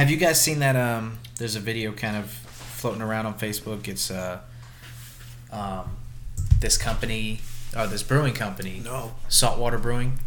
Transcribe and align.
Have 0.00 0.10
you 0.10 0.16
guys 0.16 0.40
seen 0.40 0.60
that? 0.60 0.76
Um, 0.76 1.18
there's 1.36 1.56
a 1.56 1.60
video 1.60 1.92
kind 1.92 2.16
of 2.16 2.30
floating 2.30 3.02
around 3.02 3.26
on 3.26 3.34
Facebook. 3.34 3.86
It's 3.86 4.10
uh, 4.10 4.40
um, 5.52 5.90
this 6.58 6.78
company, 6.78 7.40
or 7.76 7.86
this 7.86 8.02
brewing 8.02 8.32
company, 8.32 8.80
No. 8.82 9.12
Saltwater 9.28 9.76
Brewing. 9.76 10.18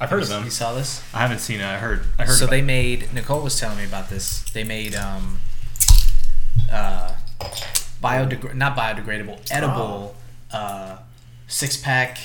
I've 0.00 0.10
heard 0.10 0.24
of 0.24 0.28
them. 0.28 0.42
You 0.42 0.50
saw 0.50 0.74
this? 0.74 1.04
I 1.14 1.18
haven't 1.18 1.38
seen 1.38 1.60
it. 1.60 1.64
I 1.64 1.78
heard. 1.78 2.02
I 2.18 2.24
heard. 2.24 2.34
so 2.34 2.46
about 2.46 2.50
they 2.50 2.62
made 2.62 3.14
Nicole 3.14 3.42
was 3.42 3.60
telling 3.60 3.78
me 3.78 3.84
about 3.84 4.10
this. 4.10 4.42
They 4.50 4.64
made 4.64 4.96
um, 4.96 5.38
uh, 6.68 7.12
biodegra- 8.02 8.54
not 8.54 8.76
biodegradable, 8.76 9.52
edible 9.52 10.16
uh, 10.52 10.96
six 11.46 11.76
pack 11.76 12.18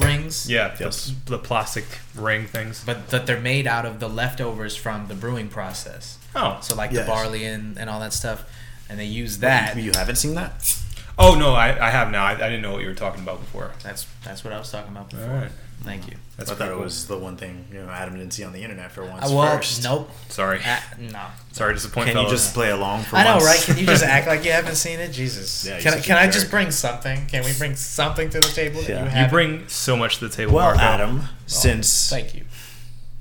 rings. 0.00 0.50
Yeah, 0.50 0.74
Yes. 0.78 1.12
the, 1.24 1.32
the 1.32 1.38
plastic 1.38 1.84
ring 2.14 2.46
things. 2.46 2.82
But 2.84 3.08
that 3.10 3.26
they're 3.26 3.40
made 3.40 3.66
out 3.66 3.84
of 3.86 4.00
the 4.00 4.08
leftovers 4.08 4.76
from 4.76 5.08
the 5.08 5.14
brewing 5.14 5.48
process. 5.48 6.18
Oh, 6.34 6.58
So 6.62 6.74
like 6.74 6.90
Yes. 6.92 7.04
the 7.06 7.10
barley 7.12 7.44
and, 7.44 7.78
and 7.78 7.88
all 7.90 8.00
that 8.00 8.12
stuff, 8.12 8.44
and 8.88 8.98
they 8.98 9.04
use 9.04 9.38
that. 9.38 9.76
You 9.76 9.92
haven't 9.94 10.16
seen 10.16 10.34
that? 10.34 10.78
oh 11.18 11.34
no, 11.34 11.54
I, 11.54 11.86
I 11.86 11.90
have 11.90 12.10
now. 12.10 12.24
I, 12.24 12.32
I 12.32 12.36
didn't 12.36 12.62
know 12.62 12.72
what 12.72 12.82
you 12.82 12.88
were 12.88 12.94
talking 12.94 13.22
about 13.22 13.40
before. 13.40 13.72
That's 13.82 14.06
that's 14.24 14.44
what 14.44 14.52
I 14.52 14.58
was 14.58 14.70
talking 14.70 14.92
about 14.92 15.10
before. 15.10 15.26
All 15.30 15.36
right, 15.36 15.50
Thank 15.84 16.08
you. 16.10 16.16
that's 16.36 16.50
I 16.50 16.54
thought 16.54 16.66
pretty 16.66 16.80
it 16.80 16.84
was 16.84 17.06
the 17.06 17.16
one 17.16 17.36
thing 17.36 17.64
you 17.72 17.80
know 17.82 17.88
Adam 17.88 18.14
didn't 18.18 18.32
see 18.32 18.44
on 18.44 18.52
the 18.52 18.62
internet 18.62 18.90
for 18.92 19.04
once. 19.04 19.30
Uh, 19.30 19.34
well, 19.34 19.56
first. 19.56 19.82
nope. 19.84 20.10
Sorry, 20.28 20.60
Uh, 20.64 20.78
no. 20.98 21.22
sorry 21.52 21.70
to 21.72 21.74
disappoint. 21.76 22.10
Can 22.10 22.22
you 22.22 22.28
just 22.28 22.52
play 22.52 22.70
along 22.70 23.04
for 23.04 23.16
I 23.16 23.24
know, 23.24 23.32
once? 23.36 23.44
right? 23.46 23.60
Can 23.60 23.78
you 23.78 23.86
just 23.86 24.02
act 24.04 24.26
like 24.26 24.44
you 24.44 24.52
haven't 24.60 24.74
seen 24.74 24.98
it? 25.00 25.12
Jesus. 25.12 25.64
Yeah, 25.66 25.80
can 25.80 25.94
I, 25.94 26.00
can 26.00 26.16
I 26.18 26.24
jerk. 26.24 26.34
just 26.34 26.50
bring 26.50 26.70
something? 26.70 27.26
Can 27.26 27.44
we 27.44 27.52
bring 27.56 27.74
something 27.76 28.28
to 28.30 28.40
the 28.40 28.48
table 28.48 28.82
Yeah. 28.82 28.98
you 28.98 29.04
You 29.04 29.10
have? 29.10 29.26
You 29.26 29.30
bring 29.30 29.68
so 29.68 29.96
much 29.96 30.18
to 30.18 30.28
the 30.28 30.34
table. 30.34 30.54
Well, 30.54 30.66
Marco. 30.74 30.80
Adam, 30.80 31.22
since 31.46 32.10
Thank 32.10 32.34
you. 32.34 32.44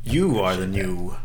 you 0.03 0.39
are 0.39 0.55
the 0.57 0.67
new 0.67 1.15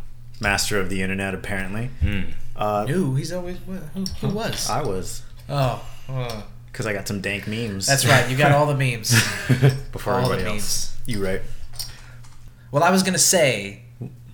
master 0.41 0.79
of 0.79 0.91
the 0.91 1.03
internet, 1.03 1.35
apparently, 1.35 1.87
Hmm. 2.01 2.21
uh, 2.57 2.87
Who? 2.87 3.17
He's 3.17 3.33
always 3.33 3.57
who, 3.95 4.05
who 4.21 4.29
was? 4.29 4.69
I 4.71 4.83
was 4.83 5.23
oh, 5.49 5.85
uh, 6.09 6.43
because 6.71 6.87
I 6.87 6.93
got 6.93 7.07
some 7.09 7.21
dank 7.21 7.47
memes. 7.47 7.87
that's 7.87 8.07
right. 8.07 8.29
You 8.31 8.37
got 8.37 8.53
all 8.53 8.67
the 8.67 8.75
memes. 8.77 9.11
before 9.93 10.15
all 10.15 10.29
the 10.29 10.35
everybody 10.37 10.45
else. 10.57 10.89
memes. 10.89 10.92
You 11.07 11.25
right? 11.25 11.43
Well, 12.71 12.83
I 12.83 12.91
was 12.91 13.03
gonna 13.03 13.19
say, 13.19 13.83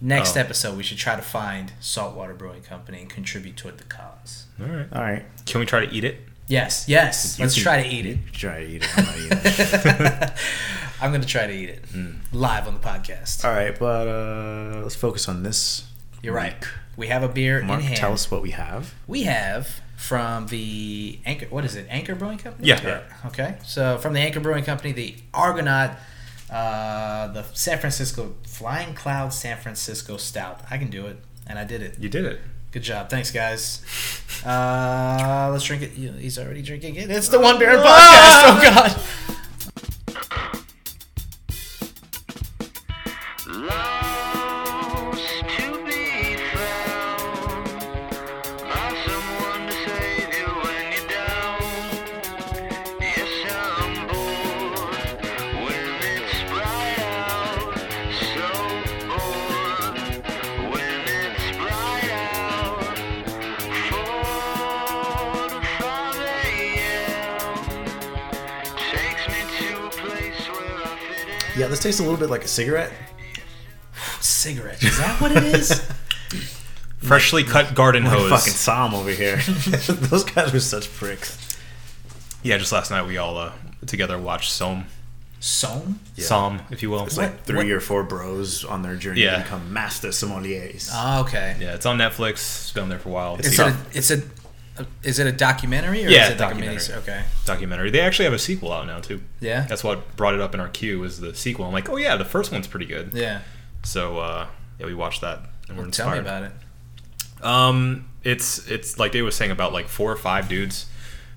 next 0.01 0.37
Oh. 0.37 0.41
episode 0.41 0.77
we 0.77 0.83
should 0.83 0.99
try 0.99 1.17
to 1.17 1.23
find 1.23 1.73
Saltwater 1.81 2.35
Brewing 2.35 2.63
Company 2.63 3.01
and 3.01 3.11
contribute 3.11 3.57
toward 3.57 3.79
the 3.79 3.85
cause. 3.85 4.47
All 4.61 4.67
right. 4.67 4.87
All 4.93 5.03
right. 5.03 5.25
Can 5.47 5.61
we 5.61 5.67
try 5.67 5.85
to 5.85 5.93
eat 5.93 6.05
it? 6.05 6.21
Yes, 6.47 6.85
yes. 6.89 7.39
You 7.39 7.45
Let's 7.45 7.55
can- 7.55 7.63
try 7.63 7.83
to 7.83 7.89
eat 7.89 8.07
it. 8.07 8.19
Try 8.33 8.65
to 8.65 8.67
eat 8.71 8.83
it. 8.83 8.99
I'm 8.99 9.05
not 9.05 9.17
eating 9.19 9.39
it. 10.07 10.33
I'm 11.01 11.13
gonna 11.13 11.25
try 11.25 11.47
to 11.47 11.53
eat 11.53 11.69
it 11.69 11.83
Mm. 11.93 12.17
live 12.33 12.67
on 12.67 12.75
the 12.75 12.81
podcast. 12.81 13.45
All 13.45 13.53
right, 13.53 13.79
but 13.79 14.09
uh, 14.09 14.81
let's 14.83 14.95
focus 14.97 15.29
on 15.29 15.43
this. 15.43 15.87
You're 16.23 16.35
right. 16.35 16.57
We 16.97 17.09
have 17.09 17.23
a 17.23 17.29
beer 17.29 17.63
Mark, 17.63 17.81
in 17.81 17.87
hand. 17.87 17.99
tell 17.99 18.13
us 18.13 18.31
what 18.31 18.43
we 18.43 18.51
have. 18.53 18.95
We 19.07 19.23
have 19.25 19.81
from 19.97 20.47
the 20.49 21.19
Anchor. 21.25 21.47
What 21.47 21.65
is 21.65 21.77
it? 21.77 21.87
Anchor 21.91 22.15
Brewing 22.17 22.39
Company. 22.39 22.67
Yeah. 22.67 22.81
Yeah. 22.83 23.01
Okay. 23.27 23.57
So 23.65 23.99
from 23.99 24.15
the 24.15 24.21
Anchor 24.21 24.41
Brewing 24.41 24.65
Company, 24.65 24.93
the 24.93 25.15
Argonaut, 25.35 25.91
uh, 26.51 27.29
the 27.29 27.43
San 27.55 27.79
Francisco 27.79 28.35
Flying 28.47 28.95
Cloud 28.95 29.33
San 29.33 29.57
Francisco 29.59 30.17
Stout. 30.17 30.61
I 30.71 30.79
can 30.79 30.91
do 30.91 31.07
it, 31.07 31.19
and 31.47 31.59
I 31.59 31.65
did 31.65 31.83
it. 31.83 31.99
You 31.99 32.09
did 32.09 32.25
it. 32.25 32.41
Good 32.71 32.83
job. 32.83 33.09
Thanks, 33.09 33.31
guys. 33.31 33.83
Uh, 34.45 35.49
let's 35.51 35.65
drink 35.65 35.83
it. 35.83 35.91
He's 35.91 36.39
already 36.39 36.63
drinking 36.63 36.97
it. 36.97 37.11
It's 37.11 37.29
the 37.29 37.41
One 37.41 37.59
Baron 37.59 37.79
podcast. 37.79 37.87
Oh 37.87 38.61
God. 38.63 39.37
Little 72.19 72.31
bit 72.35 72.39
like 72.41 72.45
a 72.47 72.49
cigarette. 72.49 72.91
Cigarette. 74.21 74.83
Is 74.83 74.99
that 74.99 75.21
what 75.21 75.31
it 75.31 75.45
is? 75.45 75.89
Freshly 76.99 77.45
cut 77.45 77.77
garden 77.77 78.03
Like 78.03 78.13
hose. 78.13 78.31
fucking 78.31 78.53
Sam 78.55 78.93
over 78.93 79.11
here. 79.11 79.37
Those 79.89 80.25
guys 80.25 80.53
were 80.53 80.59
such 80.59 80.93
pricks. 80.95 81.39
Yeah, 82.43 82.59
just 82.59 82.73
last 82.73 82.91
night 82.91 83.07
we 83.07 83.19
all 83.19 83.37
uh, 83.39 83.53
together 83.87 84.19
watched 84.19 84.51
Somm. 84.51 84.87
Somm. 85.41 85.95
Psalm, 86.17 86.61
if 86.73 86.83
you 86.83 86.91
will. 86.91 87.05
It's 87.05 87.17
like 87.17 87.31
What- 87.31 87.45
three 87.45 87.57
what- 87.59 87.67
or 87.71 87.81
four 87.81 88.03
bros 88.03 88.65
on 88.65 88.83
their 88.83 88.97
journey 88.97 89.21
Yeah. 89.23 89.37
to 89.37 89.43
become 89.45 89.73
master 89.73 90.09
sommeliers. 90.09 90.91
Oh, 90.93 91.21
okay. 91.21 91.57
yeah, 91.61 91.75
it's 91.77 91.87
on 91.87 91.99
Netflix. 91.99 92.33
It's 92.33 92.73
been 92.73 92.89
there 92.89 92.99
for 92.99 93.11
a 93.11 93.13
while. 93.13 93.37
It's 93.37 93.47
Is 93.47 93.59
a 93.61 93.77
it's 93.93 94.11
a, 94.11 94.19
a- 94.19 94.23
is 95.03 95.19
it 95.19 95.27
a 95.27 95.33
documentary 95.33 96.05
or 96.05 96.09
Yeah, 96.09 96.25
is 96.25 96.31
it 96.31 96.33
like 96.33 96.35
a 96.35 96.39
documentary. 96.55 96.77
mini? 96.89 96.99
Okay. 97.03 97.23
documentary. 97.45 97.91
They 97.91 98.01
actually 98.01 98.25
have 98.27 98.35
a 98.35 98.39
sequel 98.39 98.73
out 98.73 98.87
now 98.87 99.01
too. 99.01 99.21
Yeah. 99.41 99.67
That's 99.69 99.83
what 99.85 100.17
brought 100.17 100.35
it 100.35 100.41
up 100.41 100.55
in 100.55 100.61
our 100.61 100.69
queue 100.69 101.01
was 101.01 101.21
the 101.21 101.35
sequel. 101.35 101.65
I'm 101.67 101.73
like, 101.73 101.89
oh 101.89 101.97
yeah, 101.97 102.17
the 102.17 102.25
first 102.25 102.53
one's 102.53 102.67
pretty 102.67 102.87
good. 102.87 103.11
Yeah. 103.15 103.41
So 103.83 104.19
uh, 104.19 104.47
yeah, 104.79 104.87
we 104.87 104.95
watched 104.95 105.21
that 105.23 105.41
and 105.69 105.77
we're 105.79 105.85
inspired. 105.85 106.07
tell 106.07 106.15
me 106.15 106.21
about 106.21 106.43
it. 106.45 106.53
Um, 107.45 108.09
it's 108.25 108.67
it's 108.69 108.99
like 108.99 109.13
they 109.13 109.23
was 109.23 109.35
saying 109.37 109.51
about 109.51 109.73
like 109.73 109.89
four 109.89 110.11
or 110.11 110.17
five 110.17 110.49
dudes 110.49 110.87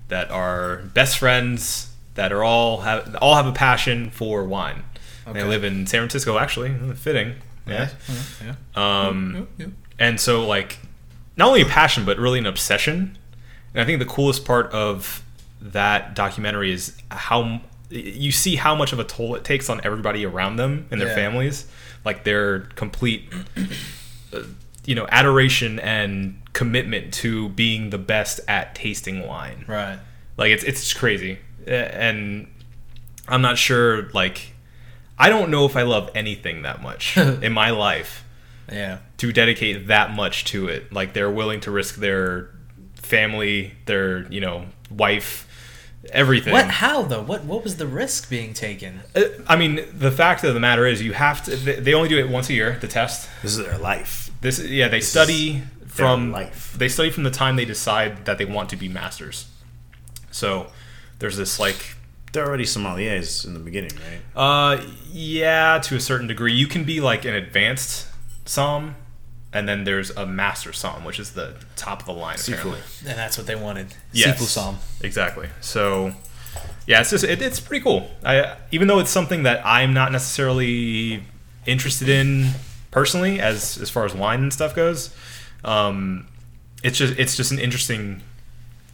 that 0.08 0.30
are 0.30 0.78
best 0.94 1.18
friends 1.18 1.88
that 2.14 2.32
are 2.32 2.42
all 2.42 2.80
have 2.80 3.14
all 3.22 3.36
have 3.36 3.46
a 3.46 3.52
passion 3.52 4.10
for 4.10 4.44
wine. 4.44 4.82
Okay. 5.26 5.40
They 5.40 5.46
live 5.46 5.62
in 5.64 5.86
San 5.86 6.00
Francisco, 6.00 6.38
actually. 6.38 6.74
Fitting. 6.96 7.34
Yeah. 7.66 7.90
Yeah. 8.44 8.54
Um, 8.74 9.46
Yeah. 9.56 9.66
and 9.98 10.18
so 10.18 10.44
like 10.44 10.78
not 11.36 11.46
only 11.48 11.62
a 11.62 11.66
passion 11.66 12.04
but 12.04 12.18
really 12.18 12.40
an 12.40 12.46
obsession 12.46 13.16
and 13.74 13.82
i 13.82 13.84
think 13.84 13.98
the 13.98 14.04
coolest 14.06 14.44
part 14.44 14.66
of 14.72 15.22
that 15.60 16.14
documentary 16.14 16.72
is 16.72 16.96
how 17.10 17.60
you 17.90 18.32
see 18.32 18.56
how 18.56 18.74
much 18.74 18.92
of 18.92 18.98
a 18.98 19.04
toll 19.04 19.34
it 19.34 19.44
takes 19.44 19.68
on 19.68 19.80
everybody 19.84 20.24
around 20.24 20.56
them 20.56 20.86
and 20.90 21.00
their 21.00 21.08
Yeah. 21.08 21.14
families 21.14 21.66
like 22.04 22.24
their 22.24 22.60
complete 22.74 23.30
uh, 24.32 24.40
you 24.84 24.94
know 24.94 25.06
adoration 25.10 25.78
and 25.78 26.40
commitment 26.52 27.12
to 27.14 27.48
being 27.50 27.90
the 27.90 27.98
best 27.98 28.40
at 28.48 28.74
tasting 28.74 29.26
wine 29.26 29.64
Right. 29.68 29.98
like 30.36 30.50
it's 30.50 30.64
it's 30.64 30.92
crazy 30.92 31.38
and 31.66 32.48
i'm 33.28 33.42
not 33.42 33.56
sure 33.58 34.08
like 34.12 34.52
i 35.18 35.28
don't 35.28 35.50
know 35.50 35.64
if 35.66 35.76
i 35.76 35.82
love 35.82 36.10
anything 36.14 36.62
that 36.62 36.82
much 36.82 37.16
in 37.46 37.52
my 37.52 37.70
life 37.70 38.24
Yeah. 38.70 38.98
to 39.18 39.32
dedicate 39.32 39.86
that 39.88 40.10
much 40.12 40.44
to 40.46 40.66
it. 40.68 40.92
Like 40.92 41.12
they're 41.12 41.30
willing 41.30 41.60
to 41.60 41.70
risk 41.70 41.96
their 41.96 42.48
family, 43.16 43.72
their 43.86 44.26
you 44.32 44.40
know 44.46 44.56
wife, 44.90 45.30
everything. 46.12 46.52
What? 46.52 46.68
How 46.82 47.02
though? 47.02 47.22
What? 47.30 47.44
What 47.44 47.62
was 47.64 47.76
the 47.76 47.86
risk 47.86 48.28
being 48.30 48.54
taken? 48.54 49.00
Uh, 49.14 49.22
I 49.46 49.54
mean, 49.56 49.74
the 50.06 50.10
fact 50.10 50.42
of 50.44 50.54
the 50.54 50.60
matter 50.68 50.84
is, 50.92 50.96
you 51.08 51.12
have 51.26 51.38
to. 51.44 51.50
they- 51.66 51.80
They 51.86 51.94
only 51.94 52.08
do 52.08 52.18
it 52.18 52.28
once 52.38 52.48
a 52.50 52.54
year. 52.60 52.70
The 52.80 52.88
test. 52.88 53.28
This 53.42 53.52
is 53.56 53.64
their 53.66 53.78
life. 53.78 54.12
This 54.40 54.58
yeah, 54.80 54.88
they 54.88 55.00
study 55.00 55.62
from 55.86 56.32
life. 56.32 56.74
They 56.82 56.88
study 56.88 57.10
from 57.10 57.24
the 57.24 57.30
time 57.42 57.52
they 57.56 57.66
decide 57.76 58.12
that 58.26 58.36
they 58.38 58.46
want 58.56 58.70
to 58.70 58.76
be 58.76 58.88
masters. 58.88 59.46
So 60.30 60.66
there's 61.18 61.36
this 61.36 61.58
like 61.66 61.80
They're 62.32 62.46
already 62.48 62.64
sommeliers 62.64 63.44
in 63.46 63.52
the 63.52 63.60
beginning, 63.68 63.92
right? 64.08 64.22
Uh, 64.34 64.74
yeah, 65.12 65.78
to 65.86 65.96
a 65.96 66.00
certain 66.00 66.26
degree. 66.26 66.54
You 66.62 66.66
can 66.66 66.84
be 66.84 66.98
like 67.10 67.22
an 67.30 67.34
advanced 67.44 68.06
somm, 68.46 68.94
and 69.52 69.68
then 69.68 69.84
there's 69.84 70.10
a 70.10 70.26
master 70.26 70.70
somm, 70.70 71.04
which 71.04 71.18
is 71.18 71.32
the 71.32 71.54
top 71.76 72.00
of 72.00 72.06
the 72.06 72.12
line. 72.12 72.38
Apparently, 72.40 72.78
And 73.06 73.18
that's 73.18 73.36
what 73.36 73.46
they 73.46 73.54
wanted. 73.56 73.94
yes, 74.12 74.40
Sifu 74.40 74.44
Psalm. 74.46 74.78
exactly. 75.02 75.48
So, 75.60 76.12
yeah, 76.86 77.00
it's 77.00 77.10
just 77.10 77.24
it, 77.24 77.40
it's 77.42 77.60
pretty 77.60 77.82
cool. 77.82 78.10
I 78.24 78.56
even 78.70 78.88
though 78.88 78.98
it's 78.98 79.10
something 79.10 79.42
that 79.44 79.60
I'm 79.64 79.92
not 79.94 80.10
necessarily 80.12 81.22
interested 81.66 82.08
in 82.08 82.50
personally, 82.90 83.40
as 83.40 83.78
as 83.78 83.90
far 83.90 84.04
as 84.04 84.14
wine 84.14 84.42
and 84.42 84.52
stuff 84.52 84.74
goes, 84.74 85.14
um, 85.64 86.26
it's 86.82 86.98
just 86.98 87.18
it's 87.18 87.36
just 87.36 87.52
an 87.52 87.58
interesting 87.58 88.22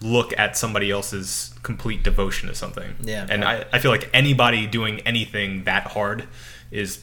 look 0.00 0.33
at 0.38 0.56
somebody 0.56 0.91
else's 0.93 1.53
complete 1.65 2.03
devotion 2.05 2.49
to 2.49 2.55
something. 2.55 2.94
Yeah. 3.03 3.27
And 3.29 3.44
I, 3.44 3.65
I 3.73 3.79
feel 3.81 3.91
like 3.91 4.09
anybody 4.15 4.67
doing 4.67 5.00
anything 5.00 5.65
that 5.65 5.88
hard 5.88 6.29
is 6.71 7.03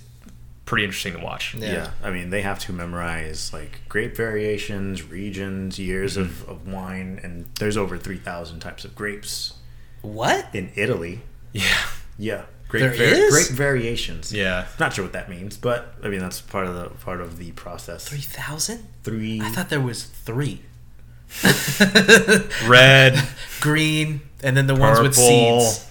pretty 0.65 0.83
interesting 0.83 1.13
to 1.13 1.19
watch. 1.19 1.56
Yeah. 1.56 1.91
I 2.03 2.12
mean, 2.12 2.31
they 2.31 2.41
have 2.41 2.59
to 2.59 2.73
memorize 2.73 3.53
like 3.53 3.81
grape 3.88 4.15
variations, 4.15 5.03
regions, 5.03 5.79
years 5.79 6.17
mm-hmm. 6.17 6.23
of, 6.23 6.50
of 6.50 6.67
wine, 6.67 7.19
and 7.23 7.45
there's 7.59 7.77
over 7.77 7.97
3,000 7.97 8.59
types 8.59 8.83
of 8.83 8.95
grapes 8.95 9.53
What? 10.01 10.47
in 10.53 10.71
Italy. 10.75 11.21
Yeah. 11.53 11.85
Yeah. 12.17 12.45
Great, 12.67 12.79
There 12.79 12.89
var- 12.89 13.19
is? 13.19 13.31
great 13.31 13.50
variations. 13.50 14.33
Yeah. 14.33 14.65
Not 14.79 14.94
sure 14.94 15.06
what 15.06 15.13
that 15.13 15.29
means, 15.29 15.56
but 15.56 15.94
I 16.03 16.09
mean 16.09 16.19
that's 16.19 16.41
part 16.41 16.65
of 16.65 16.75
the 16.75 16.89
part 16.89 17.21
of 17.21 17.38
the 17.38 17.51
process. 17.51 18.09
Three 18.09 18.19
thousand? 18.19 18.88
Three. 19.03 19.39
I 19.39 19.50
thought 19.50 19.69
there 19.69 19.79
was 19.79 20.03
three. 20.03 20.61
Red, 22.68 23.21
Green, 23.61 24.21
and 24.44 24.56
then 24.57 24.68
the 24.68 24.75
ones 24.75 25.00
with 25.00 25.15
seeds. 25.15 25.88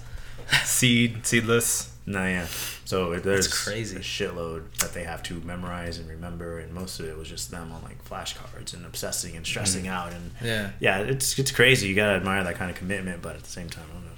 seed, 0.65 1.27
seedless. 1.27 1.93
No, 2.07 2.25
yeah. 2.25 2.47
So 2.95 3.19
there's 3.19 3.49
crazy. 3.49 3.97
a 3.97 4.01
shitload 4.01 4.73
that 4.79 4.95
they 4.95 5.03
have 5.03 5.21
to 5.25 5.41
memorize 5.41 5.99
and 5.99 6.09
remember, 6.09 6.61
and 6.61 6.73
most 6.73 7.01
of 7.01 7.07
it 7.07 7.17
was 7.19 7.29
just 7.29 7.51
them 7.51 7.73
on 7.73 7.83
like 7.83 8.05
flashcards 8.05 8.73
and 8.73 8.87
obsessing 8.87 9.35
and 9.37 9.45
stressing 9.45 9.89
out, 9.89 10.13
and 10.13 10.31
Yeah. 10.41 10.71
yeah, 10.79 10.99
it's 11.01 11.37
it's 11.39 11.51
crazy. 11.51 11.89
You 11.89 11.97
gotta 11.97 12.13
admire 12.15 12.45
that 12.45 12.55
kind 12.55 12.71
of 12.71 12.77
commitment, 12.77 13.21
but 13.21 13.35
at 13.35 13.43
the 13.43 13.51
same 13.51 13.69
time, 13.69 13.85
I 13.91 13.95
don't 13.95 14.05
know. 14.05 14.11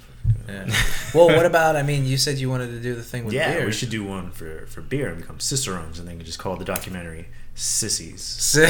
If 0.63 1.13
Yeah. 1.13 1.17
well, 1.19 1.35
what 1.35 1.45
about? 1.47 1.75
I 1.75 1.81
mean, 1.81 2.05
you 2.05 2.17
said 2.17 2.37
you 2.37 2.49
wanted 2.51 2.67
to 2.67 2.79
do 2.79 2.93
the 2.93 3.01
thing 3.01 3.25
with 3.25 3.31
beer. 3.33 3.41
yeah, 3.41 3.53
beer. 3.57 3.65
we 3.65 3.71
should 3.71 3.89
do 3.89 4.03
one 4.03 4.29
for 4.31 4.67
for 4.67 4.81
beer 4.81 5.07
and 5.09 5.17
become 5.21 5.39
cicerones, 5.39 5.97
and 5.97 6.07
then 6.07 6.19
you 6.19 6.23
just 6.23 6.37
call 6.37 6.55
the 6.55 6.65
documentary 6.65 7.29
"Sissies." 7.55 8.55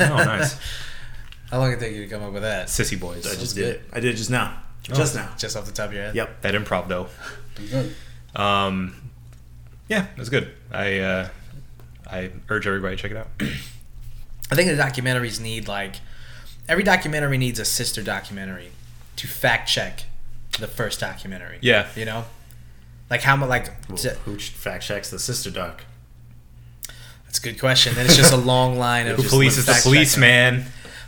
Oh, 0.00 0.16
nice. 0.24 0.56
How 1.50 1.58
long 1.58 1.70
did 1.70 1.78
it 1.78 1.80
take 1.80 1.94
you 1.96 2.02
to 2.04 2.08
come 2.08 2.22
up 2.22 2.32
with 2.32 2.42
that? 2.42 2.68
Sissy 2.68 2.98
boys. 3.00 3.26
I 3.26 3.34
just 3.34 3.56
good. 3.56 3.62
did 3.62 3.74
it. 3.76 3.82
I 3.92 3.98
did 4.00 4.14
it 4.14 4.16
just 4.16 4.30
now. 4.30 4.62
Oh. 4.90 4.94
Just 4.94 5.16
now. 5.16 5.28
Just 5.36 5.56
off 5.56 5.66
the 5.66 5.72
top 5.72 5.88
of 5.88 5.94
your 5.94 6.02
head. 6.04 6.14
Yep. 6.14 6.42
That 6.42 6.54
improv 6.54 6.86
though. 6.88 7.08
Um, 8.40 8.94
yeah, 9.88 10.06
it 10.14 10.18
was 10.18 10.28
good. 10.28 10.52
I 10.72 10.98
uh, 10.98 11.28
I 12.10 12.30
urge 12.48 12.66
everybody 12.66 12.96
to 12.96 13.02
check 13.02 13.10
it 13.12 13.16
out. 13.16 13.28
I 14.50 14.54
think 14.54 14.70
the 14.70 14.76
documentaries 14.80 15.40
need 15.40 15.66
like 15.68 15.96
every 16.68 16.84
documentary 16.84 17.38
needs 17.38 17.58
a 17.58 17.64
sister 17.64 18.02
documentary 18.02 18.70
to 19.16 19.26
fact 19.26 19.68
check 19.68 20.04
the 20.58 20.66
first 20.68 21.00
documentary. 21.00 21.58
Yeah. 21.60 21.86
You 21.96 22.04
know, 22.04 22.24
like 23.10 23.22
how 23.22 23.36
much 23.36 23.48
like 23.48 23.66
Well, 23.88 23.98
to- 23.98 24.14
who 24.24 24.38
fact 24.38 24.84
checks 24.84 25.10
the 25.10 25.18
sister 25.18 25.50
doc? 25.50 25.82
that's 27.24 27.38
a 27.38 27.42
good 27.42 27.58
question. 27.58 27.94
Then 27.94 28.06
it's 28.06 28.16
just 28.16 28.32
a 28.32 28.36
long 28.52 28.78
line 28.78 29.08
of 29.08 29.16
Who 29.16 29.22
polices 29.24 29.66
the 29.66 29.72
fact 29.72 29.82
police 29.84 30.10
checking. 30.14 30.20
man? 30.20 30.64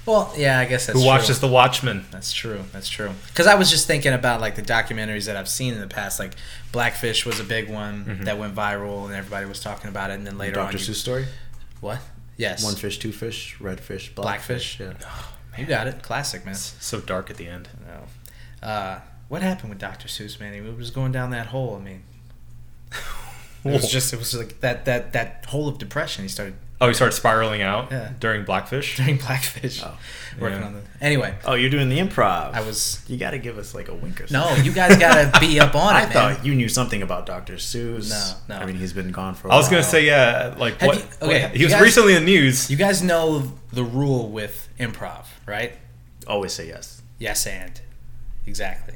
Well, 0.08 0.32
yeah, 0.36 0.58
I 0.58 0.64
guess 0.64 0.86
that's 0.86 0.98
Who 0.98 1.02
true. 1.04 1.06
watches 1.06 1.38
the 1.40 1.48
Watchmen? 1.48 2.06
That's 2.10 2.32
true. 2.32 2.64
That's 2.72 2.88
true. 2.88 3.10
Because 3.28 3.46
I 3.46 3.54
was 3.56 3.70
just 3.70 3.86
thinking 3.86 4.12
about 4.14 4.40
like 4.40 4.54
the 4.56 4.62
documentaries 4.62 5.26
that 5.26 5.36
I've 5.36 5.48
seen 5.48 5.74
in 5.74 5.80
the 5.80 5.86
past. 5.86 6.18
Like 6.18 6.32
Blackfish 6.72 7.26
was 7.26 7.38
a 7.40 7.44
big 7.44 7.68
one 7.70 8.04
Mm-hmm. 8.06 8.24
that 8.24 8.38
went 8.38 8.54
viral, 8.54 9.04
and 9.04 9.14
everybody 9.14 9.44
was 9.46 9.60
talking 9.60 9.90
about 9.90 10.10
it. 10.10 10.14
And 10.14 10.26
then 10.26 10.38
later 10.38 10.60
on, 10.60 10.72
Dr. 10.72 10.78
you- 10.78 10.84
Seuss 10.92 10.96
story. 10.96 11.26
what? 11.80 12.00
Yes, 12.38 12.64
One 12.64 12.74
fish, 12.76 12.98
two 12.98 13.12
fish, 13.12 13.60
red 13.60 13.80
fish, 13.80 14.14
black 14.14 14.24
Blackfish? 14.46 14.76
fish. 14.78 14.86
Yeah. 15.00 15.58
You 15.60 15.66
got 15.66 15.88
it. 15.88 16.02
Classic, 16.02 16.44
man. 16.46 16.54
So 16.54 17.00
dark 17.00 17.30
at 17.30 17.36
the 17.36 17.48
end. 17.48 17.68
No. 17.86 18.66
Uh, 18.66 19.00
what 19.28 19.42
happened 19.42 19.70
with 19.70 19.78
Dr. 19.80 20.06
Seuss, 20.08 20.38
man? 20.40 20.54
He 20.54 20.60
was 20.60 20.90
going 20.92 21.10
down 21.12 21.30
that 21.30 21.46
hole. 21.48 21.76
I 21.76 21.84
mean, 21.84 22.02
it 23.64 23.72
was 23.72 23.90
just 23.90 24.12
it 24.12 24.18
was 24.18 24.34
like 24.34 24.60
that 24.60 24.84
that 24.84 25.12
that 25.12 25.44
hole 25.48 25.68
of 25.68 25.78
depression. 25.78 26.22
He 26.24 26.28
started 26.28 26.54
Oh, 26.80 26.86
he 26.88 26.94
started 26.94 27.12
spiraling 27.14 27.60
out 27.60 27.90
Yeah. 27.90 28.12
during 28.20 28.44
Blackfish. 28.44 28.96
during 28.98 29.16
Blackfish, 29.16 29.82
Oh, 29.82 29.98
working 30.38 30.60
yeah. 30.60 30.66
on 30.66 30.74
the. 30.74 30.80
Anyway, 31.00 31.34
Oh, 31.44 31.54
you're 31.54 31.70
doing 31.70 31.88
the 31.88 31.98
improv. 31.98 32.52
I 32.54 32.60
was. 32.60 33.02
You 33.08 33.16
got 33.16 33.32
to 33.32 33.38
give 33.38 33.58
us 33.58 33.74
like 33.74 33.88
a 33.88 33.94
wink 33.94 34.20
or 34.20 34.28
something. 34.28 34.56
No, 34.58 34.62
you 34.62 34.72
guys 34.72 34.96
gotta 34.96 35.40
be 35.40 35.58
up 35.66 35.74
on 35.74 35.96
it, 35.96 35.98
I 35.98 36.02
man. 36.04 36.12
thought 36.12 36.46
you 36.46 36.54
knew 36.54 36.68
something 36.68 37.02
about 37.02 37.26
Dr. 37.26 37.54
Seuss. 37.54 38.10
No, 38.48 38.54
no. 38.56 38.62
I 38.62 38.66
mean, 38.66 38.76
he's 38.76 38.92
been 38.92 39.10
gone 39.10 39.34
for. 39.34 39.48
a 39.48 39.52
I 39.52 39.56
was 39.56 39.64
while. 39.64 39.72
gonna 39.72 39.82
say 39.82 40.06
yeah, 40.06 40.54
like 40.56 40.80
Have 40.80 40.86
what? 40.88 40.96
you- 40.98 41.04
okay, 41.26 41.42
what- 41.44 41.56
he 41.56 41.64
was 41.64 41.72
guys- 41.72 41.82
recently 41.82 42.14
in 42.14 42.24
the 42.24 42.30
news. 42.30 42.70
You 42.70 42.76
guys 42.76 43.02
know 43.02 43.52
the 43.72 43.82
rule 43.84 44.28
with 44.30 44.68
improv, 44.78 45.24
right? 45.46 45.72
Always 46.28 46.52
say 46.52 46.68
yes. 46.68 47.02
Yes, 47.18 47.44
and 47.46 47.80
exactly. 48.46 48.94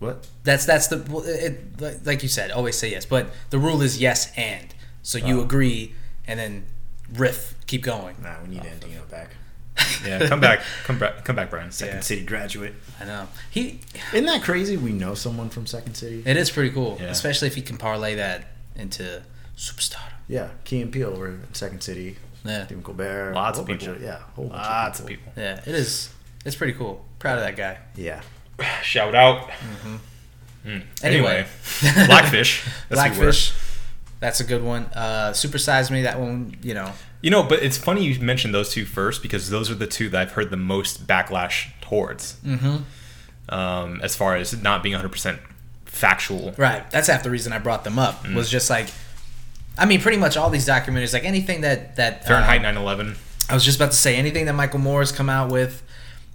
What? 0.00 0.26
That's 0.42 0.66
that's 0.66 0.88
the 0.88 0.96
it, 1.26 1.80
like- 1.80 2.04
like 2.04 2.22
you 2.24 2.28
said. 2.28 2.50
Always 2.50 2.76
say 2.76 2.90
yes, 2.90 3.06
but 3.06 3.28
the 3.50 3.58
rule 3.58 3.82
is 3.82 4.00
yes 4.00 4.32
and. 4.36 4.74
So 5.02 5.18
you 5.18 5.38
Oh. 5.40 5.44
agree, 5.44 5.94
and 6.26 6.38
then 6.40 6.64
riff, 7.14 7.54
keep 7.66 7.82
going. 7.82 8.16
Nah, 8.22 8.36
we 8.42 8.48
need 8.54 8.62
Andino 8.62 9.08
back. 9.10 9.30
yeah, 10.06 10.26
come 10.28 10.40
back, 10.40 10.60
come 10.84 10.98
back, 10.98 11.24
come 11.24 11.34
back, 11.36 11.48
Brian. 11.50 11.70
Second 11.72 11.96
Yeah. 11.96 12.00
City 12.02 12.24
graduate. 12.24 12.74
I 13.00 13.04
know 13.06 13.28
he. 13.50 13.80
Isn't 14.12 14.26
that 14.26 14.42
crazy? 14.42 14.76
We 14.76 14.92
know 14.92 15.14
someone 15.14 15.48
from 15.48 15.66
Second 15.66 15.94
City. 15.94 16.22
It 16.26 16.36
is 16.36 16.50
pretty 16.50 16.70
cool, 16.70 16.98
Yeah. 17.00 17.08
especially 17.08 17.48
if 17.48 17.54
he 17.54 17.62
can 17.62 17.78
parlay 17.78 18.14
that 18.16 18.48
into 18.76 19.22
superstar. 19.56 20.02
Yeah, 20.28 20.48
Key 20.64 20.82
and 20.82 20.92
Peele 20.92 21.12
were 21.12 21.28
in 21.28 21.54
Second 21.54 21.82
City. 21.82 22.16
Yeah, 22.44 22.66
Stephen 22.66 22.82
Colbert. 22.82 23.32
Lots 23.34 23.58
of 23.58 23.66
whole 23.66 23.74
bunch 23.74 23.86
people. 23.86 24.02
yeah, 24.02 24.18
whole 24.34 24.48
Lots 24.48 24.98
of 24.98 25.04
of 25.04 25.08
people. 25.08 25.32
people. 25.32 25.42
yeah, 25.42 25.60
it 25.64 25.74
is. 25.74 26.10
It's 26.44 26.56
pretty 26.56 26.72
cool. 26.74 27.04
Proud 27.18 27.38
of 27.38 27.44
that 27.44 27.56
guy. 27.56 27.78
Yeah. 27.96 28.20
Shout 28.82 29.14
out. 29.14 29.48
Mm-hmm. 29.48 29.96
Mm. 30.66 30.82
Anyway, 31.02 31.46
Anyway, 31.82 32.06
Blackfish. 32.06 32.64
That's 32.88 33.00
who 33.02 33.20
we 33.20 33.26
were. 33.26 33.32
Blackfish. 33.32 33.52
That's 34.22 34.38
a 34.38 34.44
good 34.44 34.62
one. 34.62 34.84
Uh, 34.94 35.32
Super 35.32 35.58
Size 35.58 35.90
Me. 35.90 36.02
That 36.02 36.20
one, 36.20 36.56
you 36.62 36.74
know. 36.74 36.92
You 37.22 37.30
know, 37.30 37.42
but 37.42 37.60
it's 37.60 37.76
funny 37.76 38.04
you 38.04 38.20
mentioned 38.20 38.54
those 38.54 38.70
two 38.70 38.84
first 38.84 39.20
because 39.20 39.50
those 39.50 39.68
are 39.68 39.74
the 39.74 39.88
two 39.88 40.08
that 40.10 40.22
I've 40.22 40.32
heard 40.32 40.50
the 40.50 40.56
most 40.56 41.08
backlash 41.08 41.72
towards. 41.80 42.36
Mm-hmm. 42.44 42.76
Um, 43.48 44.00
as 44.00 44.14
far 44.14 44.36
as 44.36 44.62
not 44.62 44.84
being 44.84 44.96
100% 44.96 45.40
factual. 45.86 46.54
Right. 46.56 46.88
That's 46.92 47.08
half 47.08 47.24
the 47.24 47.30
reason 47.30 47.52
I 47.52 47.58
brought 47.58 47.82
them 47.82 47.98
up. 47.98 48.22
Mm. 48.22 48.36
Was 48.36 48.48
just 48.48 48.70
like, 48.70 48.86
I 49.76 49.86
mean, 49.86 50.00
pretty 50.00 50.18
much 50.18 50.36
all 50.36 50.50
these 50.50 50.68
documentaries, 50.68 51.12
like 51.12 51.24
anything 51.24 51.62
that 51.62 51.96
that 51.96 52.24
Fahrenheit 52.24 52.64
uh, 52.64 52.80
9/11. 52.80 53.16
I 53.50 53.54
was 53.54 53.64
just 53.64 53.76
about 53.78 53.90
to 53.90 53.96
say 53.96 54.14
anything 54.14 54.46
that 54.46 54.54
Michael 54.54 54.78
Moore 54.78 55.00
has 55.00 55.10
come 55.10 55.28
out 55.28 55.50
with. 55.50 55.82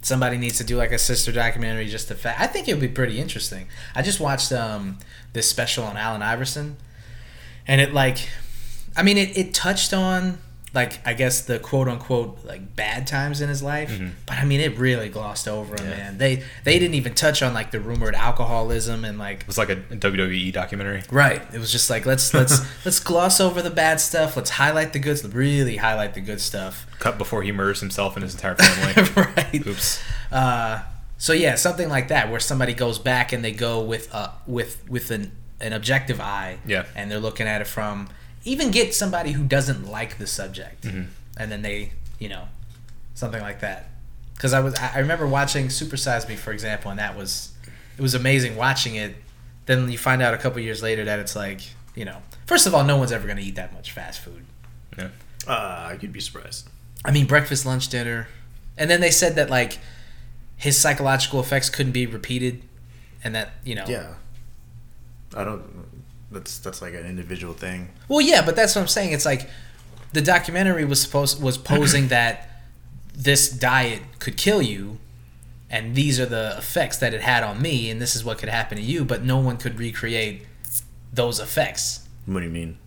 Somebody 0.02 0.36
needs 0.36 0.58
to 0.58 0.64
do 0.64 0.76
like 0.76 0.92
a 0.92 0.98
sister 0.98 1.32
documentary 1.32 1.88
just 1.88 2.08
to 2.08 2.14
fact. 2.14 2.38
I 2.38 2.48
think 2.48 2.68
it 2.68 2.74
would 2.74 2.82
be 2.82 2.88
pretty 2.88 3.18
interesting. 3.18 3.66
I 3.94 4.02
just 4.02 4.20
watched 4.20 4.52
um, 4.52 4.98
this 5.32 5.48
special 5.48 5.84
on 5.84 5.96
Allen 5.96 6.20
Iverson, 6.20 6.76
and 7.68 7.80
it 7.80 7.92
like, 7.92 8.18
I 8.96 9.02
mean, 9.04 9.18
it, 9.18 9.36
it 9.38 9.54
touched 9.54 9.92
on 9.94 10.38
like 10.74 11.00
I 11.06 11.14
guess 11.14 11.40
the 11.40 11.58
quote 11.58 11.88
unquote 11.88 12.44
like 12.44 12.76
bad 12.76 13.06
times 13.06 13.40
in 13.40 13.48
his 13.48 13.62
life, 13.62 13.90
Mhm. 13.90 14.10
but 14.26 14.36
I 14.36 14.44
mean 14.44 14.60
it 14.60 14.76
really 14.76 15.08
glossed 15.08 15.48
over 15.48 15.74
him, 15.80 15.88
Yeah. 15.90 15.96
man. 15.96 16.18
They 16.18 16.42
they 16.64 16.78
didn't 16.78 16.94
even 16.94 17.14
touch 17.14 17.42
on 17.42 17.54
like 17.54 17.70
the 17.70 17.80
rumored 17.80 18.14
alcoholism 18.14 19.02
and 19.02 19.18
like 19.18 19.40
It 19.40 19.46
was 19.46 19.56
like 19.56 19.70
a 19.70 19.76
WWE 19.76 20.52
documentary. 20.52 21.04
Right. 21.10 21.40
It 21.54 21.58
was 21.58 21.72
just 21.72 21.88
like 21.88 22.04
let's 22.04 22.34
let's 22.34 22.60
let's 22.84 23.00
gloss 23.00 23.40
over 23.40 23.62
the 23.62 23.70
bad 23.70 23.98
stuff. 23.98 24.36
Let's 24.36 24.50
highlight 24.50 24.92
the 24.92 24.98
good. 24.98 25.18
Really 25.32 25.76
highlight 25.78 26.12
the 26.12 26.20
good 26.20 26.40
stuff. 26.40 26.86
Cut 26.98 27.16
before 27.16 27.42
he 27.42 27.50
murders 27.50 27.80
himself 27.80 28.14
and 28.14 28.22
his 28.22 28.34
entire 28.34 28.54
family. 28.54 29.10
right. 29.36 29.66
Oops. 29.66 30.02
Uh, 30.30 30.82
so 31.16 31.32
yeah, 31.32 31.54
something 31.54 31.88
like 31.88 32.08
that 32.08 32.30
where 32.30 32.40
somebody 32.40 32.74
goes 32.74 32.98
back 32.98 33.32
and 33.32 33.42
they 33.42 33.52
go 33.52 33.80
with 33.82 34.14
uh 34.14 34.32
with 34.46 34.86
with 34.86 35.10
an 35.10 35.32
an 35.60 35.72
objective 35.72 36.20
eye. 36.20 36.58
Yeah. 36.66 36.84
And 36.94 37.10
they're 37.10 37.18
looking 37.20 37.46
at 37.46 37.60
it 37.60 37.66
from 37.66 38.08
even 38.44 38.70
get 38.70 38.94
somebody 38.94 39.32
who 39.32 39.44
doesn't 39.44 39.86
like 39.90 40.18
the 40.18 40.26
subject, 40.26 40.84
Mhm. 40.84 41.08
and 41.36 41.50
then 41.52 41.62
they 41.62 41.92
you 42.18 42.28
know 42.28 42.48
something 43.14 43.40
like 43.42 43.60
that. 43.60 43.90
Because 44.34 44.52
I 44.52 44.60
was 44.60 44.74
I 44.76 44.92
I 44.94 44.98
remember 44.98 45.26
watching 45.26 45.68
Super 45.70 45.96
Size 45.96 46.28
Me 46.28 46.36
for 46.36 46.52
example, 46.52 46.90
and 46.90 46.98
that 47.00 47.16
was 47.16 47.50
it 47.96 48.02
was 48.02 48.14
amazing 48.14 48.56
watching 48.56 48.94
it. 48.94 49.16
Then 49.66 49.90
you 49.90 49.98
find 49.98 50.22
out 50.22 50.32
a 50.34 50.38
couple 50.38 50.60
years 50.60 50.82
later 50.82 51.04
that 51.04 51.18
it's 51.18 51.34
like 51.36 51.60
you 51.94 52.04
know 52.04 52.22
first 52.46 52.66
of 52.66 52.74
all 52.74 52.84
no 52.84 52.96
one's 52.96 53.12
ever 53.12 53.26
going 53.26 53.36
to 53.38 53.42
eat 53.42 53.56
that 53.56 53.72
much 53.74 53.90
fast 53.92 54.20
food. 54.20 54.44
Uh, 55.46 55.96
you'd 56.00 56.12
be 56.12 56.20
surprised. 56.20 56.68
I 57.04 57.10
mean, 57.10 57.26
breakfast, 57.26 57.64
lunch, 57.64 57.88
dinner, 57.88 58.28
and 58.76 58.90
then 58.90 59.00
they 59.00 59.10
said 59.10 59.34
that 59.36 59.48
like 59.50 59.78
his 60.56 60.76
psychological 60.76 61.40
effects 61.40 61.70
couldn't 61.70 61.92
be 61.92 62.06
repeated, 62.06 62.62
and 63.24 63.34
that 63.34 63.52
you 63.64 63.74
know. 63.74 63.84
Yeah. 63.88 64.14
I 65.34 65.44
don't. 65.44 65.62
That's 66.30 66.58
that's 66.58 66.82
like 66.82 66.94
an 66.94 67.06
individual 67.06 67.54
thing. 67.54 67.88
Well, 68.08 68.20
yeah, 68.20 68.44
but 68.44 68.56
that's 68.56 68.74
what 68.74 68.82
I'm 68.82 68.88
saying. 68.88 69.12
It's 69.12 69.24
like 69.24 69.48
the 70.12 70.22
documentary 70.22 70.84
was 70.84 71.00
supposed 71.00 71.42
was 71.42 71.58
posing 71.58 72.08
that 72.16 72.62
this 73.14 73.48
diet 73.48 74.02
could 74.18 74.36
kill 74.36 74.62
you, 74.62 74.98
and 75.70 75.94
these 75.94 76.20
are 76.20 76.26
the 76.26 76.54
effects 76.58 76.98
that 76.98 77.14
it 77.14 77.22
had 77.22 77.42
on 77.42 77.60
me, 77.60 77.90
and 77.90 78.00
this 78.00 78.14
is 78.14 78.24
what 78.24 78.38
could 78.38 78.48
happen 78.48 78.76
to 78.76 78.82
you, 78.84 79.04
but 79.04 79.22
no 79.22 79.38
one 79.38 79.56
could 79.56 79.78
recreate 79.78 80.46
those 81.12 81.40
effects. 81.40 82.06
What 82.26 82.40
do 82.40 82.46
you 82.46 82.52
mean? 82.52 82.78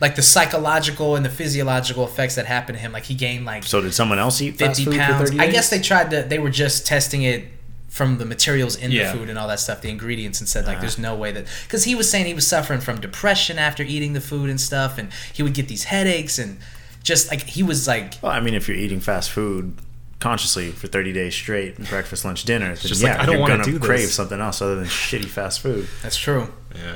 Like 0.00 0.16
the 0.16 0.22
psychological 0.22 1.14
and 1.16 1.24
the 1.24 1.30
physiological 1.30 2.04
effects 2.04 2.34
that 2.34 2.46
happened 2.46 2.76
to 2.76 2.82
him, 2.82 2.92
like 2.92 3.04
he 3.04 3.14
gained 3.14 3.44
like 3.44 3.62
So 3.64 3.80
did 3.80 3.94
someone 3.94 4.18
else 4.18 4.40
eat 4.40 4.58
fast 4.58 4.80
50 4.80 4.84
food 4.84 5.00
pounds. 5.00 5.30
I 5.38 5.48
guess 5.48 5.70
they 5.70 5.80
tried 5.80 6.10
to. 6.10 6.22
They 6.22 6.38
were 6.38 6.50
just 6.50 6.86
testing 6.86 7.22
it 7.22 7.44
from 7.92 8.16
the 8.16 8.24
materials 8.24 8.74
in 8.74 8.90
Yeah. 8.90 9.12
the 9.12 9.18
food 9.18 9.28
and 9.28 9.38
all 9.38 9.46
that 9.48 9.60
stuff, 9.60 9.82
the 9.82 9.90
ingredients, 9.90 10.40
and 10.40 10.48
said 10.48 10.64
like, 10.64 10.76
Uh-huh. 10.76 10.80
"There's 10.80 10.98
no 10.98 11.14
way 11.14 11.30
that." 11.32 11.44
Because 11.64 11.84
he 11.84 11.94
was 11.94 12.08
saying 12.10 12.24
he 12.24 12.32
was 12.34 12.46
suffering 12.46 12.80
from 12.80 13.00
depression 13.00 13.58
after 13.58 13.82
eating 13.82 14.14
the 14.14 14.20
food 14.20 14.48
and 14.48 14.58
stuff, 14.58 14.96
and 14.96 15.10
he 15.32 15.42
would 15.42 15.52
get 15.52 15.68
these 15.68 15.84
headaches 15.84 16.38
and 16.38 16.56
just 17.02 17.30
like 17.30 17.42
he 17.42 17.62
was 17.62 17.86
like, 17.86 18.14
Well, 18.22 18.32
I 18.32 18.40
mean, 18.40 18.54
if 18.54 18.66
you're 18.66 18.76
eating 18.78 19.00
fast 19.00 19.30
food 19.30 19.74
consciously 20.20 20.70
for 20.70 20.86
30 20.86 21.12
days 21.12 21.34
straight, 21.34 21.76
breakfast, 21.90 22.24
lunch, 22.24 22.44
dinner, 22.44 22.68
then 22.74 22.76
just 22.76 23.02
yeah, 23.02 23.10
like, 23.12 23.20
I 23.20 23.26
don't 23.26 23.32
you're 23.34 23.40
wanna 23.42 23.56
gonna 23.58 23.72
do 23.72 23.78
crave 23.78 24.00
this. 24.06 24.14
something 24.14 24.40
else 24.40 24.62
other 24.62 24.76
than 24.76 24.86
shitty 24.86 25.26
fast 25.26 25.60
food. 25.60 25.86
"That's 26.02 26.16
true." 26.16 26.50
Yeah. 26.74 26.94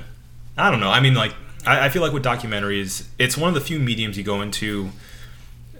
I 0.56 0.70
don't 0.70 0.80
know. 0.80 0.90
I 0.90 1.00
mean, 1.00 1.12
like, 1.14 1.34
I, 1.66 1.86
I 1.86 1.88
feel 1.90 2.00
like 2.00 2.12
with 2.14 2.24
documentaries, 2.24 3.02
it's 3.18 3.36
one 3.36 3.48
of 3.48 3.54
the 3.54 3.60
few 3.60 3.78
mediums 3.78 4.16
you 4.16 4.22
go 4.24 4.40
into 4.40 4.92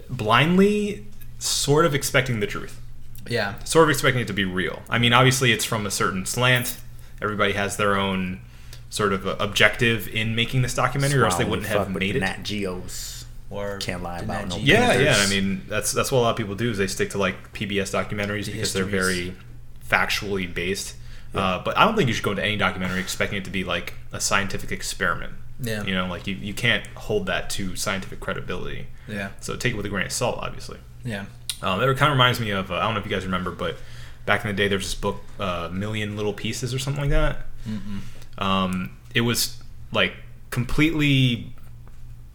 blindly, 0.09 1.05
sort 1.39 1.85
of 1.85 1.95
expecting 1.95 2.39
the 2.39 2.47
truth, 2.47 2.77
Yeah, 3.29 3.61
sort 3.63 3.83
of 3.83 3.89
expecting 3.89 4.21
it 4.21 4.27
to 4.27 4.33
be 4.33 4.45
real. 4.45 4.81
I 4.89 4.97
mean, 4.99 5.13
obviously, 5.13 5.51
it's 5.51 5.65
from 5.65 5.85
a 5.85 5.91
certain 5.91 6.25
slant. 6.25 6.77
Everybody 7.21 7.53
has 7.53 7.77
their 7.77 7.95
own 7.95 8.41
sort 8.89 9.13
of 9.13 9.27
uh, 9.27 9.35
objective 9.39 10.07
in 10.07 10.35
making 10.35 10.61
this 10.61 10.73
documentary, 10.73 11.19
or 11.21 11.25
else 11.25 11.35
they 11.35 11.45
wouldn't 11.45 11.67
fuck 11.67 11.77
have 11.77 11.93
with 11.93 11.99
made 11.99 12.15
it. 12.15 12.19
Nat 12.19 12.43
Geos. 12.43 13.25
Or 13.49 13.77
Can't 13.77 14.03
lie 14.03 14.19
about 14.19 14.47
Nat 14.47 14.49
no 14.49 14.55
Geo. 14.57 14.65
Yeah, 14.65 14.99
yeah. 14.99 15.15
I 15.17 15.29
mean, 15.29 15.63
that's 15.67 15.91
that's 15.93 16.11
what 16.11 16.19
a 16.19 16.21
lot 16.21 16.31
of 16.31 16.37
people 16.37 16.55
do 16.55 16.69
is 16.69 16.77
they 16.77 16.87
stick 16.87 17.11
to 17.11 17.17
like 17.17 17.53
PBS 17.53 17.93
documentaries 17.93 18.45
because 18.45 18.73
they're 18.73 18.83
very 18.83 19.33
factually 19.89 20.51
based. 20.53 20.95
Uh, 21.33 21.61
but 21.63 21.77
I 21.77 21.85
don't 21.85 21.95
think 21.95 22.07
you 22.07 22.13
should 22.13 22.23
go 22.23 22.31
into 22.31 22.43
any 22.43 22.57
documentary 22.57 22.99
expecting 22.99 23.37
it 23.37 23.45
to 23.45 23.51
be 23.51 23.63
like 23.63 23.93
a 24.11 24.19
scientific 24.19 24.71
experiment. 24.71 25.33
Yeah. 25.61 25.83
You 25.83 25.93
know, 25.93 26.07
like 26.07 26.27
you, 26.27 26.35
you 26.35 26.53
can't 26.53 26.85
hold 26.95 27.27
that 27.27 27.49
to 27.51 27.75
scientific 27.75 28.19
credibility. 28.19 28.87
Yeah. 29.07 29.29
So 29.39 29.55
take 29.55 29.73
it 29.73 29.77
with 29.77 29.85
a 29.85 29.89
grain 29.89 30.05
of 30.05 30.11
salt, 30.11 30.39
obviously. 30.41 30.79
Yeah. 31.05 31.25
Um, 31.61 31.81
it 31.81 31.85
kind 31.97 32.11
of 32.11 32.17
reminds 32.17 32.39
me 32.39 32.51
of 32.51 32.71
uh, 32.71 32.75
I 32.75 32.81
don't 32.81 32.93
know 32.93 32.99
if 32.99 33.05
you 33.05 33.11
guys 33.11 33.25
remember, 33.25 33.51
but 33.51 33.77
back 34.25 34.43
in 34.43 34.47
the 34.47 34.53
day 34.53 34.67
there 34.67 34.77
was 34.77 34.85
this 34.87 34.95
book, 34.95 35.21
uh, 35.39 35.69
Million 35.71 36.15
Little 36.15 36.33
Pieces 36.33 36.73
or 36.73 36.79
something 36.79 37.01
like 37.01 37.09
that. 37.11 37.45
Um, 38.37 38.97
it 39.13 39.21
was 39.21 39.61
like 39.91 40.13
completely 40.51 41.53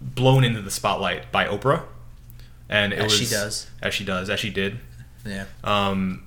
blown 0.00 0.44
into 0.44 0.60
the 0.60 0.70
spotlight 0.70 1.30
by 1.30 1.46
Oprah, 1.46 1.84
and 2.68 2.92
it 2.92 2.98
As 2.98 3.04
was 3.04 3.14
she 3.20 3.26
does. 3.26 3.70
as 3.80 3.94
she 3.94 4.04
does, 4.04 4.28
as 4.30 4.40
she 4.40 4.50
did. 4.50 4.78
Yeah. 5.24 5.44
Um, 5.62 6.24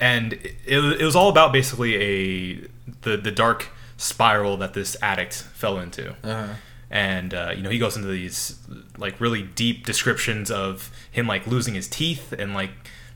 and 0.00 0.32
it, 0.32 1.00
it 1.00 1.04
was 1.04 1.14
all 1.14 1.28
about 1.28 1.52
basically 1.52 1.94
a 1.96 2.68
the 3.02 3.16
the 3.16 3.30
dark 3.30 3.68
spiral 3.96 4.56
that 4.56 4.74
this 4.74 4.96
addict 5.02 5.34
fell 5.34 5.78
into 5.78 6.10
Uh-huh. 6.24 6.54
And 6.94 7.34
uh, 7.34 7.52
you 7.54 7.62
know 7.62 7.68
he 7.68 7.78
goes 7.78 7.96
into 7.96 8.08
these 8.08 8.56
like 8.96 9.20
really 9.20 9.42
deep 9.42 9.84
descriptions 9.84 10.50
of 10.50 10.90
him 11.10 11.26
like 11.26 11.46
losing 11.46 11.74
his 11.74 11.88
teeth 11.88 12.32
and 12.32 12.54
like 12.54 12.70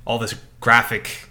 all 0.05 0.19
this 0.19 0.35
graphic 0.61 1.31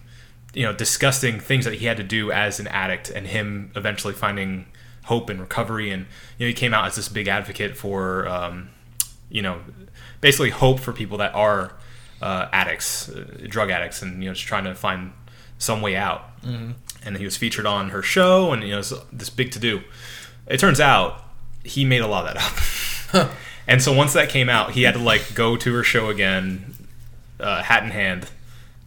you 0.54 0.64
know 0.64 0.74
disgusting 0.74 1.40
things 1.40 1.66
that 1.66 1.76
he 1.76 1.86
had 1.86 1.98
to 1.98 2.04
do 2.04 2.32
as 2.32 2.60
an 2.60 2.68
addict 2.68 3.10
and 3.10 3.28
him 3.28 3.72
eventually 3.76 4.14
finding 4.14 4.66
hope 5.04 5.30
and 5.30 5.40
recovery. 5.40 5.92
And 5.92 6.06
you 6.38 6.46
know 6.46 6.48
he 6.48 6.54
came 6.54 6.74
out 6.74 6.86
as 6.88 6.96
this 6.96 7.10
big 7.10 7.28
advocate 7.28 7.76
for 7.76 8.28
um, 8.28 8.70
you 9.30 9.42
know 9.42 9.60
basically 10.22 10.50
hope 10.50 10.80
for 10.80 10.94
people 10.94 11.18
that 11.18 11.36
are 11.36 11.74
uh, 12.22 12.48
addicts 12.54 13.10
uh, 13.10 13.46
drug 13.48 13.70
addicts 13.70 14.02
and 14.02 14.24
you 14.24 14.30
know 14.30 14.34
just 14.34 14.48
trying 14.48 14.64
to 14.64 14.74
find 14.74 15.12
some 15.58 15.82
way 15.82 15.96
out. 15.96 16.24
Mm-hmm. 16.44 16.74
and 17.04 17.18
he 17.18 17.26
was 17.26 17.36
featured 17.36 17.66
on 17.66 17.90
her 17.90 18.02
show 18.02 18.54
and 18.54 18.64
you 18.64 18.70
know 18.70 18.82
this 19.12 19.30
big 19.30 19.52
to 19.52 19.60
do 19.60 19.82
it 20.46 20.60
turns 20.60 20.80
out 20.80 21.27
he 21.68 21.86
made 21.86 22.02
a 22.02 22.08
lot 22.08 22.28
of 22.28 22.34
that 22.34 23.22
up 23.22 23.32
and 23.68 23.82
so 23.82 23.94
once 23.94 24.14
that 24.14 24.30
came 24.30 24.50
out 24.50 24.72
he 24.72 24.84
had 24.84 24.94
to 24.94 25.00
like 25.02 25.34
go 25.34 25.56
to 25.58 25.74
her 25.74 25.84
show 25.84 26.10
again 26.10 26.74
uh, 27.40 27.62
hat 27.64 27.84
in 27.84 27.90
hand 27.92 28.28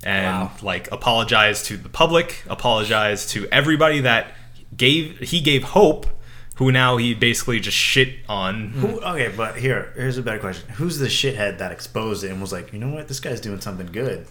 and 0.03 0.27
Wow. 0.27 0.51
like 0.63 0.91
apologize 0.91 1.63
to 1.65 1.77
the 1.77 1.89
public 1.89 2.43
apologize 2.49 3.27
to 3.29 3.47
everybody 3.53 4.01
that 4.01 4.33
gave 4.77 5.19
he 5.19 5.41
gave 5.41 5.63
hope 5.65 6.07
who 6.57 6.71
now 6.71 6.97
he 6.99 7.15
basically 7.15 7.59
just 7.59 7.77
shit 7.77 8.17
on 8.29 8.69
Who, 8.71 9.01
okay, 9.01 9.33
but 9.35 9.57
here, 9.57 9.93
here's 9.95 10.19
a 10.19 10.23
better 10.23 10.39
question. 10.39 10.69
Who's 10.75 10.99
the 10.99 11.07
shithead 11.07 11.57
that 11.57 11.73
exposed 11.73 12.23
it 12.23 12.29
and 12.31 12.39
was 12.39 12.53
like, 12.53 12.71
you 12.75 12.79
know 12.79 12.89
what, 12.95 13.09
this 13.09 13.19
guy's 13.19 13.41
doing 13.41 13.63
something 13.63 13.87
good. 13.87 14.27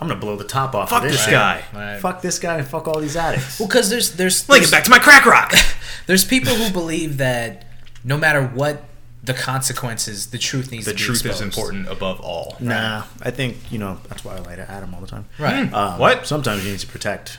I'm 0.00 0.06
gonna 0.06 0.20
blow 0.20 0.36
the 0.36 0.44
top 0.44 0.76
off. 0.76 0.90
fuck 0.90 1.02
of 1.02 1.10
this, 1.10 1.24
this 1.24 1.30
guy 1.32 1.64
Right. 1.74 1.98
Fuck 1.98 2.22
this 2.22 2.38
guy 2.38 2.58
and 2.58 2.66
fuck 2.66 2.86
all 2.86 3.00
these 3.00 3.16
addicts. 3.16 3.58
Well, 3.58 3.66
because 3.68 3.90
there's 3.90 4.12
there's 4.12 4.48
like 4.48 4.60
there's, 4.60 4.70
it 4.70 4.72
back 4.72 4.84
to 4.84 4.90
my 4.90 5.00
crack 5.00 5.26
rock 5.26 5.52
there's 6.06 6.24
people 6.24 6.54
who 6.54 6.72
believe 6.72 7.16
that 7.18 7.64
no 8.04 8.16
matter 8.16 8.42
what 8.46 8.84
the 9.22 9.34
consequences, 9.34 10.26
the 10.26 10.38
truth 10.38 10.70
needs 10.70 10.84
the 10.84 10.92
to 10.92 10.96
be 10.98 11.02
protected. 11.02 11.24
The 11.24 11.28
truth 11.30 11.34
is 11.34 11.40
important 11.40 11.88
above 11.88 12.20
all 12.20 12.56
Nah, 12.60 13.04
I 13.22 13.30
think 13.30 13.56
you 13.72 13.78
know 13.78 13.98
that's 14.08 14.24
why 14.24 14.36
I 14.36 14.40
lie 14.40 14.56
to 14.56 14.70
Adam 14.70 14.94
all 14.94 15.00
the 15.00 15.06
time. 15.06 15.24
Right. 15.38 15.72
Um, 15.72 15.98
What? 15.98 16.26
Sometimes 16.26 16.64
you 16.64 16.72
need 16.72 16.80
to 16.80 16.86
protect 16.86 17.38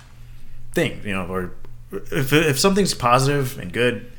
things, 0.74 1.06
you 1.06 1.14
know, 1.14 1.26
or 1.28 1.52
if 1.92 2.34
if 2.34 2.60
something's 2.60 2.94
positive 2.94 3.60
and 3.60 3.72
good, 3.72 4.12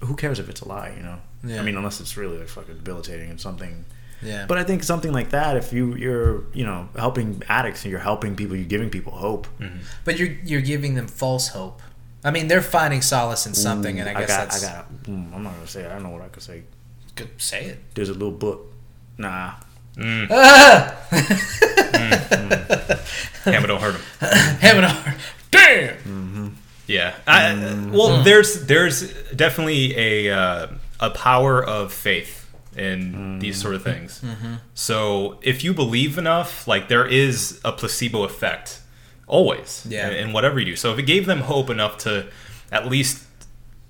who 0.00 0.16
cares 0.16 0.38
if 0.38 0.48
it's 0.48 0.60
a 0.60 0.68
lie, 0.68 0.92
you 0.96 1.02
know? 1.02 1.18
Yeah. 1.44 1.60
I 1.60 1.62
mean, 1.64 1.76
unless 1.76 2.00
it's 2.00 2.16
really 2.16 2.38
like 2.38 2.48
fucking 2.48 2.74
debilitating 2.76 3.30
and 3.30 3.40
something. 3.40 3.84
Yeah. 4.22 4.46
But 4.48 4.58
I 4.58 4.64
think 4.64 4.82
something 4.82 5.12
like 5.12 5.30
that, 5.30 5.56
if 5.56 5.72
you 5.72 5.94
you're 5.94 6.42
you 6.54 6.64
know 6.64 6.88
helping 6.96 7.42
addicts 7.48 7.84
and 7.84 7.90
you're 7.92 8.00
helping 8.00 8.34
people, 8.34 8.56
you're 8.56 8.64
giving 8.64 8.90
people 8.90 9.12
hope. 9.12 9.46
But 10.04 10.18
you're 10.18 10.32
you're 10.44 10.60
giving 10.62 10.94
them 10.94 11.06
false 11.06 11.48
hope. 11.48 11.80
I 12.24 12.30
mean, 12.30 12.48
they're 12.48 12.62
finding 12.62 13.02
solace 13.02 13.46
in 13.46 13.54
something, 13.54 13.96
mm, 13.96 14.00
and 14.00 14.08
I 14.08 14.14
guess 14.14 14.28
got, 14.28 14.48
that's 14.48 14.64
I 14.64 14.72
got. 14.72 14.92
Mm, 15.04 15.34
I'm 15.34 15.42
not 15.42 15.54
gonna 15.54 15.66
say. 15.66 15.82
it. 15.82 15.86
I 15.86 15.94
don't 15.94 16.02
know 16.02 16.10
what 16.10 16.22
I 16.22 16.28
could 16.28 16.42
say. 16.42 16.64
good. 17.14 17.30
Say 17.38 17.66
it. 17.66 17.94
There's 17.94 18.08
a 18.08 18.14
little 18.14 18.32
book. 18.32 18.72
Nah. 19.18 19.52
Mm. 19.96 20.28
Mm. 21.96 23.52
hammer 23.52 23.66
don't 23.66 23.80
hurt 23.80 23.94
him 23.94 24.28
Have 24.58 24.76
an 24.76 24.84
hour. 24.84 25.14
Damn. 25.50 25.96
Mm-hmm. 25.96 26.48
Yeah. 26.86 27.14
I, 27.26 27.46
uh, 27.46 27.54
mm-hmm. 27.54 27.92
well, 27.92 28.22
there's 28.22 28.66
there's 28.66 29.12
definitely 29.32 29.96
a 29.96 30.30
uh, 30.30 30.66
a 31.00 31.10
power 31.10 31.64
of 31.64 31.92
faith 31.92 32.46
in 32.76 33.38
these 33.38 33.60
sort 33.60 33.74
of 33.74 33.82
mm-hmm. 33.84 33.98
things. 33.98 34.22
So 34.74 35.38
if 35.42 35.64
you 35.64 35.72
believe 35.72 36.18
enough, 36.18 36.68
like 36.68 36.88
there 36.88 37.06
is 37.06 37.60
a 37.64 37.72
placebo 37.72 38.24
effect 38.24 38.80
always 39.26 39.86
Yeah. 39.88 40.08
in, 40.10 40.28
in 40.28 40.32
whatever 40.32 40.58
you 40.58 40.64
do. 40.66 40.76
So 40.76 40.92
if 40.92 40.98
it 40.98 41.02
gave 41.02 41.26
them 41.26 41.40
hope 41.40 41.70
enough 41.70 41.98
to 41.98 42.26
at 42.72 42.86
least 42.88 43.24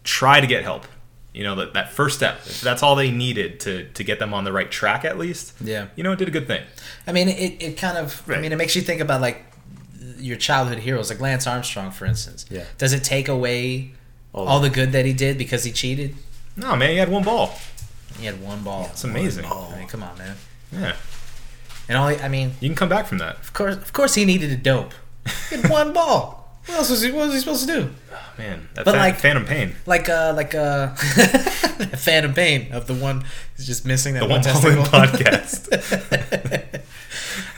try 0.05 0.41
to 0.41 0.47
get 0.47 0.63
help, 0.63 0.87
you 1.35 1.43
know 1.45 1.55
that 1.57 1.75
that 1.75 1.93
first 1.93 2.17
step, 2.17 2.39
if 2.47 2.61
that's 2.63 2.83
all 2.83 2.97
they 2.97 3.11
needed 3.11 3.61
to 3.61 3.85
to 3.91 4.03
get 4.05 4.19
them 4.19 4.33
on 4.33 4.45
the 4.45 4.53
right 4.53 4.71
track 4.71 5.05
at 5.05 5.19
least. 5.19 5.53
Yeah. 5.63 5.89
You 5.97 6.03
know, 6.03 6.13
it 6.13 6.19
did 6.19 6.29
a 6.29 6.31
good 6.31 6.47
thing. 6.47 6.63
I 7.07 7.13
mean, 7.13 7.29
it, 7.29 7.63
it 7.63 7.77
kind 7.77 7.99
of. 7.99 8.23
I 8.31 8.39
mean, 8.41 8.53
it 8.53 8.57
makes 8.57 8.75
you 8.75 8.81
think 8.83 9.01
about 9.03 9.21
like 9.21 9.45
your 10.19 10.37
childhood 10.39 10.79
heroes, 10.79 11.11
like 11.11 11.21
Lance 11.21 11.47
Armstrong, 11.47 11.91
for 11.91 12.07
instance. 12.07 12.47
Yeah. 12.51 12.65
Does 12.79 12.95
it 12.95 13.05
take 13.05 13.29
away 13.29 13.91
All 14.33 14.49
all 14.49 14.61
the 14.61 14.71
good 14.71 14.93
that 14.93 15.05
he 15.05 15.13
did 15.13 15.37
because 15.37 15.65
he 15.65 15.73
cheated? 15.73 16.15
No, 16.57 16.75
man, 16.75 16.91
he 16.91 16.97
had 16.97 17.11
one 17.11 17.23
ball. 17.23 17.55
He 18.19 18.25
had 18.25 18.41
one 18.43 18.63
ball. 18.63 18.87
It's 18.93 19.05
amazing. 19.05 19.45
I 19.45 19.77
mean, 19.79 19.89
come 19.89 20.03
on, 20.03 20.17
man. 20.17 20.37
Yeah, 20.73 20.97
And 21.87 21.99
all 21.99 22.07
I 22.09 22.29
mean, 22.29 22.53
you 22.61 22.69
can 22.71 22.77
come 22.77 22.89
back 22.89 23.07
from 23.07 23.19
that. 23.19 23.37
of 23.41 23.53
course, 23.53 23.77
of 23.77 23.93
course, 23.93 24.15
he 24.15 24.25
needed 24.25 24.51
a 24.51 24.57
dope. 24.57 24.95
He 25.51 25.57
had 25.57 25.71
one 25.71 25.93
ball. 25.93 26.43
What 26.67 26.79
else 26.79 26.91
was 26.91 27.03
he? 27.03 27.13
What 27.13 27.27
was 27.27 27.35
he 27.35 27.41
supposed 27.41 27.69
to 27.69 27.75
do? 27.75 27.91
Oh, 28.13 28.33
man, 28.39 28.69
But, 28.75 28.87
like- 28.89 29.17
Phantom 29.19 29.45
Pain. 29.45 29.75
Like, 29.87 30.09
uh, 30.09 30.33
like, 30.37 30.53
uh, 30.55 30.95
Phantom 31.97 32.33
Pain 32.35 32.73
of 32.73 32.87
the 32.89 32.95
one 32.95 33.25
who's 33.57 33.67
just 33.67 33.85
missing 33.87 34.15
that 34.15 34.21
The 34.21 34.27
one 34.29 34.43
One 34.43 34.43
testicle. 34.43 34.83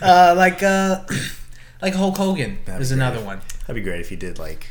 uh, 0.01 0.33
like, 0.37 0.61
uh, 0.61 1.03
like 1.81 1.93
Hulk 1.95 2.17
Hogan 2.17 2.59
That'd 2.65 2.81
is 2.81 2.91
another 2.91 3.21
one. 3.23 3.41
That'd 3.61 3.75
be 3.75 3.81
great 3.89 4.01
if 4.01 4.11
you 4.11 4.17
did 4.17 4.37
like 4.39 4.67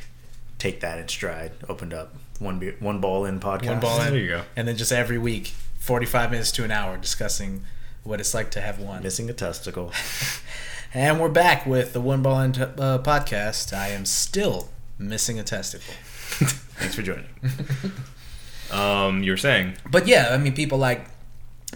take 0.59 0.81
that 0.81 0.99
in 0.99 1.09
stride. 1.09 1.53
Opened 1.69 1.95
up 1.95 2.15
one 2.39 2.59
be- 2.59 2.75
one 2.79 3.01
ball 3.01 3.25
in 3.25 3.41
podcast. 3.41 3.67
One 3.67 3.81
ball 3.81 4.01
in. 4.03 4.13
There 4.13 4.23
you 4.23 4.29
go. 4.29 4.43
And 4.57 4.69
then 4.69 4.77
just 4.77 4.93
every 4.93 5.19
week, 5.19 5.53
forty-five 5.79 6.31
minutes 6.31 6.53
to 6.53 6.65
an 6.65 6.71
hour, 6.71 6.97
discussing 6.97 7.65
what 8.05 8.21
it's 8.21 8.35
like 8.35 8.51
to 8.53 8.61
have 8.61 8.79
one. 8.79 9.03
Missing 9.03 9.29
a 9.31 9.33
testicle. 9.33 9.93
And 10.95 11.21
we're 11.21 11.29
back 11.29 11.67
with 11.67 11.93
the 11.93 12.01
One 12.01 12.23
Ball 12.23 12.41
In 12.41 12.51
uh, 12.53 12.99
podcast. 13.05 13.77
I 13.77 13.89
am 13.89 14.05
still 14.07 14.71
missing 14.99 15.39
a 15.39 15.43
testicle. 15.43 15.95
Thanks 16.79 16.95
for 16.95 17.03
joining. 17.03 17.27
Um, 18.71 19.23
you 19.23 19.31
were 19.33 19.37
saying 19.37 19.75
But 19.91 20.07
yeah, 20.07 20.29
I 20.31 20.39
mean, 20.39 20.55
people 20.55 20.79
like 20.79 21.07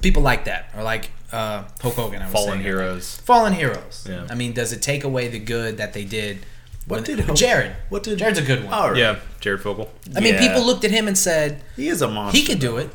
people 0.01 0.23
like 0.23 0.45
that, 0.47 0.71
or 0.77 0.83
like 0.83 1.11
uh, 1.31 1.65
Hulk 1.81 1.95
Hogan. 1.95 2.23
I 2.23 2.25
was 2.25 2.33
fallen 2.33 2.51
saying. 2.53 2.63
heroes. 2.63 3.17
Fallen 3.19 3.53
heroes. 3.53 4.07
Yeah. 4.09 4.27
I 4.31 4.35
mean, 4.35 4.53
does 4.53 4.73
it 4.73 4.81
take 4.83 5.05
away 5.05 5.29
the 5.29 5.39
good 5.39 5.77
that 5.79 5.93
they 5.93 6.05
did? 6.05 6.39
What 6.87 6.97
when- 7.09 7.17
did 7.17 7.21
Hulk- 7.25 7.39
Jared? 7.39 7.73
what 7.91 8.03
did- 8.03 8.19
Jared's 8.19 8.39
a 8.39 8.43
good 8.43 8.65
one. 8.65 8.73
All 8.73 8.89
right. 8.91 8.99
Yeah, 8.99 9.19
Jared 9.41 9.61
Fogle. 9.63 9.91
I 10.17 10.21
mean, 10.21 10.35
Yeah. 10.35 10.41
people 10.49 10.65
looked 10.65 10.85
at 10.85 10.91
him 10.91 11.07
and 11.07 11.17
said 11.17 11.63
He 11.77 11.89
is 11.89 12.03
a 12.03 12.09
monster. 12.09 12.39
he 12.39 12.45
could 12.47 12.59
do 12.61 12.77
it. 12.79 12.91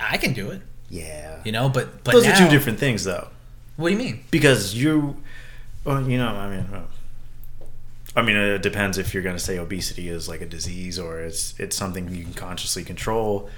I 0.00 0.16
can 0.16 0.32
do 0.32 0.50
it. 0.50 0.62
Yeah. 0.90 1.40
You 1.44 1.52
know, 1.52 1.68
but 1.68 2.02
but 2.04 2.12
Those 2.12 2.24
now, 2.24 2.34
are 2.34 2.38
two 2.38 2.48
different 2.48 2.78
things, 2.78 3.04
though. 3.04 3.28
What 3.76 3.88
do 3.88 3.92
you 3.94 3.98
mean? 3.98 4.24
Because 4.30 4.74
you, 4.74 5.16
well, 5.84 6.08
you 6.08 6.18
know, 6.18 6.28
I 6.28 6.56
mean, 6.56 6.68
well, 6.70 6.88
I 8.16 8.22
mean, 8.22 8.36
it 8.36 8.62
depends 8.62 8.98
if 8.98 9.12
you're 9.12 9.22
going 9.22 9.36
to 9.36 9.42
say 9.42 9.58
obesity 9.58 10.08
is 10.08 10.28
like 10.28 10.40
a 10.40 10.46
disease 10.46 10.98
or 10.98 11.20
it's 11.20 11.58
it's 11.58 11.76
something 11.76 12.14
you 12.14 12.24
can 12.24 12.34
consciously 12.34 12.84
control. 12.84 13.50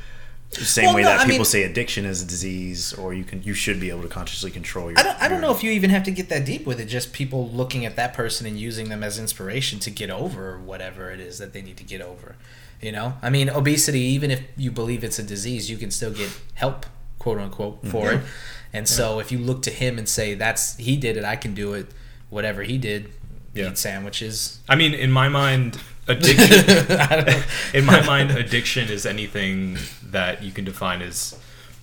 The 0.51 0.65
same 0.65 0.87
Well, 0.87 0.97
way 0.97 1.03
no, 1.03 1.09
that 1.09 1.21
I 1.21 1.25
people 1.25 1.39
mean- 1.39 1.45
say 1.45 1.65
addiction 1.65 2.05
is 2.05 2.23
a 2.23 2.27
disease, 2.27 2.93
or 2.95 3.13
you 3.13 3.25
can 3.25 3.43
you 3.43 3.53
should 3.53 3.81
be 3.81 3.91
able 3.91 4.03
to 4.03 4.09
consciously 4.09 4.51
control 4.51 4.91
your. 4.91 4.99
I 4.99 5.03
don't, 5.03 5.23
I 5.23 5.29
don't 5.29 5.41
your- 5.41 5.49
know 5.49 5.57
if 5.57 5.63
you 5.63 5.73
even 5.73 5.91
have 5.91 6.05
to 6.05 6.11
get 6.11 6.29
that 6.29 6.45
deep 6.45 6.67
with 6.67 6.81
it. 6.81 6.87
Just 6.87 7.13
people 7.13 7.49
looking 7.51 7.85
at 7.85 7.97
that 7.97 8.15
person 8.15 8.47
and 8.47 8.59
using 8.59 8.89
them 8.89 9.03
as 9.03 9.19
inspiration 9.19 9.81
to 9.81 9.91
get 9.91 10.09
over 10.09 10.59
whatever 10.59 11.11
it 11.11 11.21
is 11.21 11.39
that 11.39 11.53
they 11.53 11.63
need 11.63 11.77
to 11.79 11.85
get 11.85 12.01
over. 12.01 12.37
You 12.81 12.93
know, 12.93 13.15
I 13.23 13.31
mean, 13.31 13.51
obesity. 13.51 14.01
Even 14.01 14.31
if 14.31 14.43
you 14.57 14.71
believe 14.71 15.03
it's 15.03 15.19
a 15.19 15.23
disease, 15.23 15.69
you 15.69 15.77
can 15.79 15.91
still 15.91 16.13
get 16.13 16.31
help, 16.55 16.87
quote 17.19 17.39
unquote, 17.39 17.81
for 17.87 18.07
mm-hmm. 18.11 18.19
it. 18.19 18.27
And 18.73 18.89
so, 18.89 19.19
if 19.19 19.33
you 19.33 19.39
look 19.39 19.63
to 19.63 19.71
him 19.71 19.99
and 19.99 20.09
say, 20.09 20.35
"That's 20.35 20.77
he 20.77 20.97
did 20.97 21.17
it, 21.17 21.25
I 21.25 21.37
can 21.37 21.55
do 21.55 21.73
it," 21.73 21.87
whatever 22.31 22.63
he 22.63 22.79
did, 22.79 23.11
Yeah. 23.55 23.71
eat 23.71 23.79
sandwiches. 23.79 24.61
I 24.69 24.77
mean, 24.77 24.95
in 24.95 25.11
my 25.13 25.29
mind, 25.29 25.79
addiction. 26.09 26.91
I 26.99 27.07
don't 27.17 27.27
know. 27.27 27.43
in 27.75 27.85
my 27.85 28.01
mind, 28.07 28.31
addiction 28.33 28.89
is 28.89 29.05
anything 29.07 29.79
that 30.05 30.43
you 30.43 30.53
can 30.53 30.65
define 30.65 31.03
as 31.03 31.39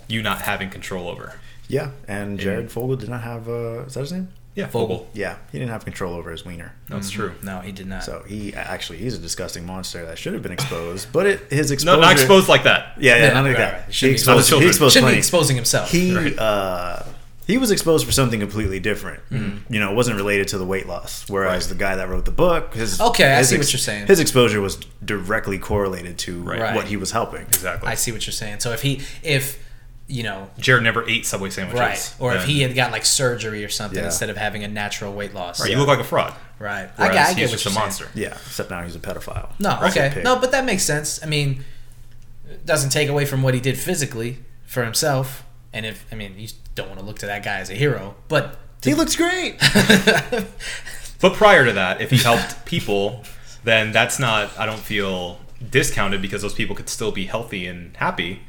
you 0.07 0.21
not 0.21 0.41
having 0.41 0.69
control 0.69 1.07
over. 1.09 1.39
Yeah, 1.67 1.91
and 2.07 2.39
Jared 2.39 2.71
Fogle 2.71 2.95
did 2.97 3.09
not 3.09 3.21
have. 3.21 3.47
Uh, 3.47 3.83
is 3.85 3.93
that 3.95 4.01
his 4.01 4.12
name? 4.12 4.27
Yeah, 4.55 4.67
Vogel. 4.67 5.09
Yeah, 5.13 5.38
he 5.51 5.57
didn't 5.57 5.71
have 5.71 5.83
control 5.83 6.13
over 6.13 6.29
his 6.29 6.45
wiener. 6.45 6.75
That's 6.88 7.09
true. 7.09 7.33
No, 7.41 7.62
he 7.62 7.71
did 7.71 7.88
not. 7.88 8.03
So 8.03 8.21
he 8.27 8.53
actually 8.53 9.00
he's 9.00 9.15
a 9.15 9.17
disgusting 9.17 9.65
monster 9.65 10.05
that 10.05 10.19
should 10.19 10.33
have 10.33 10.43
been 10.43 10.51
exposed, 10.51 11.12
but 11.12 11.25
it 11.25 11.39
his 11.50 11.69
No, 11.71 11.73
exposure. 11.73 12.01
not 12.01 12.12
exposed 12.12 12.47
like 12.50 12.63
that. 12.65 12.93
Yeah, 13.00 13.15
yeah, 13.15 13.23
Yeah, 13.27 13.33
not 13.33 13.43
like 13.45 13.53
right, 13.53 13.57
that. 13.57 13.73
right. 13.73 13.83
He 13.88 13.93
Shouldn't 13.93 14.12
be 14.12 14.13
exposed, 14.15 14.39
exposed. 14.41 14.62
he 14.62 14.67
exposed 14.67 14.93
Shouldn't 14.93 15.12
be 15.13 15.17
exposing 15.17 15.55
himself. 15.55 15.89
He 15.89 16.15
Right. 16.15 16.38
uh, 16.38 17.01
he 17.47 17.57
was 17.57 17.71
exposed 17.71 18.05
for 18.05 18.12
something 18.12 18.39
completely 18.39 18.79
different. 18.79 19.21
Mm-hmm. 19.29 19.73
You 19.73 19.79
know, 19.79 19.91
it 19.91 19.95
wasn't 19.95 20.17
related 20.17 20.47
to 20.50 20.57
the 20.57 20.65
weight 20.65 20.88
loss. 20.88 21.29
Whereas 21.29 21.67
the 21.69 21.75
guy 21.75 21.95
that 21.95 22.07
wrote 22.09 22.25
the 22.25 22.31
book, 22.31 22.73
his 22.73 23.00
Okay, 23.01 23.33
I 23.33 23.38
his 23.39 23.50
see 23.50 23.57
what 23.57 23.71
you're 23.73 23.79
saying. 23.79 24.07
His 24.07 24.19
exposure 24.19 24.62
was 24.62 24.77
directly 25.03 25.59
correlated 25.59 26.17
to 26.19 26.41
Right. 26.41 26.75
what 26.75 26.85
he 26.88 26.97
was 26.97 27.12
helping. 27.12 27.41
Exactly. 27.43 27.89
I 27.89 27.95
see 27.95 28.12
what 28.12 28.25
you're 28.25 28.31
saying. 28.33 28.59
So 28.62 28.71
if 28.71 28.81
he, 28.81 29.01
if 29.21 29.59
you 30.07 30.21
know, 30.21 30.50
Jared 30.59 30.83
never 30.83 31.07
ate 31.09 31.25
Subway 31.25 31.50
sandwiches. 31.50 31.79
right, 31.79 32.15
or 32.19 32.35
if 32.35 32.43
he 32.43 32.62
had 32.62 32.75
got 32.75 32.91
like 32.91 33.05
surgery 33.05 33.63
or 33.63 33.69
something 33.69 33.97
Yeah. 34.00 34.05
instead 34.05 34.29
of 34.29 34.35
having 34.38 34.63
a 34.63 34.67
natural 34.67 35.13
weight 35.13 35.33
loss, 35.33 35.62
Right, 35.62 35.71
you 35.71 35.77
look 35.77 35.88
like 35.88 36.00
a 36.00 36.03
fraud. 36.03 36.33
right. 36.59 36.89
I, 36.97 37.01
Whereas 37.03 37.13
get- 37.15 37.25
I 37.25 37.27
he's 37.29 37.35
get 37.35 37.43
what 37.45 37.51
just 37.51 37.65
you're 37.65 37.71
a 37.71 37.73
saying. 37.73 37.85
monster. 37.85 38.07
Yeah, 38.13 38.27
except 38.33 38.69
now 38.69 38.81
he's 38.83 38.95
a 38.95 39.00
pedophile. 39.00 39.50
No, 39.59 39.75
He's 39.77 39.95
a 39.95 40.07
okay, 40.12 40.21
no, 40.21 40.35
but 40.39 40.51
that 40.51 40.65
makes 40.65 40.83
sense. 40.83 41.21
I 41.23 41.25
mean, 41.27 41.63
it 42.50 42.65
doesn't 42.65 42.89
take 42.89 43.07
away 43.07 43.25
from 43.25 43.41
what 43.43 43.53
he 43.53 43.59
did 43.62 43.77
physically 43.77 44.39
for 44.65 44.83
himself. 44.83 45.43
And 45.74 45.86
if 45.86 46.06
I 46.12 46.15
mean, 46.15 46.36
you 46.38 46.48
don't 46.75 46.88
want 46.88 47.00
to 47.00 47.06
look 47.06 47.20
to 47.20 47.25
that 47.25 47.44
guy 47.44 47.58
as 47.60 47.70
a 47.70 47.74
hero, 47.74 48.15
but 48.27 48.58
he 48.84 48.94
looks 48.94 49.15
great. 49.15 49.60
But 51.22 51.36
prior 51.36 51.63
to 51.65 51.72
that, 51.72 52.01
if 52.01 52.12
he 52.12 52.18
helped 52.18 52.65
people, 52.65 53.24
then 53.63 53.94
that's 53.94 54.20
not, 54.20 54.60
I 54.60 54.65
don't 54.65 54.77
feel, 54.80 55.39
discounted 55.70 56.22
because 56.22 56.42
those 56.42 56.53
people 56.53 56.75
could 56.75 56.89
still 56.89 57.13
be 57.13 57.27
healthy 57.27 57.65
and 57.65 57.96
happy, 57.96 58.42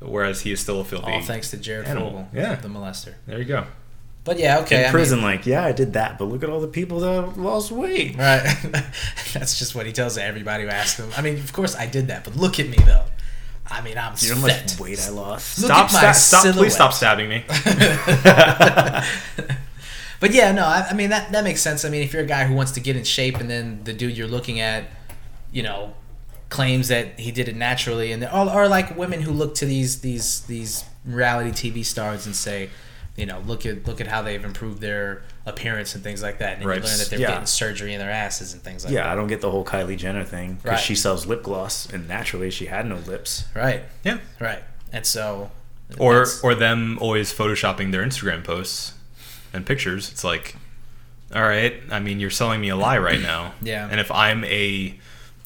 whereas 0.00 0.42
he 0.42 0.52
is 0.52 0.60
still 0.60 0.80
a 0.82 0.84
filthy. 0.84 1.10
all 1.12 1.22
thanks 1.22 1.50
to 1.52 1.56
Jared 1.56 1.86
Animal. 1.86 2.10
Fogle, 2.10 2.28
Yeah. 2.34 2.56
the 2.56 2.68
molester. 2.68 3.14
There 3.26 3.38
you 3.38 3.46
go. 3.46 3.64
But 4.24 4.38
yeah, 4.38 4.58
okay, 4.60 4.80
In 4.82 4.88
I 4.88 4.90
prison, 4.90 5.20
mean, 5.20 5.24
like, 5.28 5.46
yeah, 5.46 5.64
I 5.64 5.72
did 5.72 5.94
that, 5.94 6.18
but 6.18 6.26
look 6.26 6.42
at 6.44 6.50
all 6.50 6.60
the 6.60 6.68
people 6.68 7.00
that 7.00 7.38
lost 7.38 7.72
weight. 7.72 8.18
right? 8.18 8.54
That's 9.32 9.58
just 9.58 9.74
what 9.74 9.86
he 9.86 9.92
tells 9.92 10.18
everybody 10.18 10.64
who 10.64 10.68
asks 10.68 11.00
him. 11.00 11.08
I 11.16 11.22
mean, 11.22 11.36
of 11.38 11.54
course 11.54 11.74
I 11.74 11.86
did 11.86 12.08
that, 12.08 12.24
but 12.24 12.36
look 12.36 12.60
at 12.60 12.68
me 12.68 12.76
though. 12.84 13.04
I 13.70 13.80
mean, 13.80 13.96
I'm 13.98 14.14
You 14.18 14.34
know 14.34 14.40
how 14.42 14.46
fit. 14.48 14.62
much 14.62 14.78
weight 14.80 15.00
I 15.00 15.08
lost? 15.10 15.58
Look 15.58 15.70
Stop, 15.70 15.86
at 15.86 15.92
my 15.92 16.12
sta- 16.12 16.38
stop, 16.40 16.54
please 16.54 16.74
stop 16.74 16.92
stabbing 16.92 17.28
me. 17.28 17.44
But 20.20 20.32
yeah, 20.32 20.52
no, 20.52 20.64
I, 20.64 20.86
I 20.90 20.94
mean 20.94 21.10
that 21.10 21.32
that 21.32 21.44
makes 21.44 21.60
sense. 21.60 21.84
I 21.84 21.90
mean, 21.90 22.02
if 22.02 22.12
you're 22.14 22.22
a 22.22 22.26
guy 22.26 22.44
who 22.44 22.54
wants 22.54 22.72
to 22.72 22.80
get 22.80 22.96
in 22.96 23.04
shape, 23.04 23.36
and 23.38 23.50
then 23.50 23.80
the 23.84 23.92
dude 23.92 24.16
you're 24.16 24.28
looking 24.28 24.58
at, 24.58 24.84
you 25.52 25.62
know, 25.62 25.92
claims 26.48 26.88
that 26.88 27.18
he 27.20 27.30
did 27.30 27.46
it 27.48 27.56
naturally, 27.56 28.10
and 28.10 28.24
or, 28.24 28.50
or 28.50 28.68
like 28.68 28.96
women 28.96 29.20
who 29.22 29.32
look 29.32 29.54
to 29.56 29.66
these 29.66 30.00
these 30.00 30.40
these 30.42 30.84
reality 31.04 31.50
TV 31.50 31.84
stars 31.84 32.24
and 32.24 32.34
say, 32.34 32.70
you 33.16 33.26
know, 33.26 33.40
look 33.46 33.64
at 33.66 33.86
look 33.86 34.00
at 34.00 34.06
how 34.08 34.22
they've 34.22 34.44
improved 34.44 34.80
their 34.80 35.22
appearance 35.46 35.94
and 35.94 36.02
things 36.02 36.22
like 36.22 36.38
that, 36.38 36.54
and 36.54 36.62
then 36.62 36.68
Right. 36.68 36.78
you 36.82 36.84
learn 36.88 36.98
that 36.98 37.10
they're 37.10 37.18
Yeah. 37.20 37.28
getting 37.28 37.46
surgery 37.46 37.92
in 37.92 37.98
their 38.00 38.10
asses 38.10 38.52
and 38.54 38.62
things 38.62 38.84
like 38.84 38.92
Yeah, 38.92 39.02
that. 39.02 39.06
Yeah, 39.08 39.12
I 39.12 39.14
don't 39.16 39.28
get 39.28 39.40
the 39.40 39.50
whole 39.50 39.64
Kylie 39.64 39.96
Jenner 39.96 40.24
thing 40.24 40.54
because 40.54 40.70
Right. 40.78 40.80
she 40.80 40.94
sells 40.94 41.26
lip 41.26 41.42
gloss, 41.44 41.86
and 41.92 42.08
naturally 42.08 42.50
she 42.50 42.66
had 42.66 42.86
no 42.86 42.96
lips. 42.96 43.44
Right, 43.54 43.84
Yeah. 44.02 44.18
right, 44.40 44.62
and 44.92 45.06
so. 45.06 45.50
Or, 45.98 46.14
that's- 46.14 46.40
or 46.42 46.54
them 46.54 46.98
always 47.00 47.32
photoshopping 47.32 47.92
their 47.92 48.02
Instagram 48.04 48.42
posts 48.42 48.92
and 49.52 49.64
pictures. 49.66 50.10
It's 50.10 50.24
like, 50.24 50.56
all 51.32 51.42
right, 51.42 51.74
I 51.92 52.00
mean, 52.00 52.18
you're 52.20 52.30
selling 52.30 52.60
me 52.60 52.68
a 52.70 52.76
lie 52.76 52.98
right 52.98 53.20
now. 53.20 53.52
Yeah. 53.62 53.86
And 53.90 54.00
if 54.00 54.10
I'm 54.10 54.44
a, 54.44 54.98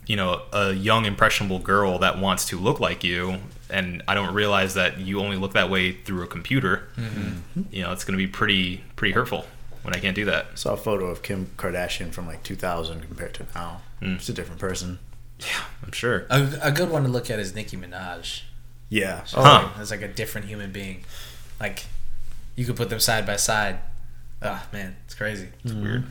you 0.06 0.16
know, 0.16 0.42
a 0.52 0.72
young 0.72 1.04
impressionable 1.04 1.58
girl 1.58 1.98
that 1.98 2.18
wants 2.18 2.46
to 2.46 2.58
look 2.58 2.80
like 2.80 3.02
you, 3.04 3.40
and 3.70 4.02
I 4.08 4.14
don't 4.14 4.34
realize 4.34 4.74
that 4.74 4.98
you 4.98 5.20
only 5.20 5.36
look 5.36 5.52
that 5.52 5.70
way 5.70 5.92
through 5.92 6.22
a 6.22 6.26
computer, 6.26 6.88
Mm-hmm. 6.96 7.62
you 7.70 7.82
know, 7.82 7.92
it's 7.92 8.04
going 8.04 8.18
to 8.18 8.24
be 8.24 8.30
pretty 8.30 8.82
pretty 8.96 9.12
hurtful 9.12 9.44
when 9.82 9.94
I 9.94 9.98
can't 10.00 10.14
do 10.16 10.24
that. 10.26 10.58
Saw 10.58 10.74
a 10.74 10.76
photo 10.76 11.06
of 11.06 11.22
Kim 11.22 11.46
Kardashian 11.56 12.12
from 12.12 12.26
like 12.26 12.42
2000 12.42 13.02
compared 13.02 13.34
to 13.34 13.46
now. 13.54 13.82
Mm. 14.02 14.16
It's 14.16 14.28
a 14.28 14.32
different 14.32 14.60
person. 14.60 14.98
Yeah, 15.40 15.62
I'm 15.84 15.92
sure. 15.92 16.26
a, 16.30 16.58
a 16.62 16.72
good 16.72 16.90
one 16.90 17.02
to 17.04 17.08
look 17.08 17.30
at 17.30 17.38
is 17.38 17.54
Nicki 17.54 17.76
Minaj. 17.76 18.42
Yeah. 18.88 19.22
Huh. 19.28 19.68
As 19.78 19.90
like 19.90 20.02
a 20.02 20.08
different 20.08 20.46
human 20.48 20.72
being. 20.72 21.04
Like 21.60 21.84
you 22.56 22.64
could 22.66 22.76
put 22.76 22.88
them 22.90 23.00
side 23.00 23.26
by 23.26 23.36
side. 23.36 23.78
Oh 24.42 24.62
man, 24.72 24.96
it's 25.04 25.14
crazy. 25.14 25.48
It's 25.64 25.72
weird. 25.72 26.04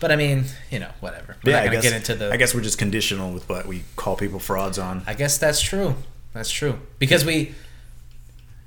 But 0.00 0.10
I 0.10 0.16
mean, 0.16 0.44
you 0.70 0.80
know, 0.80 0.90
whatever. 1.00 1.36
We're 1.44 1.50
yeah, 1.52 1.56
not 1.58 1.62
I 1.62 1.66
gonna 1.66 1.76
guess, 1.76 1.84
get 1.84 1.92
into 1.94 2.14
the 2.16 2.32
I 2.32 2.36
guess 2.36 2.54
we're 2.54 2.60
just 2.60 2.78
conditional 2.78 3.32
with 3.32 3.48
what 3.48 3.66
we 3.66 3.84
call 3.96 4.16
people 4.16 4.38
frauds 4.40 4.78
on. 4.78 5.02
I 5.06 5.14
guess 5.14 5.38
that's 5.38 5.60
true. 5.60 5.94
That's 6.32 6.50
true. 6.50 6.78
Because 6.98 7.24
we 7.24 7.54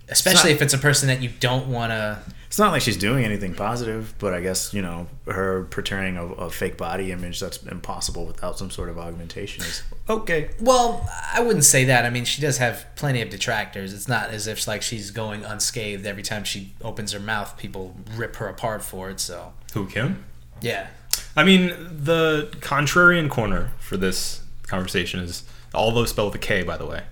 especially 0.10 0.52
not- 0.52 0.58
if 0.58 0.62
it's 0.62 0.74
a 0.74 0.78
person 0.78 1.08
that 1.08 1.22
you 1.22 1.30
don't 1.40 1.68
wanna 1.68 2.22
It's 2.48 2.60
not 2.60 2.72
like 2.72 2.84
she's 2.84 2.96
doing 2.96 3.26
anything 3.26 3.54
positive, 3.56 4.14
but 4.20 4.34
I 4.34 4.40
guess, 4.40 4.74
you 4.74 4.82
know, 4.82 5.08
her 5.26 5.64
portraying 5.72 6.16
a, 6.16 6.26
a 6.26 6.50
fake 6.50 6.78
body 6.78 7.12
image 7.12 7.40
that's 7.40 7.58
impossible 7.64 8.26
without 8.26 8.58
some 8.58 8.70
sort 8.72 8.88
of 8.90 8.98
augmentation 9.00 9.64
is 9.64 9.84
okay. 10.08 10.52
well, 10.62 11.10
I 11.34 11.42
wouldn't 11.42 11.66
say 11.66 11.86
that. 11.86 12.06
I 12.06 12.10
mean, 12.12 12.24
she 12.24 12.42
does 12.42 12.60
have 12.60 12.86
plenty 12.96 13.22
of 13.22 13.30
detractors. 13.30 13.94
It's 13.94 14.08
not 14.08 14.30
as 14.30 14.48
if 14.48 14.68
like 14.68 14.84
she's 14.84 15.12
going 15.12 15.44
unscathed 15.44 16.06
every 16.06 16.24
time 16.24 16.44
she 16.44 16.74
opens 16.82 17.12
her 17.12 17.20
mouth. 17.20 17.58
People 17.58 17.96
rip 18.16 18.36
her 18.38 18.48
apart 18.48 18.84
for 18.84 19.10
it. 19.10 19.20
So 19.20 19.54
Who, 19.74 19.88
Kim? 19.88 20.24
yeah, 20.62 20.88
I 21.36 21.44
mean, 21.44 21.70
the 21.92 22.50
contrarian 22.62 23.30
corner 23.30 23.72
for 23.80 23.98
this 23.98 24.42
conversation 24.68 25.20
is 25.20 25.44
all 25.74 25.92
those 25.92 26.12
spelled 26.12 26.32
with 26.34 26.42
a 26.42 26.46
K, 26.46 26.64
by 26.64 26.78
the 26.78 26.86
way. 26.86 27.04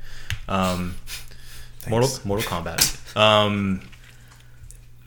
Um, 0.47 0.95
Mortal 1.89 2.09
Mortal 2.23 2.45
Kombat. 2.45 3.17
Um, 3.17 3.81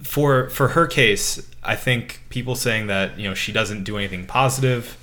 for 0.03 0.51
for 0.51 0.68
her 0.68 0.87
case, 0.87 1.46
I 1.62 1.77
think 1.77 2.22
people 2.29 2.55
saying 2.55 2.87
that 2.87 3.18
you 3.18 3.29
know 3.29 3.35
she 3.35 3.53
doesn't 3.53 3.85
do 3.85 3.96
anything 3.96 4.27
positive. 4.27 4.96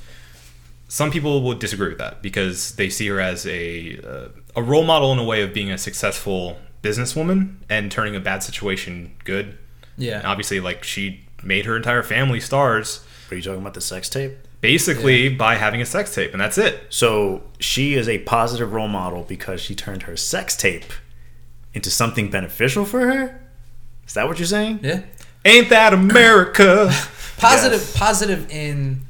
Some 0.88 1.10
people 1.10 1.42
would 1.44 1.60
disagree 1.60 1.90
with 1.90 1.98
that 1.98 2.22
because 2.22 2.76
they 2.76 2.90
see 2.90 3.08
her 3.08 3.20
as 3.20 3.48
a 3.48 4.00
uh, 4.00 4.28
a 4.56 4.64
role 4.64 4.84
model 4.84 5.12
in 5.12 5.20
a 5.20 5.24
way 5.24 5.42
of 5.42 5.54
being 5.54 5.72
a 5.72 5.78
successful 5.78 6.58
businesswoman 6.82 7.56
and 7.70 7.92
turning 7.92 8.16
a 8.16 8.20
bad 8.20 8.44
situation 8.44 9.14
good. 9.24 9.58
And 9.96 10.06
yeah. 10.06 10.22
obviously, 10.24 10.60
like 10.60 10.84
she 10.84 11.26
made 11.44 11.66
her 11.66 11.76
entire 11.76 12.04
family 12.04 12.40
stars 12.40 13.06
Are 13.30 13.36
you 13.36 13.42
talking 13.42 13.62
about 13.62 13.74
the 13.74 13.82
sex 13.82 14.10
tape? 14.10 14.34
Basically 14.64 15.28
by 15.30 15.56
having 15.56 15.82
a 15.82 15.86
sex 15.86 16.16
tape, 16.16 16.32
and 16.32 16.42
that's 16.42 16.58
it. 16.58 16.86
So 16.90 17.44
she 17.60 17.94
is 17.96 18.08
a 18.10 18.18
positive 18.20 18.72
role 18.74 18.88
model 18.88 19.24
because 19.28 19.62
she 19.62 19.76
turned 19.76 20.04
her 20.04 20.16
sex 20.18 20.56
tape 20.56 20.92
into 21.74 21.92
something 21.92 22.30
beneficial 22.32 22.86
for 22.86 23.02
her? 23.02 23.42
Is 24.08 24.14
that 24.14 24.26
what 24.28 24.40
you're 24.40 24.46
saying? 24.46 24.80
Yeah. 24.82 25.02
Ain't 25.46 25.70
that 25.70 25.94
America? 25.94 26.90
Positive, 27.38 27.80
Yes. 27.82 27.98
positive 27.98 28.50
in 28.52 29.02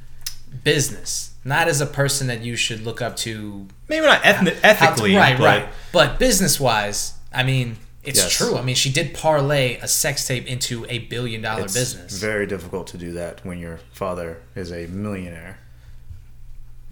business, 0.64 1.36
not 1.44 1.68
as 1.68 1.82
a 1.82 1.86
person 1.86 2.28
that 2.28 2.42
you 2.42 2.56
should 2.56 2.82
look 2.84 3.00
up 3.02 3.16
to. 3.18 3.68
Maybe 3.90 4.06
not 4.06 4.24
ethni- 4.24 4.56
how 4.62 4.62
to- 4.62 4.66
ethically, 4.66 5.16
right, 5.16 5.38
but 5.38 5.44
right. 5.46 5.68
But 5.92 6.18
business 6.20 6.60
wise, 6.60 7.14
I 7.34 7.44
mean, 7.44 7.78
it's 8.04 8.20
Yes. 8.20 8.32
true. 8.38 8.58
I 8.58 8.62
mean, 8.62 8.76
she 8.76 8.92
did 8.92 9.14
parlay 9.14 9.76
a 9.78 9.88
sex 9.88 10.28
tape 10.28 10.46
into 10.48 10.86
a 10.90 11.00
billion 11.00 11.42
dollar 11.42 11.64
It's 11.64 11.74
business. 11.74 12.20
very 12.20 12.46
difficult 12.46 12.88
to 12.88 12.98
do 12.98 13.14
that 13.14 13.46
when 13.46 13.60
your 13.60 13.80
father 13.94 14.40
is 14.56 14.72
a 14.72 14.88
millionaire. 14.88 15.60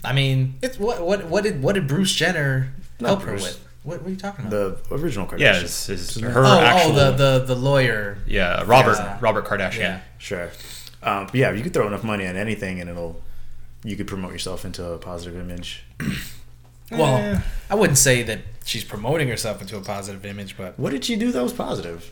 I 0.04 0.14
mean, 0.14 0.56
it's 0.62 0.80
what 0.80 1.06
what 1.06 1.26
what 1.26 1.44
did 1.44 1.62
what 1.62 1.76
did 1.76 1.88
Bruce 1.88 2.14
Jenner 2.14 2.74
Not 3.00 3.08
help 3.08 3.22
her 3.24 3.34
with? 3.34 3.60
What, 3.84 4.00
what 4.02 4.08
are 4.08 4.12
you 4.12 4.16
talking 4.18 4.46
about? 4.46 4.84
The 4.90 4.96
original 4.96 5.26
Kardashian. 5.28 5.40
yeah, 5.40 5.60
it's, 5.60 5.90
it's 5.90 6.20
her 6.20 6.46
oh, 6.46 6.60
actual. 6.60 7.00
oh, 7.00 7.12
the, 7.12 7.40
the 7.40 7.46
the 7.46 7.56
lawyer. 7.56 8.18
yeah, 8.28 8.64
Robert 8.66 8.98
Yeah. 8.98 9.18
Robert 9.22 9.46
Kardashian. 9.46 9.80
Yeah. 9.80 10.02
Sure. 10.18 10.50
Um, 11.04 11.28
yeah, 11.34 11.52
you 11.52 11.64
could 11.64 11.74
throw 11.74 11.88
enough 11.88 12.04
money 12.04 12.26
at 12.26 12.36
anything 12.36 12.80
and 12.80 12.90
it'll 12.90 13.22
you 13.84 13.96
could 13.96 14.06
promote 14.08 14.32
yourself 14.32 14.66
into 14.66 14.86
a 14.86 14.98
positive 15.00 15.40
image. 15.40 15.84
Well, 16.92 17.18
Eh. 17.18 17.40
I 17.70 17.76
wouldn't 17.76 17.98
say 17.98 18.22
that 18.24 18.40
she's 18.64 18.84
promoting 18.84 19.28
herself 19.28 19.62
into 19.62 19.78
a 19.78 19.82
positive 19.82 20.26
image, 20.26 20.58
but 20.58 20.78
What 20.80 20.92
did 20.92 21.04
she 21.06 21.16
do 21.16 21.32
that 21.32 21.42
was 21.44 21.54
positive? 21.54 22.12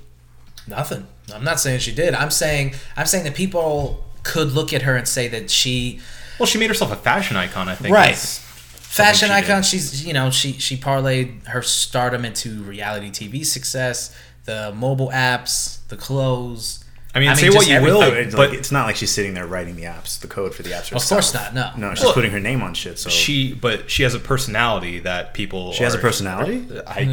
Nothing. 0.67 1.07
I'm 1.33 1.43
not 1.43 1.59
saying 1.59 1.79
she 1.79 1.93
did. 1.93 2.13
I'm 2.13 2.31
saying 2.31 2.73
I'm 2.95 3.05
saying 3.05 3.23
that 3.23 3.35
people 3.35 4.03
could 4.23 4.51
look 4.51 4.73
at 4.73 4.83
her 4.83 4.95
and 4.95 5.07
say 5.07 5.27
that 5.29 5.49
she 5.49 5.99
Well, 6.39 6.45
she 6.45 6.57
made 6.57 6.69
herself 6.69 6.91
a 6.91 6.95
fashion 6.95 7.37
icon. 7.37 7.67
I 7.69 7.75
think. 7.75 7.93
Right. 7.95 8.15
fashion 8.15 9.29
she 9.29 9.33
icon. 9.33 9.61
did. 9.61 9.65
She's 9.65 10.05
you 10.05 10.13
know 10.13 10.29
she 10.29 10.53
she 10.53 10.77
parlayed 10.77 11.47
her 11.47 11.61
stardom 11.61 12.25
into 12.25 12.61
reality 12.63 13.09
TV 13.09 13.45
success, 13.45 14.15
the 14.45 14.73
mobile 14.75 15.09
apps, 15.09 15.85
the 15.87 15.97
clothes. 15.97 16.83
I 17.19 17.21
mean, 17.21 17.29
I 17.29 17.33
say 17.35 17.49
what 17.49 17.67
you 17.67 17.81
will, 17.81 17.99
but 17.99 18.33
like, 18.33 18.53
it's 18.53 18.71
not 18.71 18.85
like 18.87 18.95
she's 18.95 19.11
sitting 19.11 19.33
there 19.33 19.45
writing 19.45 19.75
the 19.75 19.83
apps, 19.83 20.19
the 20.19 20.27
code 20.27 20.55
for 20.55 20.63
the 20.63 20.71
apps. 20.71 20.91
Of 20.91 21.05
course 21.07 21.33
not. 21.33 21.53
No. 21.53 21.71
No, 21.77 21.93
she's 21.95 22.05
Well- 22.05 22.13
putting 22.13 22.31
her 22.31 22.39
name 22.39 22.61
on 22.63 22.73
shit. 22.73 22.97
So 22.99 23.09
she, 23.09 23.53
but 23.53 23.89
she 23.89 24.03
has 24.03 24.13
a 24.15 24.19
personality 24.19 24.99
that 24.99 25.33
people. 25.33 25.73
She 25.73 25.83
has 25.83 25.93
a 25.95 25.99
personality? 25.99 26.65
I 26.87 27.03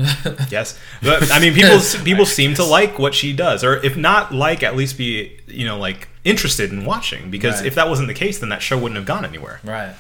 guess, 0.51 0.79
but 1.03 1.31
I 1.33 1.39
mean, 1.41 1.55
people 1.55 1.81
people 2.05 2.27
seem 2.27 2.55
to 2.55 2.65
like 2.65 2.99
what 2.99 3.15
she 3.15 3.33
does, 3.33 3.65
or 3.65 3.77
if 3.77 3.97
not 3.97 4.33
like, 4.35 4.63
at 4.63 4.77
least 4.77 4.97
be 4.97 5.39
you 5.47 5.67
know 5.67 5.79
like 5.79 6.09
interested 6.25 6.73
in 6.73 6.85
watching. 6.85 7.31
Because 7.31 7.59
Right. 7.59 7.67
if 7.67 7.75
that 7.77 7.89
wasn't 7.89 8.09
the 8.09 8.15
case, 8.15 8.39
then 8.39 8.49
that 8.51 8.63
show 8.63 8.77
wouldn't 8.79 8.97
have 8.97 9.07
gone 9.07 9.25
anywhere. 9.25 9.61
Right. 9.65 9.95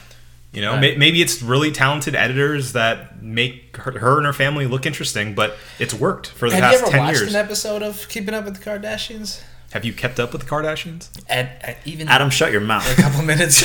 You 0.52 0.62
know, 0.62 0.72
Right. 0.74 0.96
maybe 0.96 1.20
it's 1.20 1.42
really 1.42 1.70
talented 1.70 2.14
editors 2.14 2.72
that 2.72 3.22
make 3.22 3.76
her, 3.76 3.98
her 3.98 4.16
and 4.16 4.24
her 4.26 4.32
family 4.32 4.66
look 4.66 4.86
interesting, 4.86 5.34
but 5.34 5.56
it's 5.78 5.92
worked 5.92 6.28
for 6.28 6.48
the 6.48 6.56
Have 6.56 6.64
you 6.72 6.78
past 6.78 6.82
ever 6.84 6.90
ten 6.92 7.00
watched 7.06 7.18
years. 7.20 7.34
an 7.34 7.40
episode 7.40 7.82
of 7.82 8.08
Keeping 8.08 8.32
Up 8.32 8.44
with 8.46 8.56
the 8.56 8.64
Kardashians? 8.70 9.40
Have 9.76 9.84
you 9.84 9.92
kept 9.92 10.18
up 10.18 10.32
with 10.32 10.40
the 10.40 10.48
Kardashians? 10.48 11.10
And, 11.28 11.50
and 11.60 11.76
even 11.84 12.08
Adam, 12.08 12.30
shut 12.30 12.50
your 12.50 12.62
mouth. 12.62 12.90
a 12.98 13.02
couple 13.02 13.22
minutes. 13.22 13.62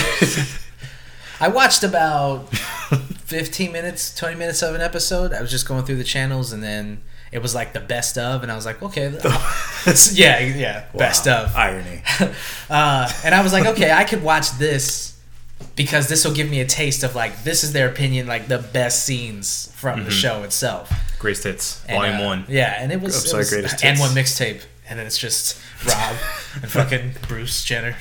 I 1.39 1.47
watched 1.47 1.84
about 1.84 2.50
15 2.54 3.71
minutes, 3.71 4.13
20 4.15 4.36
minutes 4.36 4.62
of 4.62 4.76
an 4.76 4.82
episode. 4.82 5.32
I 5.32 5.41
was 5.41 5.50
just 5.50 5.65
going 5.65 5.86
through 5.86 5.95
the 5.95 6.04
channels 6.04 6.52
and 6.52 6.62
then 6.62 7.00
it 7.32 7.41
was 7.41 7.56
like 7.56 7.71
the 7.71 7.80
best 7.80 8.17
of 8.17 8.43
and 8.43 8.52
I 8.52 8.58
was 8.58 8.65
like, 8.65 8.84
okay. 8.84 9.10
yeah, 10.12 10.39
yeah, 10.39 10.86
best 10.97 11.30
of. 11.30 11.56
irony. 11.56 12.02
Uh, 12.69 13.10
and 13.24 13.34
I 13.34 13.41
was 13.41 13.54
like, 13.54 13.65
okay, 13.67 13.93
I 13.93 14.04
could 14.04 14.21
watch 14.21 14.52
this 14.58 15.17
because 15.78 16.10
this 16.10 16.26
will 16.26 16.34
give 16.34 16.50
me 16.50 16.60
a 16.60 16.65
taste 16.65 17.04
of 17.04 17.15
like 17.15 17.45
this 17.45 17.63
is 17.63 17.71
their 17.71 17.88
opinion, 17.89 18.28
like 18.28 18.50
the 18.50 18.60
best 18.60 19.06
scenes 19.06 19.71
from 19.78 20.04
the 20.04 20.12
show 20.12 20.43
itself. 20.43 20.91
Greatest 21.19 21.43
Hits, 21.45 21.86
And, 21.88 21.97
Volume 21.97 22.21
uh, 22.21 22.26
One. 22.26 22.45
Yeah, 22.50 22.76
and 22.78 22.91
it 22.91 23.00
was, 23.00 23.15
I'm 23.15 23.26
it 23.26 23.30
sorry, 23.30 23.39
was 23.41 23.50
Greatest 23.50 23.84
and 23.86 23.97
Hits. 23.97 24.02
one 24.02 24.12
mixtape, 24.24 24.62
and 24.89 25.00
then 25.00 25.06
it's 25.08 25.17
just 25.17 25.58
Rob 25.86 26.15
and 26.62 26.72
fucking 26.72 27.12
Bruce 27.28 27.63
Jenner, 27.63 27.96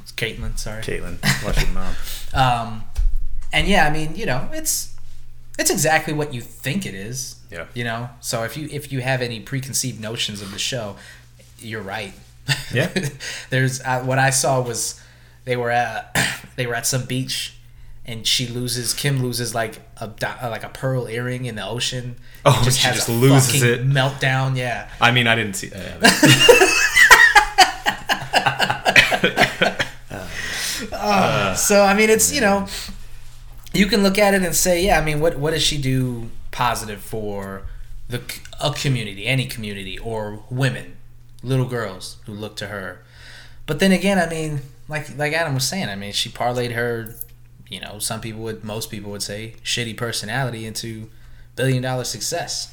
It's 0.00 0.12
Caitlyn. 0.12 0.58
Sorry. 0.58 0.82
Caitlyn, 0.82 1.18
watch 1.44 1.62
your 1.64 1.70
mouth. 1.72 2.34
Um, 2.34 2.84
and 3.52 3.66
yeah, 3.68 3.86
I 3.86 3.90
mean, 3.90 4.16
you 4.16 4.26
know, 4.26 4.48
it's 4.52 4.94
it's 5.58 5.70
exactly 5.70 6.12
what 6.12 6.34
you 6.34 6.40
think 6.40 6.86
it 6.86 6.94
is. 6.94 7.36
Yeah. 7.50 7.66
You 7.74 7.84
know, 7.84 8.10
so 8.20 8.42
if 8.42 8.56
you 8.56 8.68
if 8.70 8.92
you 8.92 9.00
have 9.00 9.22
any 9.22 9.40
preconceived 9.40 10.00
notions 10.00 10.42
of 10.42 10.50
the 10.52 10.58
show, 10.58 10.96
you're 11.58 11.82
right. 11.82 12.12
Yeah. 12.72 12.92
There's 13.50 13.80
uh, 13.80 14.02
what 14.02 14.18
I 14.18 14.30
saw 14.30 14.60
was 14.60 15.00
they 15.44 15.56
were 15.56 15.70
at 15.70 16.16
they 16.56 16.66
were 16.66 16.74
at 16.74 16.86
some 16.86 17.04
beach, 17.04 17.56
and 18.04 18.26
she 18.26 18.46
loses 18.46 18.92
Kim 18.92 19.22
loses 19.22 19.54
like 19.54 19.80
a 20.04 20.46
uh, 20.46 20.50
like 20.50 20.64
a 20.64 20.68
pearl 20.68 21.08
earring 21.08 21.46
in 21.46 21.56
the 21.56 21.66
ocean. 21.66 22.16
Oh, 22.44 22.62
and 22.64 22.72
she 22.72 22.88
just 22.88 23.08
a 23.08 23.12
loses 23.12 23.62
it. 23.62 23.86
Meltdown. 23.86 24.56
Yeah. 24.56 24.88
I 25.00 25.10
mean, 25.10 25.26
I 25.26 25.34
didn't 25.34 25.54
see 25.54 25.68
that. 25.68 26.70
So 31.64 31.82
I 31.82 31.94
mean, 31.94 32.10
it's 32.10 32.32
you 32.32 32.40
know, 32.40 32.66
you 33.72 33.86
can 33.86 34.02
look 34.02 34.18
at 34.18 34.34
it 34.34 34.42
and 34.42 34.54
say, 34.54 34.84
yeah, 34.84 34.98
I 34.98 35.04
mean, 35.04 35.20
what 35.20 35.38
what 35.38 35.52
does 35.52 35.62
she 35.62 35.80
do 35.80 36.30
positive 36.50 37.00
for 37.00 37.62
the 38.08 38.20
a 38.60 38.72
community, 38.72 39.26
any 39.26 39.46
community, 39.46 39.98
or 39.98 40.44
women, 40.50 40.96
little 41.42 41.66
girls 41.66 42.18
who 42.26 42.32
look 42.32 42.56
to 42.56 42.66
her? 42.66 43.02
But 43.66 43.78
then 43.78 43.92
again, 43.92 44.18
I 44.18 44.28
mean, 44.28 44.60
like 44.88 45.16
like 45.16 45.32
Adam 45.32 45.54
was 45.54 45.66
saying, 45.66 45.88
I 45.88 45.96
mean, 45.96 46.12
she 46.12 46.28
parlayed 46.28 46.72
her, 46.72 47.14
you 47.74 47.80
know, 47.80 47.98
some 47.98 48.20
people 48.20 48.40
would, 48.42 48.64
most 48.64 48.90
people 48.90 49.10
would 49.10 49.22
say, 49.22 49.54
shitty 49.62 49.96
personality 49.96 50.64
into 50.64 51.10
billion 51.56 51.82
dollar 51.82 52.04
success. 52.04 52.72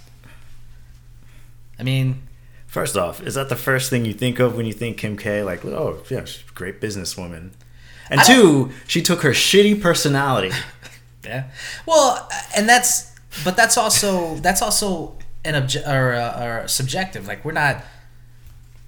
I 1.79 1.83
mean, 1.83 2.27
First 2.71 2.95
off, 2.95 3.21
is 3.21 3.33
that 3.33 3.49
the 3.49 3.57
first 3.57 3.89
thing 3.89 4.05
you 4.05 4.13
think 4.13 4.39
of 4.39 4.55
when 4.55 4.65
you 4.65 4.71
think 4.71 4.97
Kim 4.97 5.17
K? 5.17 5.43
Like, 5.43 5.65
oh 5.65 6.01
yeah, 6.09 6.23
she's 6.23 6.49
a 6.49 6.53
great 6.53 6.79
businesswoman. 6.79 7.51
And 8.09 8.21
I 8.21 8.23
two, 8.23 8.71
she 8.87 9.01
took 9.01 9.23
her 9.23 9.31
shitty 9.31 9.81
personality. 9.81 10.51
Yeah. 11.23 11.51
Well, 11.85 12.27
and 12.55 12.67
that's 12.67 13.13
but 13.43 13.55
that's 13.55 13.77
also 13.77 14.35
that's 14.37 14.61
also 14.61 15.17
an 15.45 15.53
obje- 15.53 15.87
or, 15.87 16.13
uh, 16.13 16.43
or 16.63 16.67
subjective. 16.67 17.27
Like 17.27 17.45
we're 17.45 17.51
not. 17.51 17.83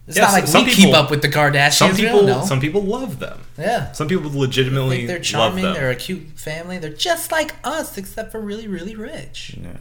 It's 0.07 0.17
Yeah, 0.17 0.23
not 0.25 0.33
like 0.33 0.47
some 0.47 0.65
we 0.65 0.71
people- 0.71 0.83
keep 0.91 0.93
up 0.95 1.09
with 1.09 1.21
the 1.21 1.29
Kardashians. 1.29 1.73
Some 1.73 1.91
we 1.91 1.97
people, 1.97 2.19
don't 2.19 2.25
know. 2.41 2.45
some 2.45 2.59
people 2.59 2.81
love 2.83 3.19
them. 3.19 3.39
yeah. 3.57 3.91
Some 3.93 4.07
people 4.09 4.29
I 4.31 4.35
legitimately 4.35 4.97
think 4.97 5.07
they're 5.07 5.17
love 5.17 5.23
charming. 5.53 5.63
them. 5.63 5.73
They're 5.75 5.91
a 5.91 5.95
cute 5.95 6.37
family. 6.37 6.77
They're 6.77 6.89
just 6.91 7.31
like 7.31 7.53
us, 7.63 7.97
except 7.97 8.31
for 8.31 8.41
really, 8.41 8.67
really 8.67 8.95
rich. 8.95 9.55
Yeah, 9.61 9.71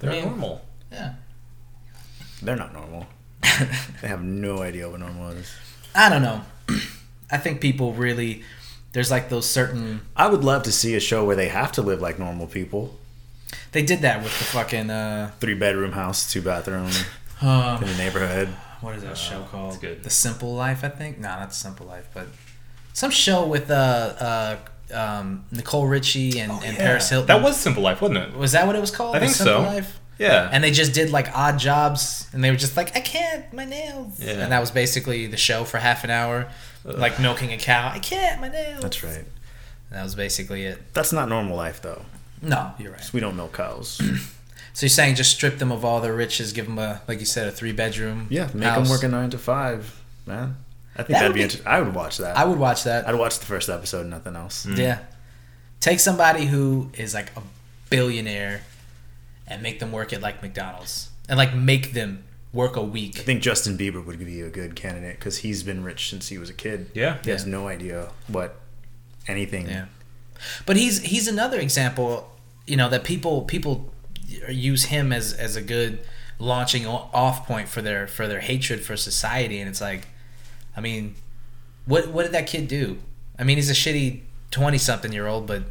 They're 0.00 0.10
I 0.10 0.14
mean- 0.16 0.24
normal. 0.26 0.64
Yeah. 0.92 1.14
they're 2.42 2.56
not 2.56 2.72
normal. 2.72 3.06
they 4.02 4.08
have 4.08 4.22
no 4.22 4.60
idea 4.62 4.88
what 4.90 5.00
normal 5.00 5.30
is. 5.30 5.50
I 5.94 6.08
don't 6.10 6.22
know. 6.22 6.42
I 7.30 7.38
think 7.38 7.60
people 7.60 7.92
really. 7.94 8.42
There's 8.92 9.10
like 9.10 9.28
those 9.28 9.48
certain. 9.48 10.00
I 10.16 10.26
would 10.28 10.42
love 10.44 10.64
to 10.64 10.72
see 10.72 10.94
a 10.96 11.00
show 11.00 11.24
where 11.24 11.36
they 11.36 11.48
have 11.48 11.72
to 11.72 11.82
live 11.82 12.00
like 12.00 12.18
normal 12.18 12.46
people. 12.46 12.98
They 13.72 13.82
did 13.82 14.00
that 14.02 14.22
with 14.22 14.36
the 14.38 14.44
fucking. 14.44 14.90
uh 14.90 15.30
Three 15.40 15.54
bedroom 15.54 15.92
house, 15.92 16.30
two 16.30 16.42
bathroom 16.42 16.90
um, 17.40 17.82
in 17.82 17.88
the 17.88 17.96
neighborhood. 17.96 18.48
What 18.80 18.94
is 18.96 19.02
that 19.02 19.16
show 19.18 19.42
called? 19.50 19.74
it's 19.74 19.80
good. 19.80 20.02
The 20.02 20.10
Simple 20.10 20.54
Life, 20.54 20.84
I 20.84 20.88
think. 20.88 21.18
No, 21.18 21.28
not 21.28 21.50
The 21.50 21.54
Simple 21.54 21.86
Life, 21.86 22.08
but 22.14 22.26
some 22.92 23.10
show 23.10 23.46
with 23.46 23.70
uh, 23.70 23.74
uh, 24.92 24.94
um, 24.94 25.44
Nicole 25.52 25.86
Richie 25.86 26.38
and, 26.40 26.50
and 26.52 26.62
Oh, 26.62 26.66
Yeah. 26.66 26.76
Paris 26.76 27.08
Hilton. 27.10 27.26
That 27.28 27.42
was 27.42 27.56
Simple 27.56 27.82
Life, 27.82 28.00
wasn't 28.00 28.18
it? 28.18 28.34
was 28.36 28.52
that 28.52 28.66
what 28.66 28.76
it 28.76 28.80
was 28.80 28.90
called? 28.90 29.16
I 29.16 29.18
The 29.20 29.26
think 29.26 29.36
Simple 29.36 29.54
so. 29.54 29.60
Life? 29.62 30.00
Yeah. 30.18 30.48
And 30.52 30.62
they 30.62 30.70
just 30.70 30.92
did 30.92 31.10
like 31.10 31.34
odd 31.36 31.58
jobs, 31.58 32.28
and 32.32 32.42
they 32.44 32.50
were 32.50 32.56
just 32.56 32.76
like, 32.76 32.94
I 32.96 33.00
can't, 33.00 33.50
my 33.54 33.64
nails. 33.64 34.20
Yeah. 34.20 34.32
And 34.32 34.52
that 34.52 34.60
was 34.60 34.70
basically 34.70 35.26
the 35.26 35.36
show 35.38 35.64
for 35.64 35.78
half 35.78 36.04
an 36.04 36.10
hour, 36.10 36.48
like 36.84 37.18
milking 37.20 37.52
a 37.52 37.56
cow. 37.58 37.90
I 37.94 37.98
can't, 38.00 38.40
my 38.40 38.48
nails. 38.48 38.82
That's 38.82 39.02
right. 39.02 39.24
That 39.90 40.02
was 40.04 40.14
basically 40.14 40.64
it. 40.66 40.92
That's 40.92 41.12
not 41.12 41.28
normal 41.28 41.56
life 41.56 41.80
though. 41.82 42.04
No, 42.42 42.72
you're 42.78 42.92
right. 42.92 43.10
We 43.12 43.20
don't 43.20 43.36
milk 43.36 43.52
cows. 43.54 44.00
So 44.72 44.84
you're 44.84 44.90
saying 44.90 45.16
just 45.16 45.32
strip 45.32 45.58
them 45.58 45.72
of 45.72 45.84
all 45.84 46.00
their 46.00 46.14
riches, 46.14 46.52
give 46.52 46.66
them 46.66 46.78
a, 46.78 47.02
like 47.08 47.18
you 47.20 47.26
said, 47.26 47.48
a 47.48 47.50
three 47.50 47.72
bedroom. 47.72 48.26
Yeah, 48.30 48.48
make 48.54 48.68
house. 48.68 48.82
them 48.86 48.90
work 48.90 49.02
a 49.02 49.08
nine 49.08 49.30
to 49.30 49.38
five, 49.38 50.00
man. 50.26 50.56
I 50.94 51.02
think 51.02 51.08
That 51.08 51.20
that'd 51.20 51.34
be. 51.34 51.40
be- 51.40 51.44
Inter- 51.44 51.62
I 51.66 51.80
would 51.80 51.94
watch 51.94 52.18
that. 52.18 52.36
I 52.36 52.44
would 52.44 52.58
watch 52.58 52.84
that. 52.84 53.08
I'd 53.08 53.14
watch 53.16 53.38
the 53.38 53.46
first 53.46 53.68
episode, 53.68 54.06
nothing 54.06 54.36
else. 54.36 54.66
Mm. 54.66 54.76
Yeah. 54.78 54.98
Take 55.80 55.98
somebody 56.00 56.46
who 56.46 56.90
is 56.94 57.14
like 57.14 57.34
a 57.36 57.42
billionaire 57.90 58.62
and 59.46 59.62
make 59.62 59.80
them 59.80 59.92
work 59.92 60.12
at 60.12 60.20
like 60.20 60.42
McDonald's 60.42 61.10
and 61.28 61.36
like 61.38 61.54
make 61.54 61.92
them 61.92 62.24
work 62.52 62.76
a 62.76 62.82
week. 62.82 63.18
I 63.18 63.22
think 63.22 63.42
Justin 63.42 63.76
Bieber 63.78 64.04
would 64.04 64.18
be 64.18 64.40
a 64.40 64.50
good 64.50 64.74
candidate 64.76 65.18
because 65.18 65.38
he's 65.38 65.62
been 65.62 65.82
rich 65.84 66.10
since 66.10 66.28
he 66.28 66.38
was 66.38 66.50
a 66.50 66.54
kid. 66.54 66.90
Yeah. 66.94 67.18
He 67.24 67.30
has 67.30 67.46
no 67.46 67.66
idea 67.68 68.10
what 68.28 68.56
anything. 69.26 69.68
Yeah. 69.68 69.86
But 70.66 70.76
he's 70.76 71.00
he's 71.02 71.28
another 71.28 71.58
example, 71.60 72.30
you 72.66 72.76
know, 72.76 72.88
that 72.88 73.04
people 73.04 73.42
people 73.42 73.92
use 74.48 74.84
him 74.84 75.12
as 75.12 75.32
as 75.32 75.56
a 75.56 75.62
good 75.62 75.98
launching 76.38 76.86
off 76.86 77.46
point 77.46 77.68
for 77.68 77.82
their 77.82 78.06
for 78.06 78.26
their 78.26 78.40
hatred 78.40 78.80
for 78.82 78.96
society 78.96 79.58
and 79.60 79.68
it's 79.68 79.80
like 79.80 80.06
I 80.76 80.80
mean, 80.80 81.14
what 81.86 82.08
what 82.08 82.22
did 82.22 82.32
that 82.32 82.46
kid 82.46 82.68
do? 82.68 82.98
I 83.38 83.44
mean, 83.44 83.56
he's 83.56 83.70
a 83.70 83.74
shitty 83.74 84.20
20 84.50 84.78
something 84.78 85.12
year 85.12 85.26
old, 85.26 85.46
but 85.46 85.62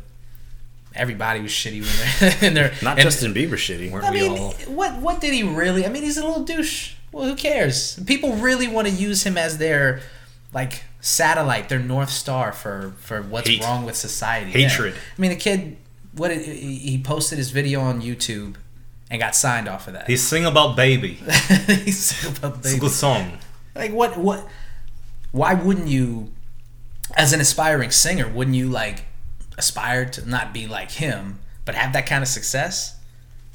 everybody 0.96 1.40
was 1.40 1.52
shitty 1.52 1.82
when 1.82 2.32
they're 2.32 2.38
in 2.48 2.54
their 2.54 2.74
Not 2.82 2.98
and- 2.98 3.02
Justin 3.04 3.34
Bieber 3.34 3.52
shitty. 3.54 3.92
Weren't 3.92 4.06
I 4.06 4.12
we 4.12 4.22
mean, 4.22 4.38
all? 4.40 4.52
what 4.68 4.98
what 4.98 5.22
did 5.22 5.34
he 5.34 5.44
really? 5.44 5.86
I 5.86 5.90
mean, 5.90 6.04
he's 6.04 6.18
a 6.18 6.26
little 6.26 6.44
douche. 6.44 6.94
Well, 7.12 7.26
who 7.26 7.36
cares? 7.36 7.98
People 8.04 8.34
really 8.34 8.68
want 8.68 8.88
to 8.88 8.94
use 8.94 9.24
him 9.24 9.38
as 9.38 9.58
their 9.58 10.02
like 10.54 10.84
satellite, 11.02 11.70
their 11.70 11.80
north 11.80 12.10
star 12.12 12.52
for 12.52 12.94
for 13.00 13.22
what's 13.22 13.48
Hate. 13.50 13.64
wrong 13.64 13.86
with 13.86 13.96
society. 13.96 14.52
Hatred. 14.52 14.94
Yeah. 14.94 15.00
I 15.18 15.22
mean, 15.22 15.30
the 15.32 15.38
kid, 15.38 15.78
what 16.14 16.32
he 16.32 16.78
he 16.78 17.02
posted 17.02 17.38
his 17.38 17.52
video 17.52 17.82
on 17.82 18.02
YouTube 18.02 18.56
and 19.10 19.20
got 19.20 19.36
signed 19.36 19.68
off 19.68 19.88
of 19.88 19.94
that. 19.94 20.08
He 20.08 20.18
sing 20.18 20.46
about 20.46 20.76
baby. 20.76 21.14
He's 21.68 22.06
so 22.06 22.30
about 22.30 22.58
It's 22.60 22.68
a 22.68 22.70
baby. 22.70 22.80
good 22.80 22.92
song. 22.92 23.38
Like 23.76 23.92
what 23.92 24.18
what? 24.18 24.48
Why 25.32 25.54
wouldn't 25.54 25.88
you, 25.88 26.32
as 27.16 27.34
an 27.34 27.40
aspiring 27.40 27.92
singer, 27.92 28.28
wouldn't 28.28 28.56
you 28.56 28.68
like 28.68 29.06
aspire 29.58 30.06
to 30.06 30.28
not 30.28 30.54
be 30.54 30.68
like 30.68 30.92
him, 30.92 31.40
but 31.66 31.76
have 31.76 31.94
that 31.94 32.08
kind 32.08 32.24
of 32.24 32.28
success? 32.28 32.96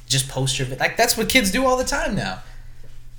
Just 0.07 0.29
post 0.29 0.57
your 0.59 0.67
like 0.77 0.97
that's 0.97 1.17
what 1.17 1.29
kids 1.29 1.51
do 1.51 1.65
all 1.65 1.77
the 1.77 1.83
time 1.83 2.15
now. 2.15 2.41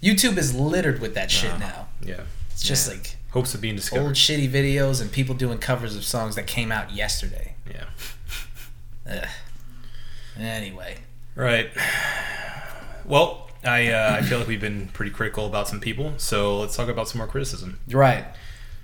YouTube 0.02 0.36
is 0.36 0.54
littered 0.54 1.00
with 1.00 1.14
that 1.14 1.30
shit 1.30 1.50
uh-huh. 1.50 1.58
now. 1.58 1.88
Yeah. 2.02 2.20
It's 2.50 2.62
just 2.62 2.88
like 2.88 3.16
Hopes 3.30 3.54
of 3.54 3.60
being 3.60 3.76
discovered. 3.76 4.02
old 4.02 4.12
shitty 4.14 4.48
videos 4.48 5.00
and 5.02 5.12
people 5.12 5.34
doing 5.34 5.58
covers 5.58 5.94
of 5.96 6.04
songs 6.04 6.36
that 6.36 6.46
came 6.46 6.72
out 6.72 6.92
yesterday. 6.92 7.54
Yeah. 7.70 7.84
Ugh. 9.08 9.28
Anyway, 10.38 10.98
Right. 11.34 11.70
Well, 13.04 13.50
I 13.64 13.88
uh, 13.90 14.16
I 14.18 14.22
feel 14.22 14.38
like 14.38 14.48
we've 14.48 14.60
been 14.60 14.88
pretty 14.88 15.10
critical 15.12 15.46
about 15.46 15.68
some 15.68 15.80
people, 15.80 16.14
so 16.16 16.58
let's 16.60 16.74
talk 16.76 16.88
about 16.88 17.08
some 17.08 17.18
more 17.18 17.26
criticism. 17.26 17.78
right. 17.90 18.24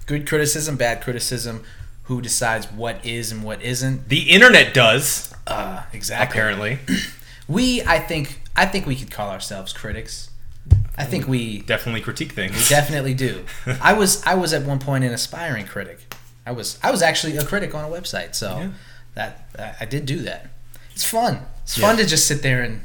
Good 0.06 0.26
criticism, 0.28 0.76
bad 0.76 1.00
criticism. 1.00 1.64
Who 2.04 2.20
decides 2.20 2.66
what 2.70 3.04
is 3.06 3.30
and 3.30 3.44
what 3.44 3.62
isn't? 3.62 4.08
The 4.08 4.30
internet 4.30 4.74
does 4.74 5.32
Uh, 5.46 5.84
exactly. 5.92 6.38
apparently. 6.38 6.78
We, 7.48 7.82
I 7.82 7.98
think, 7.98 8.40
I 8.56 8.66
think 8.66 8.86
we 8.86 8.94
could 8.96 9.10
call 9.10 9.28
ourselves 9.28 9.72
critics. 9.72 10.30
I 10.96 11.04
think 11.04 11.26
we 11.26 11.60
Definitely 11.62 12.00
critique 12.00 12.32
things. 12.32 12.54
We 12.56 12.64
definitely 12.68 13.14
do. 13.14 13.44
I 13.82 13.92
was, 13.92 14.24
I 14.24 14.34
was 14.34 14.54
at 14.54 14.62
one 14.62 14.78
point 14.78 15.04
an 15.04 15.12
aspiring 15.12 15.66
critic. 15.66 15.98
I 16.46 16.52
was, 16.52 16.78
I 16.82 16.90
was 16.90 17.02
actually 17.02 17.36
a 17.36 17.44
critic 17.44 17.74
on 17.74 17.84
a 17.84 17.88
website. 17.88 18.34
So 18.36 18.58
Yeah. 18.58 18.70
That 19.14 19.76
I- 19.80 19.84
did 19.84 20.06
do 20.06 20.18
that. 20.22 20.48
It's 20.94 21.04
fun. 21.04 21.40
It's 21.62 21.78
fun 21.78 21.96
to 21.96 22.04
just 22.06 22.26
sit 22.26 22.42
there 22.42 22.62
and 22.62 22.82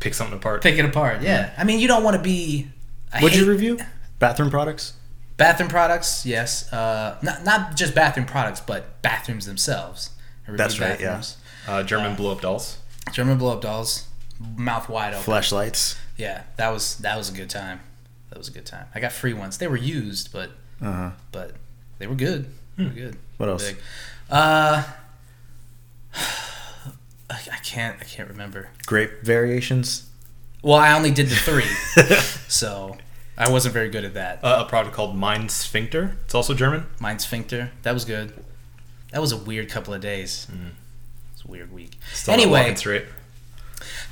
Pick 0.00 0.14
something 0.14 0.36
apart. 0.36 0.62
pick 0.62 0.78
it 0.78 0.84
apart. 0.84 1.22
Yeah. 1.22 1.52
I 1.56 1.64
mean, 1.64 1.78
you 1.80 1.86
don't 1.88 2.02
want 2.02 2.16
to 2.16 2.22
be. 2.22 2.68
I 3.12 3.20
What'd 3.20 3.38
you 3.38 3.48
review? 3.48 3.78
Bathroom 4.18 4.50
products. 4.50 4.94
Bathroom 5.36 5.68
products, 5.68 6.24
yes. 6.26 6.72
Uh, 6.72 7.18
not 7.22 7.44
not 7.44 7.76
just 7.76 7.94
bathroom 7.94 8.26
products, 8.26 8.60
but 8.60 9.00
bathrooms 9.02 9.46
themselves. 9.46 10.10
That's 10.48 10.78
right, 10.80 10.98
yeah. 11.00 11.22
Uh, 11.66 11.82
German 11.82 12.16
blow 12.16 12.32
up 12.32 12.40
dolls. 12.40 12.78
German 13.12 13.38
blow 13.38 13.52
up 13.54 13.60
dolls, 13.60 14.06
mouth 14.56 14.88
wide 14.88 15.12
open. 15.14 15.22
Flashlights. 15.24 15.96
Yeah, 16.16 16.42
that 16.56 16.70
was 16.70 16.96
that 16.98 17.16
was 17.16 17.28
a 17.30 17.32
good 17.32 17.50
time. 17.50 17.80
That 18.30 18.38
was 18.38 18.48
a 18.48 18.52
good 18.52 18.66
time. 18.66 18.86
I 18.94 19.00
got 19.00 19.12
free 19.12 19.32
ones. 19.34 19.58
They 19.58 19.66
were 19.68 19.76
used, 19.76 20.32
but 20.32 20.50
Uh 20.80 20.92
huh. 20.92 21.10
but 21.32 21.52
they 21.98 22.06
were 22.06 22.14
good. 22.14 22.46
They 22.76 22.84
were 22.84 22.90
good. 22.90 23.16
What 23.36 23.48
else? 23.48 23.68
Big. 23.68 23.78
Uh, 24.30 24.82
I 26.14 26.94
I 27.30 27.56
can't. 27.62 27.96
I 28.00 28.04
can't 28.04 28.28
remember. 28.28 28.70
Grape 28.86 29.22
variations. 29.22 30.08
Well, 30.62 30.78
I 30.78 30.92
only 30.92 31.10
did 31.10 31.26
the 31.28 31.34
three, 31.34 31.64
so 32.48 32.96
I 33.36 33.50
wasn't 33.50 33.74
very 33.74 33.88
good 33.90 34.04
at 34.04 34.14
that. 34.14 34.44
Uh, 34.44 34.62
a 34.64 34.68
product 34.68 34.94
called 34.94 35.16
Mind 35.16 35.50
Sphincter. 35.50 36.16
It's 36.24 36.34
also 36.36 36.54
German. 36.54 36.86
Mind 37.00 37.20
sphincter. 37.20 37.72
That 37.82 37.94
was 37.94 38.04
good. 38.04 38.32
That 39.10 39.20
was 39.20 39.32
a 39.32 39.36
weird 39.36 39.68
couple 39.68 39.92
of 39.92 40.00
days. 40.00 40.46
Mm. 40.52 40.70
It's 41.32 41.44
a 41.44 41.48
weird 41.48 41.72
week. 41.72 41.98
Still 42.12 42.34
anyway, 42.34 42.72
straight. 42.76 43.06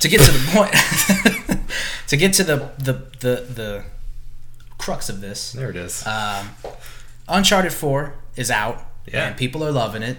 to 0.00 0.08
get 0.08 0.20
to 0.22 0.32
the 0.32 0.50
point, 0.52 1.60
to 2.08 2.16
get 2.16 2.32
to 2.34 2.44
the 2.44 2.56
the 2.78 2.92
the 3.20 3.46
the 3.54 3.84
crux 4.76 5.08
of 5.08 5.20
this, 5.20 5.52
There 5.52 5.70
it 5.70 5.76
is. 5.76 6.04
um, 6.06 6.50
Uncharted 7.28 7.72
Four 7.72 8.14
is 8.34 8.50
out, 8.50 8.82
Yeah. 9.06 9.28
and 9.28 9.36
people 9.36 9.62
are 9.62 9.70
loving 9.70 10.02
it. 10.02 10.16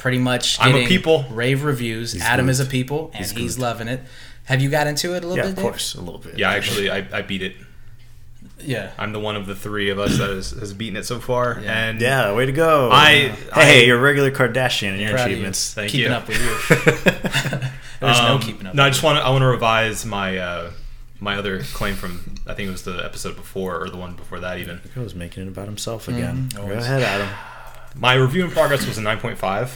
Pretty 0.00 0.18
much, 0.18 0.58
I'm 0.60 0.74
a 0.74 0.86
people. 0.86 1.24
Rave 1.30 1.62
reviews. 1.62 2.12
He's 2.12 2.22
Adam 2.22 2.46
good. 2.46 2.52
is 2.52 2.60
a 2.60 2.64
people, 2.64 3.08
and 3.12 3.16
He's 3.16 3.30
he's, 3.32 3.58
loving 3.58 3.86
it. 3.86 4.00
Have 4.44 4.62
you 4.62 4.70
got 4.70 4.86
into 4.86 5.14
it 5.14 5.22
a 5.22 5.26
little 5.26 5.36
Yeah, 5.36 5.42
bit? 5.42 5.50
of 5.50 5.56
Dave? 5.56 5.62
course, 5.62 5.94
a 5.94 6.00
little 6.00 6.18
bit. 6.18 6.38
yeah, 6.38 6.50
actually, 6.50 6.90
I, 6.90 7.06
I 7.12 7.20
beat 7.22 7.42
it. 7.42 7.54
Yeah. 8.58 8.92
I'm 8.98 9.12
the 9.12 9.20
one 9.20 9.36
of 9.36 9.46
the 9.46 9.54
three 9.54 9.90
of 9.90 9.98
us 9.98 10.16
that 10.18 10.30
has, 10.30 10.50
has 10.52 10.72
beaten 10.72 10.96
it 10.96 11.04
so 11.04 11.20
far. 11.20 11.60
Yeah. 11.62 11.88
And 11.88 12.00
Yeah, 12.00 12.32
way 12.34 12.46
to 12.46 12.52
go. 12.52 12.90
I- 12.90 13.04
hey, 13.28 13.34
I- 13.52 13.64
hey, 13.64 13.86
you're 13.86 13.98
a 13.98 14.00
regular 14.00 14.30
Kardashian 14.30 14.94
in 14.94 15.00
your 15.00 15.16
achievements. 15.16 15.76
of 15.76 15.84
you. 15.84 15.84
achievements. 15.84 15.84
Thank 15.84 15.90
keeping 15.92 16.10
you. 16.10 16.16
up 16.16 16.28
with 16.28 17.60
you. 17.62 17.70
There's 18.00 18.18
no 18.22 18.34
Um, 18.36 18.40
keeping 18.40 18.66
up. 18.66 18.74
No, 18.74 18.82
I 18.84 18.88
just 18.90 19.02
want 19.02 19.18
to. 19.18 19.22
I 19.22 19.28
want 19.30 19.42
to 19.42 19.46
revise 19.48 20.06
my 20.06 20.38
uh, 20.38 20.70
my 21.20 21.36
other 21.36 21.62
claim 21.74 21.94
from 21.94 22.34
I 22.46 22.54
think 22.54 22.68
it 22.68 22.72
was 22.72 22.82
the 22.84 23.04
episode 23.04 23.36
before 23.36 23.82
or 23.82 23.90
the 23.90 23.98
one 23.98 24.14
before 24.14 24.40
that 24.40 24.58
even. 24.58 24.80
He 24.94 25.00
was 25.00 25.14
making 25.14 25.42
it 25.44 25.48
about 25.48 25.66
himself 25.66 26.08
again. 26.08 26.48
Mhm, 26.52 26.56
Go 26.56 26.62
ahead, 26.72 27.02
Adam. 27.02 27.28
My 27.94 28.14
review 28.14 28.44
in 28.46 28.50
progress 28.50 28.86
was 28.86 28.96
a 28.98 29.02
9.5. 29.02 29.70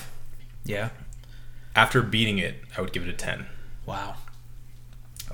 you. 0.67 0.75
Yeah. 0.75 0.89
After 1.77 2.03
beating 2.03 2.39
it, 2.39 2.55
I 2.77 2.81
would 2.81 2.93
give 2.93 3.03
it 3.03 3.09
a 3.09 3.13
10. 3.13 3.47
Wow. 3.87 4.15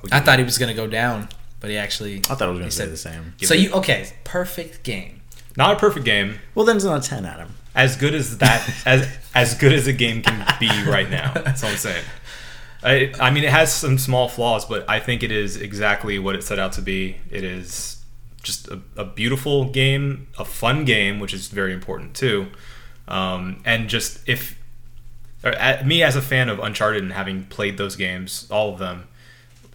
would 0.02 0.12
I 0.12 0.20
thought 0.20 0.38
he 0.38 0.44
was 0.44 0.58
gonna 0.58 0.74
go 0.74 0.86
down, 0.86 1.28
but 1.60 1.70
he 1.70 1.76
actually. 1.76 2.18
I 2.18 2.34
thought 2.34 2.42
I 2.42 2.46
was 2.48 2.58
going 2.58 2.70
to 2.70 2.74
say 2.76 2.86
the 2.86 2.96
same. 2.96 3.34
Give 3.38 3.48
So 3.48 3.54
you 3.54 3.70
okay? 3.72 4.08
Perfect 4.24 4.82
game. 4.82 5.20
not 5.56 5.76
a 5.76 5.78
perfect 5.78 6.04
game, 6.06 6.38
Well, 6.54 6.64
then 6.64 6.76
it's 6.76 6.84
not 6.84 7.04
a 7.04 7.08
10, 7.08 7.24
Adam. 7.26 7.54
as 7.74 7.96
good 7.96 8.14
as 8.14 8.38
that 8.38 8.68
as 8.86 9.06
as 9.34 9.54
good 9.54 9.72
as 9.72 9.86
a 9.86 9.92
game 9.92 10.22
can 10.22 10.46
be 10.58 10.68
right 10.90 11.10
now. 11.10 11.32
That's 11.34 11.62
all 11.62 11.70
I'm 11.70 11.76
saying. 11.76 12.04
I, 12.82 13.12
I 13.20 13.30
mean, 13.30 13.44
it 13.44 13.50
has 13.50 13.70
some 13.70 13.98
small 13.98 14.26
flaws, 14.26 14.64
but 14.64 14.88
I 14.88 15.00
think 15.00 15.22
it 15.22 15.30
is 15.30 15.58
exactly 15.58 16.18
what 16.18 16.34
it 16.34 16.42
set 16.42 16.58
out 16.58 16.72
to 16.72 16.80
be. 16.82 17.16
It 17.30 17.44
is 17.44 18.02
just 18.42 18.68
a, 18.68 18.80
a 18.96 19.04
beautiful 19.04 19.66
game, 19.66 20.28
a 20.38 20.46
fun 20.46 20.86
game, 20.86 21.20
which 21.20 21.34
is 21.34 21.48
very 21.48 21.74
important 21.74 22.14
too. 22.14 22.46
Um, 23.06 23.60
and 23.66 23.88
just 23.90 24.26
if 24.26 24.58
or, 25.44 25.50
at, 25.52 25.86
me 25.86 26.02
as 26.02 26.16
a 26.16 26.22
fan 26.22 26.48
of 26.48 26.58
Uncharted 26.58 27.02
and 27.02 27.12
having 27.12 27.44
played 27.44 27.78
those 27.78 27.96
games, 27.96 28.46
all 28.50 28.72
of 28.72 28.78
them, 28.78 29.08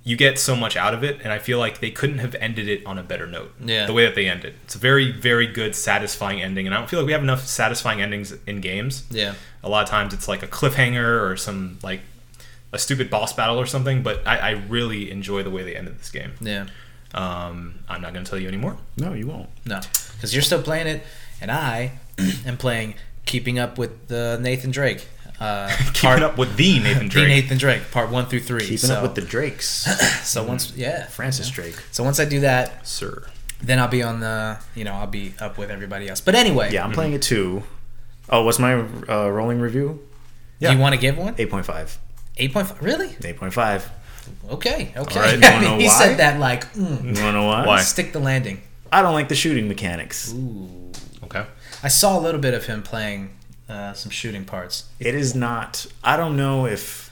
you 0.03 0.15
get 0.15 0.37
so 0.37 0.55
much 0.55 0.77
out 0.77 0.93
of 0.93 1.03
it, 1.03 1.19
and 1.23 1.33
I 1.33 1.39
feel 1.39 1.57
like 1.57 1.79
they 1.79 1.89
couldn't 1.89 2.19
have 2.19 2.35
ended 2.35 2.67
it 2.67 2.85
on 2.85 2.99
a 2.99 3.03
better 3.03 3.25
note. 3.25 3.51
Yeah. 3.59 3.87
The 3.87 3.93
way 3.93 4.05
that 4.05 4.13
they 4.13 4.29
ended, 4.29 4.53
it's 4.63 4.75
a 4.75 4.77
very, 4.77 5.11
very 5.11 5.47
good, 5.47 5.73
satisfying 5.73 6.43
ending, 6.43 6.67
and 6.67 6.75
I 6.75 6.77
don't 6.77 6.87
feel 6.87 6.99
like 6.99 7.07
we 7.07 7.13
have 7.13 7.23
enough 7.23 7.47
satisfying 7.47 8.03
endings 8.03 8.31
in 8.45 8.61
games. 8.61 9.03
Yeah. 9.09 9.33
A 9.63 9.69
lot 9.69 9.83
of 9.83 9.89
times, 9.89 10.13
it's 10.13 10.27
like 10.27 10.43
a 10.43 10.47
cliffhanger 10.47 11.27
or 11.27 11.35
some 11.37 11.79
like 11.81 12.01
a 12.71 12.77
stupid 12.77 13.09
boss 13.09 13.33
battle 13.33 13.59
or 13.59 13.65
something. 13.65 14.03
But 14.03 14.21
I, 14.27 14.37
I 14.37 14.51
really 14.69 15.09
enjoy 15.09 15.41
the 15.41 15.49
way 15.49 15.63
they 15.63 15.75
ended 15.75 15.97
this 15.97 16.11
game. 16.11 16.33
Yeah. 16.39 16.67
Um, 17.15 17.79
I'm 17.89 18.01
not 18.01 18.13
going 18.13 18.25
to 18.25 18.29
tell 18.29 18.39
you 18.39 18.47
anymore. 18.47 18.77
No, 18.97 19.13
you 19.13 19.25
won't. 19.25 19.49
No, 19.65 19.79
because 20.13 20.35
you're 20.35 20.43
still 20.43 20.61
playing 20.61 20.85
it, 20.85 21.03
and 21.41 21.49
I 21.49 21.93
am 22.45 22.57
playing 22.57 22.93
Keeping 23.25 23.57
Up 23.57 23.79
with 23.79 24.11
uh, 24.11 24.37
Nathan 24.37 24.69
Drake. 24.69 25.07
Uh, 25.39 25.69
Keeping 25.93 26.23
up 26.23 26.37
with 26.37 26.55
the 26.55 26.79
Nathan 26.83 27.03
the 27.03 27.09
Drake. 27.09 27.27
Nathan 27.27 27.57
Drake, 27.57 27.91
part 27.91 28.09
one 28.09 28.25
through 28.27 28.39
three. 28.41 28.61
Keeping 28.61 28.77
so, 28.77 28.95
up 28.95 29.03
with 29.03 29.15
the 29.15 29.21
Drakes. 29.21 29.85
So 30.25 30.43
once, 30.43 30.73
yeah, 30.75 31.05
Francis 31.07 31.49
yeah. 31.49 31.55
Drake. 31.55 31.75
So 31.91 32.03
once 32.03 32.19
I 32.19 32.25
do 32.25 32.39
that, 32.41 32.85
Sir. 32.87 33.27
then 33.61 33.77
I'll 33.79 33.87
be 33.87 34.01
on 34.01 34.21
the, 34.21 34.57
you 34.73 34.83
know, 34.83 34.93
I'll 34.93 35.05
be 35.07 35.33
up 35.39 35.57
with 35.57 35.69
everybody 35.69 36.09
else. 36.09 36.19
But 36.19 36.33
anyway, 36.35 36.71
Yeah, 36.73 36.83
I'm 36.83 36.91
playing 36.91 37.13
it 37.13 37.21
too. 37.21 37.63
Oh, 38.29 38.43
what's 38.43 38.57
my 38.59 38.73
uh, 39.07 39.29
rolling 39.29 39.59
review? 39.61 40.01
do 40.59 40.71
you 40.71 40.79
want 40.79 40.95
to 40.95 40.99
give 40.99 41.17
one? 41.17 41.35
8.5. 41.35 41.97
Eight 42.37 42.51
point 42.53 42.67
five. 42.67 42.81
Really? 42.81 43.09
8.5. 43.09 43.87
Okay. 44.49 44.91
Okay. 44.97 45.19
All 45.19 45.25
right, 45.25 45.35
you 45.35 45.41
wanna 45.41 45.61
know 45.61 45.77
he 45.77 45.85
why? 45.85 45.91
said 45.93 46.17
that 46.17 46.39
like, 46.39 46.73
mm, 46.73 47.01
You 47.01 47.05
want 47.05 47.15
to 47.17 47.31
know 47.33 47.45
why? 47.45 47.65
Why? 47.67 47.81
stick 47.81 48.13
the 48.13 48.19
landing. 48.19 48.61
I 48.91 49.01
don't 49.03 49.13
like 49.13 49.29
the 49.29 49.35
shooting 49.35 49.67
mechanics. 49.67 50.33
Ooh. 50.33 50.91
Okay. 51.23 51.45
I 51.83 51.87
saw 51.87 52.17
a 52.17 52.21
little 52.21 52.41
bit 52.41 52.53
of 52.55 52.65
him 52.65 52.81
playing 52.81 53.34
uh, 53.69 53.93
some 53.93 54.11
shooting 54.11 54.45
parts. 54.45 54.85
It 54.99 55.15
is 55.15 55.35
not. 55.35 55.85
I 56.03 56.17
don't 56.17 56.35
know 56.37 56.65
if 56.65 57.11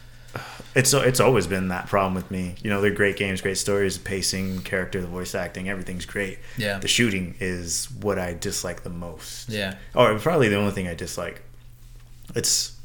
it's 0.75 0.93
it's 0.93 1.19
always 1.19 1.45
been 1.47 1.67
that 1.67 1.87
problem 1.87 2.13
with 2.15 2.31
me. 2.31 2.55
You 2.63 2.69
know, 2.69 2.81
they're 2.81 2.91
great 2.91 3.17
games, 3.17 3.41
great 3.41 3.57
stories, 3.57 3.97
pacing, 3.97 4.61
character, 4.61 5.01
the 5.01 5.07
voice 5.07 5.35
acting, 5.35 5.69
everything's 5.69 6.05
great. 6.05 6.39
Yeah. 6.57 6.79
The 6.79 6.87
shooting 6.87 7.35
is 7.39 7.87
what 8.01 8.17
I 8.19 8.33
dislike 8.33 8.83
the 8.83 8.89
most. 8.89 9.49
Yeah. 9.49 9.75
Or 9.95 10.17
probably 10.19 10.49
the 10.49 10.55
only 10.57 10.71
thing 10.71 10.87
I 10.87 10.95
dislike. 10.95 11.41
It's 12.35 12.77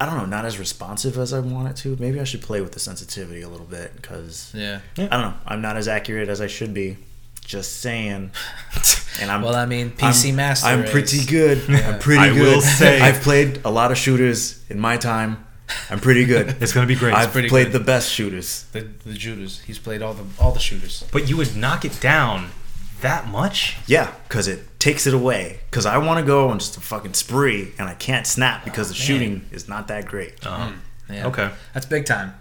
I 0.00 0.06
don't 0.06 0.16
know, 0.18 0.26
not 0.26 0.44
as 0.44 0.58
responsive 0.58 1.16
as 1.18 1.32
I 1.32 1.40
want 1.40 1.68
it 1.68 1.76
to. 1.82 1.96
Maybe 2.00 2.20
I 2.20 2.24
should 2.24 2.42
play 2.42 2.60
with 2.60 2.72
the 2.72 2.80
sensitivity 2.80 3.42
a 3.42 3.48
little 3.48 3.66
bit 3.66 3.94
because 3.96 4.52
Yeah. 4.54 4.80
I 4.98 5.02
don't 5.06 5.10
know. 5.10 5.34
I'm 5.46 5.62
not 5.62 5.76
as 5.76 5.88
accurate 5.88 6.28
as 6.28 6.40
I 6.40 6.46
should 6.48 6.74
be. 6.74 6.96
Just 7.44 7.80
saying. 7.80 8.30
And 9.20 9.30
I'm 9.30 9.42
Well, 9.42 9.54
I 9.54 9.66
mean, 9.66 9.90
PC 9.92 10.30
I'm, 10.30 10.36
Master. 10.36 10.66
I'm 10.66 10.84
is- 10.84 10.90
pretty 10.90 11.24
good. 11.24 11.58
I'm 11.70 11.98
pretty 12.06 12.20
I 12.22 12.28
good. 12.34 12.40
will 12.56 12.60
say- 12.60 13.00
I've 13.00 13.20
played 13.20 13.60
a 13.64 13.70
lot 13.70 13.92
of 13.92 13.98
shooters 13.98 14.62
in 14.68 14.78
my 14.80 14.96
time. 14.96 15.44
I'm 15.90 15.98
pretty 16.00 16.24
good. 16.26 16.56
It's 16.60 16.72
going 16.72 16.86
to 16.86 16.92
be 16.92 16.98
great. 16.98 17.14
I've 17.14 17.32
pretty 17.32 17.48
played 17.48 17.72
good. 17.72 17.80
the 17.80 17.84
best 17.84 18.10
shooters. 18.10 18.64
The 18.72 18.80
the 19.04 19.18
shooters. 19.18 19.60
He's 19.60 19.78
played 19.78 20.02
all 20.02 20.12
the 20.14 20.24
all 20.38 20.52
the 20.52 20.60
shooters. 20.60 21.04
but 21.12 21.28
you 21.28 21.36
would 21.38 21.56
knock 21.56 21.84
it 21.84 21.98
down 22.00 22.50
that 23.00 23.28
much? 23.28 23.76
Yeah, 23.86 24.12
because 24.28 24.46
it 24.48 24.78
takes 24.78 25.06
it 25.06 25.14
away. 25.14 25.60
Because 25.70 25.86
I 25.86 25.96
want 25.98 26.20
to 26.20 26.26
go 26.26 26.48
on 26.48 26.58
just 26.58 26.76
a 26.76 26.80
fucking 26.80 27.14
spree, 27.14 27.72
and 27.78 27.88
I 27.88 27.94
can't 27.94 28.26
snap 28.26 28.64
because 28.64 28.88
the 28.88 28.94
man. 28.94 29.00
shooting 29.06 29.48
is 29.52 29.68
not 29.68 29.88
that 29.88 30.06
great. 30.06 30.44
Uh-huh. 30.46 30.72
Yeah. 31.10 31.26
Okay. 31.28 31.50
That's 31.72 31.86
big 31.86 32.04
time. 32.04 32.34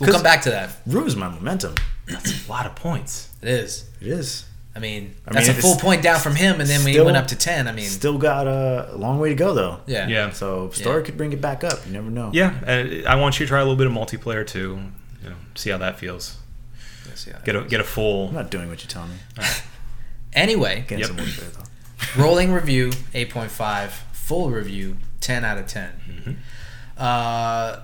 We'll 0.00 0.12
come 0.12 0.22
back 0.22 0.42
to 0.42 0.50
that. 0.50 0.76
Ruins 0.86 1.16
my 1.16 1.28
momentum. 1.28 1.74
That's 2.06 2.46
a 2.46 2.50
lot 2.50 2.66
of 2.66 2.74
points. 2.76 3.30
It 3.42 3.48
is. 3.48 3.84
It 4.00 4.08
is. 4.08 4.44
I 4.76 4.78
mean, 4.78 5.14
I 5.26 5.32
that's 5.32 5.48
mean, 5.48 5.56
a 5.56 5.60
full 5.60 5.76
point 5.76 6.02
down 6.02 6.20
from 6.20 6.34
him, 6.36 6.60
and 6.60 6.68
then 6.68 6.84
when 6.84 6.92
he 6.92 7.00
went 7.00 7.16
up 7.16 7.28
to 7.28 7.36
ten, 7.36 7.66
I 7.66 7.72
mean, 7.72 7.86
Still 7.86 8.18
got 8.18 8.46
a 8.46 8.90
long 8.94 9.18
way 9.18 9.30
to 9.30 9.34
go, 9.34 9.54
though. 9.54 9.80
yeah, 9.86 10.06
Yeah. 10.06 10.30
So 10.30 10.68
story 10.70 11.00
Yeah. 11.00 11.06
could 11.06 11.16
bring 11.16 11.32
it 11.32 11.40
back 11.40 11.64
up. 11.64 11.86
You 11.86 11.92
never 11.92 12.10
know. 12.10 12.30
Yeah, 12.34 12.52
and 12.66 13.06
I 13.08 13.14
want 13.16 13.40
you 13.40 13.46
to 13.46 13.48
try 13.48 13.60
a 13.60 13.62
little 13.64 13.76
bit 13.76 13.86
of 13.86 13.92
multiplayer 13.94 14.46
too. 14.46 14.78
You 15.22 15.30
know, 15.30 15.36
see 15.54 15.70
how 15.70 15.78
that 15.78 15.98
feels. 15.98 16.36
Let's 17.06 17.22
see 17.22 17.30
how 17.30 17.38
that 17.38 17.46
Get 17.46 17.56
a 17.56 17.62
get 17.62 17.80
a 17.80 17.84
I'm 17.84 17.88
full. 17.88 18.32
not 18.32 18.50
doing 18.50 18.68
what 18.68 18.82
you 18.82 18.88
tell 18.88 19.06
me. 19.06 19.16
Anyway, 20.34 20.84
Getting 20.86 20.98
Yep. 20.98 21.06
some 21.08 21.16
multiplayer, 21.16 21.52
though. 21.54 22.22
rolling 22.22 22.52
review 22.52 22.92
eight 23.14 23.30
point 23.30 23.50
five, 23.50 23.92
full 24.12 24.50
review 24.50 24.98
ten 25.20 25.44
out 25.44 25.56
of 25.56 25.66
10 25.66 25.92
Mm-hmm. 26.10 26.32
Uh, 26.98 27.78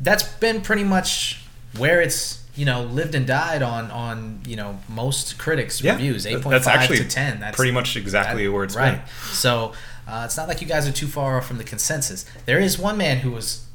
that's 0.00 0.22
been 0.24 0.60
pretty 0.60 0.84
much 0.84 1.42
where 1.78 2.00
it's 2.02 2.41
you 2.54 2.64
know 2.64 2.82
lived 2.84 3.14
and 3.14 3.26
died 3.26 3.62
on 3.62 3.90
on 3.90 4.40
you 4.46 4.56
know 4.56 4.78
most 4.88 5.38
critics 5.38 5.82
Yeah, 5.82 5.92
reviews 5.92 6.26
eight 6.26 6.42
point 6.42 6.50
that's 6.50 6.66
actually 6.66 6.98
to 6.98 7.08
ten. 7.08 7.40
That's 7.40 7.56
pretty 7.56 7.72
much 7.72 7.96
exactly 7.96 8.48
where 8.48 8.64
it's 8.64 8.76
right. 8.76 8.96
been. 8.96 9.06
So 9.32 9.72
uh, 10.06 10.22
it's 10.24 10.36
not 10.36 10.48
like 10.48 10.60
you 10.60 10.68
guys 10.68 10.86
are 10.88 10.92
too 10.92 11.06
far 11.06 11.38
off 11.38 11.46
from 11.46 11.58
the 11.58 11.64
consensus. 11.64 12.24
There 12.46 12.58
is 12.58 12.78
one 12.78 12.96
man 12.98 13.18
who 13.18 13.30
was 13.30 13.66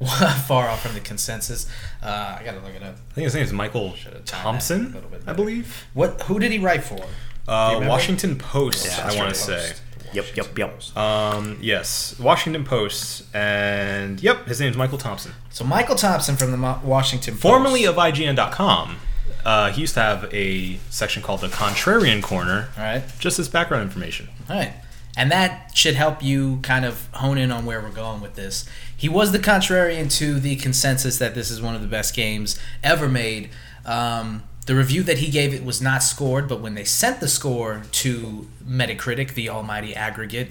far 0.46 0.68
off 0.68 0.82
from 0.82 0.94
the 0.94 1.00
consensus. 1.00 1.66
Uh, 2.02 2.36
I 2.38 2.42
gotta 2.44 2.60
look 2.60 2.74
it 2.74 2.82
up. 2.82 2.96
I 3.10 3.14
think 3.14 3.24
his 3.24 3.34
name 3.34 3.44
is 3.44 3.52
Michael 3.52 3.94
Should've 3.94 4.24
timed 4.24 4.60
that 4.60 4.70
a 4.70 4.76
Thomsen, 4.80 5.28
I 5.28 5.32
believe. 5.32 5.86
What? 5.94 6.20
Who 6.22 6.38
did 6.38 6.52
he 6.52 6.58
write 6.58 6.84
for? 6.84 7.02
Uh. 7.48 7.84
Washington 7.86 8.36
Post, 8.36 8.86
Yeah, 8.86 9.08
I 9.08 9.16
want 9.16 9.34
to 9.34 9.40
say. 9.40 9.72
Yep, 10.16 10.36
yep, 10.36 10.58
yep. 10.58 10.96
Um, 10.96 11.58
yes, 11.60 12.18
Washington 12.18 12.64
Post, 12.64 13.24
and 13.34 14.20
yep, 14.22 14.46
his 14.46 14.60
name's 14.60 14.76
Michael 14.76 14.98
Thomsen, 14.98 15.32
So 15.50 15.64
Michael 15.64 15.94
Thomsen 15.96 16.38
from 16.38 16.50
the 16.50 16.56
Mo- 16.56 16.80
Washington 16.82 17.34
Post. 17.34 17.42
formerly 17.42 17.84
of 17.84 17.96
IGN.com. 17.96 18.96
Uh, 19.44 19.70
he 19.70 19.82
used 19.82 19.94
to 19.94 20.00
have 20.00 20.28
a 20.34 20.76
section 20.90 21.22
called 21.22 21.40
the 21.40 21.46
Contrarian 21.48 22.22
Corner, 22.22 22.68
All 22.76 22.82
right. 22.82 23.04
just 23.18 23.38
as 23.38 23.48
background 23.48 23.84
information. 23.84 24.28
All 24.50 24.56
right. 24.56 24.72
And 25.18 25.30
that 25.30 25.70
should 25.74 25.94
help 25.94 26.22
you 26.22 26.58
kind 26.62 26.84
of 26.84 27.08
hone 27.12 27.38
in 27.38 27.50
on 27.52 27.64
where 27.64 27.80
we're 27.80 27.88
going 27.90 28.20
with 28.20 28.34
this. 28.34 28.68
He 28.94 29.08
was 29.08 29.32
the 29.32 29.38
contrarian 29.38 30.10
to 30.18 30.38
the 30.40 30.56
consensus 30.56 31.16
that 31.18 31.34
this 31.34 31.50
is 31.50 31.62
one 31.62 31.74
of 31.74 31.80
the 31.80 31.86
best 31.86 32.14
games 32.14 32.58
ever 32.82 33.08
made. 33.08 33.48
Um, 33.86 34.42
the 34.66 34.74
review 34.74 35.02
that 35.04 35.18
he 35.18 35.30
gave 35.30 35.54
it 35.54 35.64
was 35.64 35.80
not 35.80 36.02
scored, 36.02 36.48
but 36.48 36.60
when 36.60 36.74
they 36.74 36.84
sent 36.84 37.20
the 37.20 37.28
score 37.28 37.82
to 37.92 38.48
Metacritic, 38.66 39.34
the 39.34 39.48
almighty 39.48 39.94
aggregate, 39.94 40.48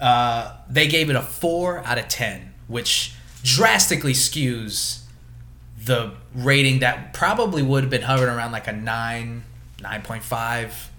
uh, 0.00 0.56
they 0.70 0.86
gave 0.86 1.10
it 1.10 1.16
a 1.16 1.22
4 1.22 1.78
out 1.84 1.98
of 1.98 2.08
10, 2.08 2.54
which 2.68 3.14
drastically 3.42 4.12
skews 4.12 5.02
the 5.84 6.12
rating 6.34 6.80
that 6.80 7.12
probably 7.12 7.62
would 7.62 7.82
have 7.84 7.90
been 7.90 8.02
hovering 8.02 8.34
around 8.34 8.52
like 8.52 8.66
a 8.66 8.72
9 8.72 9.42
nine 9.80 10.02
point 10.02 10.22
five. 10.22 10.90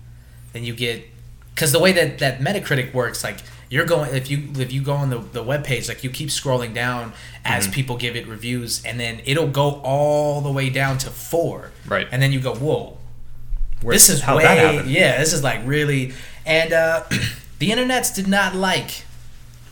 Then 0.53 0.63
you 0.63 0.73
get 0.73 1.05
because 1.53 1.71
the 1.71 1.79
way 1.79 1.91
that 1.91 2.19
that 2.19 2.39
Metacritic 2.39 2.93
works, 2.93 3.23
like 3.23 3.37
you're 3.69 3.85
going 3.85 4.13
if 4.15 4.29
you 4.31 4.49
if 4.57 4.71
you 4.73 4.81
go 4.81 4.93
on 4.93 5.09
the 5.09 5.19
the 5.19 5.43
web 5.43 5.63
page, 5.63 5.87
like 5.87 6.03
you 6.03 6.09
keep 6.09 6.29
scrolling 6.29 6.73
down 6.73 7.13
as 7.45 7.63
Mm-hmm. 7.65 7.73
people 7.73 7.97
give 7.97 8.15
it 8.15 8.27
reviews, 8.27 8.83
and 8.85 8.99
then 8.99 9.21
it'll 9.25 9.47
go 9.49 9.79
all 9.83 10.41
the 10.41 10.51
way 10.51 10.69
down 10.69 10.97
to 10.99 11.09
four. 11.09 11.71
Right. 11.87 12.07
And 12.11 12.21
then 12.21 12.31
you 12.31 12.39
go, 12.39 12.53
whoa, 12.55 12.97
Where- 13.81 13.93
this 13.95 14.09
is 14.09 14.21
how'd 14.21 14.37
way 14.37 14.43
that 14.43 14.57
happen? 14.75 14.89
yeah, 14.89 15.17
this 15.19 15.33
is 15.33 15.43
like 15.43 15.61
really 15.65 16.13
and 16.45 16.73
uh 16.73 17.03
the 17.59 17.69
internets 17.69 18.13
did 18.13 18.27
not 18.27 18.55
like 18.55 19.03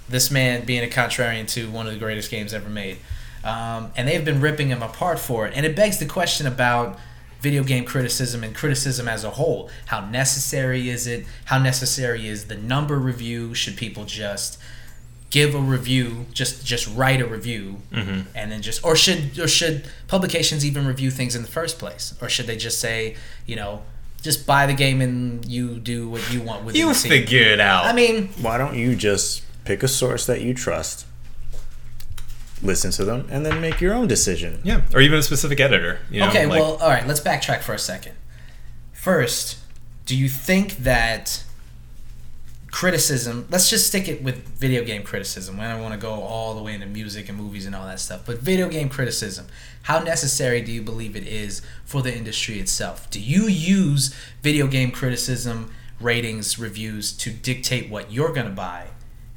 this 0.09 0.29
man 0.31 0.63
being 0.65 0.83
a 0.83 0.87
contrarian 0.87 1.47
to 1.49 1.69
one 1.69 1.85
of 1.87 1.93
the 1.93 1.99
greatest 1.99 2.29
games 2.31 2.53
ever 2.53 2.69
made. 2.69 2.97
Um, 3.43 3.91
and 3.97 4.07
they've 4.07 4.23
been 4.23 4.41
ripping 4.41 4.69
him 4.69 4.81
apart 4.81 5.19
for 5.19 5.45
it. 5.47 5.53
And 5.55 5.65
it 5.65 5.75
begs 5.75 5.97
the 5.99 6.05
question 6.05 6.47
about 6.47 6.97
video 7.41 7.63
game 7.63 7.85
criticism 7.85 8.43
and 8.43 8.55
criticism 8.55 9.07
as 9.07 9.23
a 9.23 9.31
whole. 9.31 9.69
How 9.87 10.05
necessary 10.09 10.89
is 10.89 11.07
it? 11.07 11.25
How 11.45 11.59
necessary 11.59 12.27
is 12.27 12.45
the 12.45 12.55
number 12.55 12.97
review? 12.97 13.53
Should 13.53 13.77
people 13.77 14.05
just 14.05 14.59
give 15.29 15.53
a 15.53 15.59
review, 15.59 16.25
just 16.33 16.65
just 16.65 16.87
write 16.95 17.21
a 17.21 17.25
review, 17.25 17.77
Mm-hmm. 17.91 18.21
and 18.35 18.51
then 18.51 18.61
just 18.61 18.83
or 18.85 18.95
should 18.95 19.37
or 19.39 19.47
should 19.47 19.85
publications 20.07 20.65
even 20.65 20.85
review 20.87 21.11
things 21.11 21.35
in 21.35 21.41
the 21.41 21.47
first 21.47 21.79
place, 21.79 22.13
or 22.21 22.29
should 22.29 22.47
they 22.47 22.57
just 22.57 22.79
say, 22.79 23.15
you 23.45 23.55
know, 23.55 23.81
just 24.21 24.47
buy 24.47 24.65
the 24.65 24.73
game 24.73 25.01
and 25.01 25.45
you 25.45 25.79
do 25.79 26.09
what 26.09 26.31
you 26.33 26.41
want 26.41 26.63
with 26.65 26.75
it? 26.75 26.79
You 26.79 26.93
figure 26.93 27.41
it 27.43 27.59
out. 27.59 27.85
I 27.85 27.93
mean, 27.93 28.29
Why 28.41 28.57
don't 28.57 28.75
you 28.75 28.95
just 28.95 29.43
pick 29.65 29.83
a 29.83 29.87
source 29.87 30.25
that 30.25 30.41
you 30.41 30.53
trust, 30.53 31.05
listen 32.61 32.91
to 32.91 33.05
them, 33.05 33.27
and 33.29 33.45
then 33.45 33.61
make 33.61 33.79
your 33.81 33.93
own 33.93 34.07
decision? 34.07 34.59
yeah, 34.63 34.81
or 34.93 35.01
even 35.01 35.19
a 35.19 35.23
specific 35.23 35.59
editor. 35.59 35.99
You 36.09 36.21
know, 36.21 36.29
okay, 36.29 36.45
like- 36.45 36.59
well, 36.59 36.77
all 36.77 36.89
right, 36.89 37.05
let's 37.07 37.19
backtrack 37.19 37.61
for 37.61 37.73
a 37.73 37.79
second. 37.79 38.13
First, 38.93 39.57
do 40.05 40.17
you 40.17 40.27
think 40.29 40.77
that 40.77 41.43
criticism, 42.71 43.47
let's 43.49 43.69
just 43.69 43.87
stick 43.87 44.07
it 44.07 44.21
with 44.21 44.47
video 44.49 44.83
game 44.83 45.01
criticism. 45.01 45.59
I 45.59 45.69
don't 45.71 45.81
want 45.81 45.93
to 45.93 45.99
go 45.99 46.11
all 46.11 46.53
the 46.53 46.61
way 46.61 46.73
into 46.73 46.85
music 46.85 47.29
and 47.29 47.37
movies 47.37 47.65
and 47.65 47.73
all 47.73 47.85
that 47.87 47.99
stuff, 47.99 48.21
but 48.25 48.39
video 48.39 48.69
game 48.69 48.89
criticism, 48.89 49.47
how 49.83 49.99
necessary 49.99 50.61
do 50.61 50.71
you 50.71 50.81
believe 50.81 51.15
it 51.15 51.25
is 51.25 51.61
for 51.85 52.01
the 52.01 52.15
industry 52.15 52.59
itself? 52.59 53.09
Do 53.09 53.19
you 53.19 53.47
use 53.47 54.13
video 54.43 54.67
game 54.67 54.91
criticism, 54.91 55.71
ratings, 55.99 56.59
reviews 56.59 57.11
to 57.13 57.31
dictate 57.31 57.89
what 57.89 58.11
you're 58.11 58.33
going 58.33 58.47
to 58.47 58.53
buy? 58.53 58.87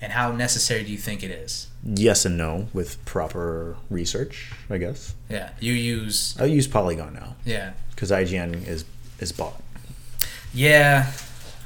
And 0.03 0.13
how 0.13 0.33
necessary 0.33 0.83
do 0.83 0.91
you 0.91 0.97
think 0.99 1.23
it 1.23 1.31
is? 1.31 1.67
Yes 1.85 2.25
and 2.25 2.37
no 2.39 2.69
with 2.73 3.03
proper 3.05 3.77
research, 3.91 4.51
I 4.71 4.79
guess. 4.79 5.15
Yeah, 5.29 5.51
you 5.61 5.73
use, 5.75 6.37
I 6.41 6.45
use 6.47 6.67
Polygon 6.67 7.13
now 7.15 7.37
yeah. 7.45 7.73
because 7.91 8.11
IGN 8.11 8.67
is 8.67 8.85
is 9.19 9.31
bought. 9.33 9.61
Yeah, 10.55 11.11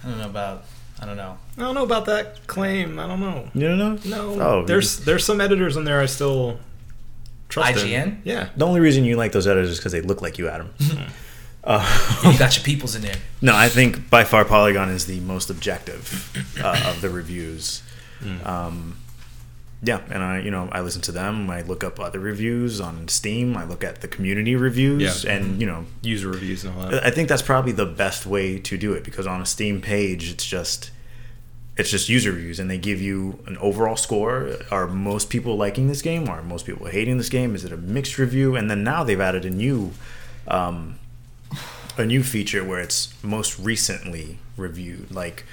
I 0.05 0.09
don't 0.09 0.19
know 0.19 0.27
about, 0.27 0.65
I 1.01 1.07
don't 1.07 1.17
know. 1.17 1.39
I 1.57 1.61
don't 1.61 1.75
know 1.75 1.85
about 1.85 2.07
that 2.07 2.47
claim. 2.47 2.99
I 2.99 3.07
don't 3.07 3.21
know. 3.21 3.49
You 3.55 3.69
don't 3.69 3.79
know? 3.79 3.99
No, 4.05 4.41
Oh, 4.41 4.65
there's 4.65 4.99
there's 5.05 5.25
some 5.25 5.41
editors 5.41 5.77
in 5.77 5.85
there 5.85 6.01
I 6.01 6.07
still 6.07 6.59
trust. 7.49 7.79
in. 7.85 7.89
IGN? 7.89 8.19
Yeah. 8.25 8.49
The 8.57 8.67
only 8.67 8.81
reason 8.81 9.05
you 9.05 9.17
like 9.17 9.31
those 9.33 9.47
editors 9.47 9.71
is 9.71 9.79
because 9.79 9.93
they 9.93 10.01
look 10.01 10.21
like 10.23 10.39
you, 10.39 10.49
Adam. 10.49 10.71
uh, 11.63 12.21
You 12.33 12.37
got 12.39 12.57
your 12.57 12.65
peoples 12.65 12.95
in 12.97 13.03
there. 13.03 13.17
no, 13.41 13.55
I 13.55 13.69
think 13.69 14.11
by 14.11 14.25
far 14.25 14.45
Polygon 14.45 14.91
is 14.91 15.07
the 15.07 15.21
most 15.21 15.51
objective 15.51 16.59
uh, 16.63 16.83
of 16.89 17.01
the 17.01 17.09
reviews. 17.11 17.83
Um, 18.45 18.97
yeah, 19.83 20.01
and 20.11 20.23
I, 20.23 20.39
you 20.41 20.51
know, 20.51 20.69
I 20.73 20.81
listen 20.81 21.03
to 21.03 21.13
them. 21.13 21.51
I 21.51 21.61
look 21.61 21.85
up 21.85 22.01
other 22.01 22.19
reviews 22.19 22.81
on 22.81 23.07
Steam. 23.09 23.55
I 23.57 23.65
look 23.65 23.85
at 23.85 24.01
the 24.01 24.09
community 24.09 24.57
reviews, 24.57 25.25
Yeah. 25.25 25.33
and 25.33 25.61
you 25.61 25.67
know, 25.67 25.85
User 26.03 26.29
reviews 26.29 26.65
and 26.65 26.75
all 26.75 26.89
that. 26.89 27.05
I 27.05 27.11
think 27.11 27.29
that's 27.29 27.43
probably 27.43 27.73
the 27.73 27.85
best 27.85 28.25
way 28.25 28.59
to 28.61 28.79
do 28.79 28.95
it 28.95 29.05
because 29.05 29.27
on 29.27 29.43
a 29.43 29.47
Steam 29.47 29.81
page, 29.83 30.31
it's 30.31 30.47
just 30.47 30.91
it's 31.77 31.91
just 31.91 32.09
user 32.09 32.31
reviews, 32.33 32.59
and 32.61 32.71
they 32.71 32.79
give 32.79 33.01
you 33.03 33.43
an 33.47 33.59
overall 33.59 33.97
score. 33.97 34.57
Are 34.71 34.87
most 34.87 35.29
people 35.29 35.57
liking 35.57 35.89
this 35.89 36.03
game? 36.03 36.29
Are 36.29 36.41
most 36.41 36.65
people 36.67 36.87
hating 36.87 37.19
this 37.19 37.29
game? 37.29 37.55
Is 37.55 37.65
it 37.65 37.73
a 37.73 37.77
mixed 37.77 38.17
review? 38.17 38.55
And 38.57 38.71
then 38.71 38.85
now 38.85 39.03
they've 39.05 39.21
added 39.21 39.45
a 39.45 39.51
new 39.51 39.93
um, 40.49 40.99
a 41.99 42.07
new 42.07 42.23
feature 42.23 42.65
where 42.65 42.81
it's 42.81 43.13
most 43.23 43.59
recently 43.59 44.39
reviewed, 44.57 45.11
like 45.11 45.45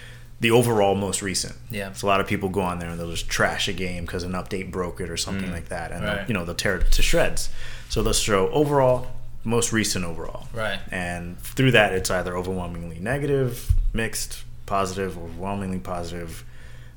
the 0.41 0.51
overall 0.51 0.95
most 0.95 1.21
recent. 1.21 1.55
Yeah. 1.69 1.93
So 1.93 2.07
a 2.07 2.09
lot 2.09 2.19
of 2.19 2.27
people 2.27 2.49
go 2.49 2.61
on 2.61 2.79
there 2.79 2.89
and 2.89 2.99
they'll 2.99 3.11
just 3.11 3.29
trash 3.29 3.67
a 3.69 3.73
game 3.73 4.05
because 4.05 4.23
an 4.23 4.33
update 4.33 4.71
broke 4.71 4.99
it 4.99 5.09
or 5.09 5.15
something 5.17 5.51
like 5.51 5.69
that, 5.69 5.91
and 5.91 6.03
Right. 6.03 6.27
you 6.27 6.33
know 6.33 6.43
they'll 6.45 6.55
tear 6.55 6.75
it 6.77 6.91
to 6.91 7.01
shreds. 7.01 7.49
So 7.89 8.01
they'll 8.03 8.11
show 8.13 8.49
overall, 8.49 9.07
most 9.43 9.71
recent 9.71 10.03
overall. 10.03 10.47
Right. 10.53 10.79
And 10.91 11.39
through 11.39 11.71
that, 11.71 11.93
it's 11.93 12.09
either 12.11 12.35
overwhelmingly 12.35 12.99
negative, 12.99 13.71
mixed, 13.93 14.43
positive, 14.65 15.17
overwhelmingly 15.17 15.79
positive, 15.79 16.43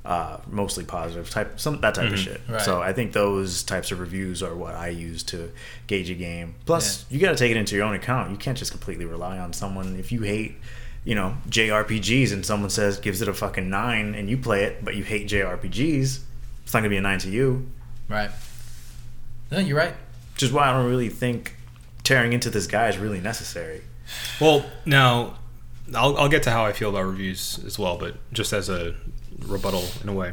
uh, 0.04 0.38
mostly 0.50 0.84
positive 0.84 1.28
type, 1.30 1.58
some 1.60 1.80
that 1.80 1.94
type 1.94 2.12
of 2.12 2.18
shit. 2.18 2.40
Right. 2.48 2.60
So 2.62 2.80
I 2.80 2.92
think 2.92 3.12
those 3.12 3.62
types 3.62 3.90
of 3.92 4.00
reviews 4.00 4.42
are 4.42 4.54
what 4.54 4.74
I 4.74 4.88
use 4.88 5.22
to 5.24 5.50
gauge 5.86 6.10
a 6.10 6.14
game. 6.14 6.54
Plus, 6.66 7.04
you 7.10 7.18
got 7.18 7.30
to 7.30 7.36
take 7.36 7.50
it 7.50 7.56
into 7.56 7.74
your 7.76 7.84
own 7.86 7.94
account. 7.94 8.30
You 8.30 8.36
can't 8.36 8.56
just 8.56 8.70
completely 8.70 9.04
rely 9.04 9.38
on 9.38 9.52
someone. 9.52 9.96
If 9.98 10.12
you 10.12 10.22
hate, 10.22 10.56
you 11.04 11.14
know, 11.14 11.36
JRPGs, 11.48 12.32
and 12.32 12.44
someone 12.44 12.70
says 12.70 12.98
gives 12.98 13.20
it 13.22 13.28
a 13.28 13.34
fucking 13.34 13.68
nine, 13.68 14.14
and 14.14 14.28
you 14.28 14.36
play 14.36 14.64
it, 14.64 14.84
but 14.84 14.94
you 14.94 15.04
hate 15.04 15.28
JRPGs, 15.28 16.20
it's 16.62 16.72
not 16.72 16.80
gonna 16.80 16.88
be 16.88 16.96
a 16.96 17.00
nine 17.00 17.18
to 17.20 17.30
you. 17.30 17.66
Right. 18.08 18.30
No, 19.50 19.58
you're 19.58 19.76
right. 19.76 19.94
Which 20.34 20.42
is 20.42 20.52
why 20.52 20.68
I 20.68 20.72
don't 20.72 20.88
really 20.88 21.10
think 21.10 21.56
tearing 22.02 22.32
into 22.32 22.50
this 22.50 22.66
guy 22.66 22.88
is 22.88 22.98
really 22.98 23.20
necessary. 23.20 23.82
Well, 24.40 24.64
now 24.84 25.38
I'll, 25.94 26.16
I'll 26.16 26.28
get 26.28 26.42
to 26.44 26.50
how 26.50 26.64
I 26.64 26.72
feel 26.72 26.90
about 26.90 27.04
reviews 27.04 27.60
as 27.64 27.78
well, 27.78 27.96
but 27.98 28.16
just 28.32 28.52
as 28.52 28.68
a 28.68 28.94
rebuttal 29.46 29.84
in 30.02 30.08
a 30.08 30.12
way. 30.12 30.32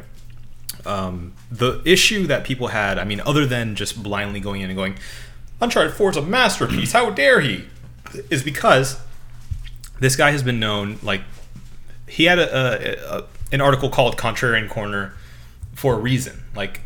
Um, 0.86 1.34
the 1.50 1.82
issue 1.84 2.26
that 2.26 2.44
people 2.44 2.68
had, 2.68 2.98
I 2.98 3.04
mean, 3.04 3.20
other 3.20 3.46
than 3.46 3.74
just 3.74 4.02
blindly 4.02 4.40
going 4.40 4.62
in 4.62 4.70
and 4.70 4.76
going, 4.76 4.96
Uncharted 5.60 5.94
4 5.94 6.10
is 6.10 6.16
a 6.16 6.22
masterpiece, 6.22 6.92
how 6.92 7.10
dare 7.10 7.40
he? 7.40 7.66
Is 8.30 8.42
because 8.42 9.00
this 10.02 10.16
guy 10.16 10.32
has 10.32 10.42
been 10.42 10.60
known, 10.60 10.98
like, 11.02 11.22
he 12.06 12.24
had 12.24 12.38
a, 12.38 13.16
a, 13.16 13.18
a 13.18 13.24
an 13.52 13.60
article 13.60 13.88
called 13.88 14.16
Contrarian 14.16 14.68
Corner 14.68 15.14
for 15.74 15.94
a 15.94 15.98
reason. 15.98 16.42
Like, 16.54 16.80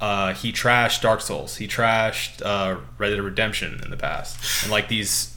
uh, 0.00 0.34
he 0.34 0.52
trashed 0.52 1.02
Dark 1.02 1.20
Souls, 1.20 1.56
he 1.56 1.68
trashed 1.68 2.44
uh, 2.44 2.78
Red 2.98 3.10
Dead 3.10 3.20
Redemption 3.20 3.80
in 3.84 3.90
the 3.90 3.96
past, 3.96 4.64
and 4.64 4.72
like 4.72 4.88
these 4.88 5.36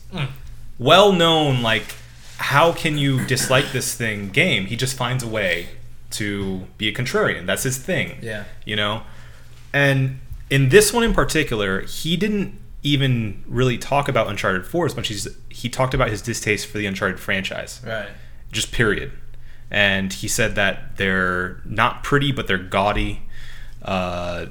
well 0.79 1.11
known 1.11 1.61
like 1.61 1.95
how 2.37 2.71
can 2.73 2.97
you 2.97 3.25
dislike 3.27 3.71
this 3.71 3.95
thing 3.95 4.29
game? 4.29 4.65
He 4.65 4.75
just 4.75 4.97
finds 4.97 5.23
a 5.23 5.27
way 5.27 5.69
to 6.11 6.67
be 6.77 6.87
a 6.87 6.93
contrarian. 6.93 7.45
That's 7.45 7.63
his 7.63 7.77
thing. 7.77 8.17
Yeah. 8.21 8.45
you 8.65 8.75
know? 8.75 9.03
And 9.73 10.19
in 10.49 10.69
this 10.69 10.91
one 10.93 11.03
in 11.03 11.13
particular 11.13 11.81
he 11.81 12.17
didn't 12.17 12.59
even 12.85 13.43
really 13.47 13.77
talk 13.77 14.07
about 14.07 14.27
uncharted 14.27 14.65
4 14.65 14.85
as 14.85 14.95
much 14.95 15.09
as 15.11 15.27
he 15.49 15.67
talked 15.69 15.93
about 15.93 16.09
his 16.09 16.21
distaste 16.21 16.67
for 16.67 16.77
the 16.77 16.85
uncharted 16.85 17.19
franchise 17.19 17.81
Right. 17.85 18.07
just 18.51 18.71
period. 18.71 19.11
And 19.71 20.13
he 20.13 20.27
said 20.27 20.55
that 20.55 20.97
they're 20.97 21.59
not 21.65 22.03
pretty, 22.03 22.31
but 22.31 22.47
they're 22.47 22.57
gaudy. 22.59 23.23
Uh, 23.81 24.45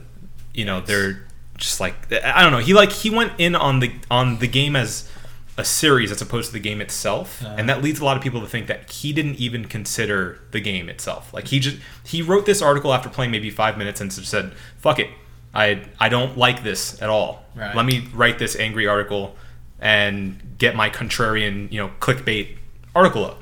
you 0.52 0.64
know, 0.64 0.80
they're 0.80 1.24
just 1.56 1.78
like 1.80 1.94
I 2.24 2.42
don't 2.42 2.50
know. 2.52 2.58
He 2.58 2.74
like 2.74 2.90
he 2.92 3.10
went 3.10 3.32
in 3.38 3.54
on 3.54 3.78
the 3.80 3.92
on 4.10 4.38
the 4.40 4.48
game 4.48 4.74
as 4.76 5.08
a 5.56 5.64
series 5.64 6.10
as 6.10 6.20
opposed 6.20 6.48
to 6.48 6.52
the 6.52 6.58
game 6.60 6.80
itself, 6.80 7.40
and 7.46 7.68
that 7.68 7.80
leads 7.80 8.00
a 8.00 8.04
lot 8.04 8.16
of 8.16 8.22
people 8.24 8.40
to 8.40 8.46
think 8.48 8.66
that 8.66 8.90
he 8.90 9.12
didn't 9.12 9.36
even 9.36 9.66
consider 9.66 10.40
the 10.50 10.58
game 10.60 10.88
itself. 10.88 11.32
Like 11.32 11.46
he 11.48 11.60
just 11.60 11.76
he 12.04 12.20
wrote 12.22 12.44
this 12.44 12.60
article 12.60 12.92
after 12.92 13.08
playing 13.08 13.30
maybe 13.30 13.50
five 13.50 13.78
minutes 13.78 14.00
and 14.00 14.10
just 14.10 14.28
said, 14.28 14.52
"Fuck 14.78 14.98
it, 14.98 15.10
I 15.54 15.82
I 16.00 16.08
don't 16.08 16.36
like 16.36 16.62
this 16.62 17.00
at 17.02 17.08
all. 17.08 17.44
Right. 17.54 17.74
Let 17.74 17.86
me 17.86 18.08
write 18.12 18.38
this 18.38 18.56
angry 18.56 18.86
article 18.86 19.36
and 19.80 20.56
get 20.58 20.74
my 20.74 20.90
contrarian, 20.90 21.70
you 21.70 21.78
know, 21.80 21.90
clickbait 22.00 22.56
article 22.94 23.24
up." 23.24 23.40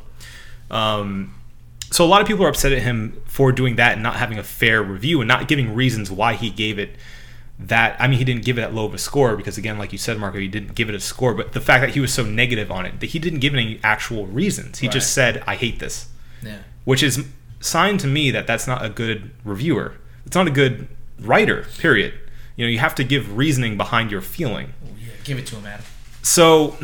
Um, 0.70 1.34
so 1.90 2.04
a 2.04 2.08
lot 2.08 2.20
of 2.22 2.26
people 2.26 2.44
are 2.44 2.48
upset 2.48 2.72
at 2.72 2.82
him 2.82 3.20
for 3.26 3.52
doing 3.52 3.76
that 3.76 3.94
and 3.94 4.02
not 4.02 4.16
having 4.16 4.38
a 4.38 4.42
fair 4.42 4.82
review 4.82 5.20
and 5.20 5.28
not 5.28 5.46
giving 5.48 5.74
reasons 5.74 6.10
why 6.10 6.34
he 6.34 6.48
gave 6.50 6.78
it 6.78 6.96
that. 7.58 7.96
I 8.00 8.08
mean, 8.08 8.18
he 8.18 8.24
didn't 8.24 8.44
give 8.44 8.56
it 8.58 8.62
that 8.62 8.74
low 8.74 8.86
of 8.86 8.94
a 8.94 8.98
score 8.98 9.36
because, 9.36 9.58
again, 9.58 9.78
like 9.78 9.92
you 9.92 9.98
said, 9.98 10.18
Marco, 10.18 10.38
he 10.38 10.48
didn't 10.48 10.74
give 10.74 10.88
it 10.88 10.94
a 10.94 11.00
score. 11.00 11.34
But 11.34 11.52
the 11.52 11.60
fact 11.60 11.82
that 11.82 11.90
he 11.90 12.00
was 12.00 12.12
so 12.12 12.24
negative 12.24 12.70
on 12.70 12.86
it, 12.86 13.00
that 13.00 13.06
he 13.10 13.18
didn't 13.18 13.40
give 13.40 13.52
any 13.54 13.78
actual 13.84 14.26
reasons. 14.26 14.78
He 14.78 14.88
just 14.88 15.12
said, 15.12 15.42
"I 15.46 15.54
hate 15.56 15.78
this," 15.78 16.06
Yeah. 16.42 16.58
which 16.84 17.02
is 17.02 17.24
sign 17.60 17.98
to 17.98 18.06
me 18.06 18.30
that 18.30 18.46
that's 18.46 18.66
not 18.66 18.84
a 18.84 18.88
good 18.88 19.30
reviewer. 19.44 19.94
It's 20.26 20.34
not 20.34 20.46
a 20.46 20.50
good 20.50 20.88
writer. 21.26 21.66
Period. 21.78 22.14
You 22.56 22.66
know, 22.66 22.70
you 22.70 22.78
have 22.78 22.94
to 22.96 23.04
give 23.04 23.36
reasoning 23.36 23.76
behind 23.76 24.10
your 24.10 24.20
feeling. 24.20 24.74
Yeah, 24.98 25.08
give 25.24 25.38
it 25.38 25.46
to 25.46 25.56
him, 25.56 25.64
man. 25.64 25.80
So, 26.22 26.76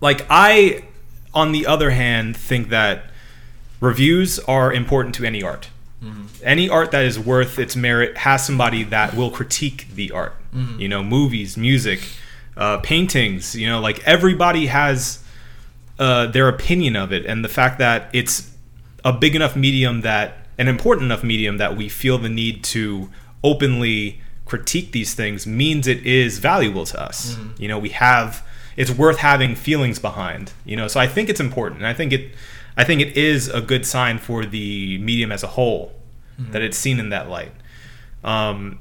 like, 0.00 0.26
I, 0.28 0.84
on 1.32 1.52
the 1.52 1.66
other 1.66 1.90
hand, 1.90 2.36
think 2.36 2.68
that 2.68 3.04
reviews 3.80 4.38
are 4.40 4.72
important 4.72 5.14
to 5.16 5.24
any 5.24 5.42
art. 5.42 5.68
Any 6.42 6.70
art 6.70 6.90
that 6.92 7.04
is 7.04 7.18
worth 7.18 7.58
its 7.58 7.76
merit 7.76 8.16
has 8.18 8.46
somebody 8.46 8.82
that 8.84 9.14
will 9.14 9.30
critique 9.30 9.88
the 9.94 10.10
art. 10.10 10.34
You 10.80 10.88
know, 10.88 11.02
movies, 11.02 11.56
music, 11.58 12.00
uh, 12.56 12.78
paintings. 12.78 13.54
You 13.54 13.68
know, 13.68 13.80
like 13.80 14.02
everybody 14.06 14.66
has 14.66 15.22
uh, 15.98 16.26
their 16.26 16.48
opinion 16.48 16.96
of 16.96 17.12
it 17.12 17.26
and 17.26 17.44
the 17.44 17.48
fact 17.48 17.78
that 17.78 18.08
it's 18.14 18.50
a 19.04 19.12
big 19.12 19.36
enough 19.36 19.54
medium 19.54 20.00
that 20.00 20.39
an 20.60 20.68
important 20.68 21.06
enough 21.06 21.24
medium 21.24 21.56
that 21.56 21.74
we 21.74 21.88
feel 21.88 22.18
the 22.18 22.28
need 22.28 22.62
to 22.62 23.08
openly 23.42 24.20
critique 24.44 24.92
these 24.92 25.14
things 25.14 25.46
means 25.46 25.86
it 25.86 26.04
is 26.06 26.38
valuable 26.38 26.84
to 26.84 27.00
us. 27.00 27.36
You 27.58 27.66
know, 27.66 27.78
we 27.78 27.88
have 27.88 28.46
it's 28.76 28.90
worth 28.90 29.18
having 29.18 29.54
feelings 29.54 29.98
behind. 29.98 30.52
You 30.66 30.76
know, 30.76 30.86
so 30.86 31.00
I 31.00 31.06
think 31.06 31.30
it's 31.30 31.40
important. 31.40 31.80
And 31.80 31.86
I 31.86 31.94
think 31.94 32.12
it 32.12 32.32
I 32.76 32.84
think 32.84 33.00
it 33.00 33.16
is 33.16 33.48
a 33.48 33.62
good 33.62 33.86
sign 33.86 34.18
for 34.18 34.44
the 34.44 34.98
medium 34.98 35.32
as 35.32 35.42
a 35.42 35.48
whole 35.48 35.92
that 36.52 36.62
it's 36.62 36.76
seen 36.76 37.00
in 37.00 37.08
that 37.10 37.28
light. 37.28 37.52
Um, 38.22 38.78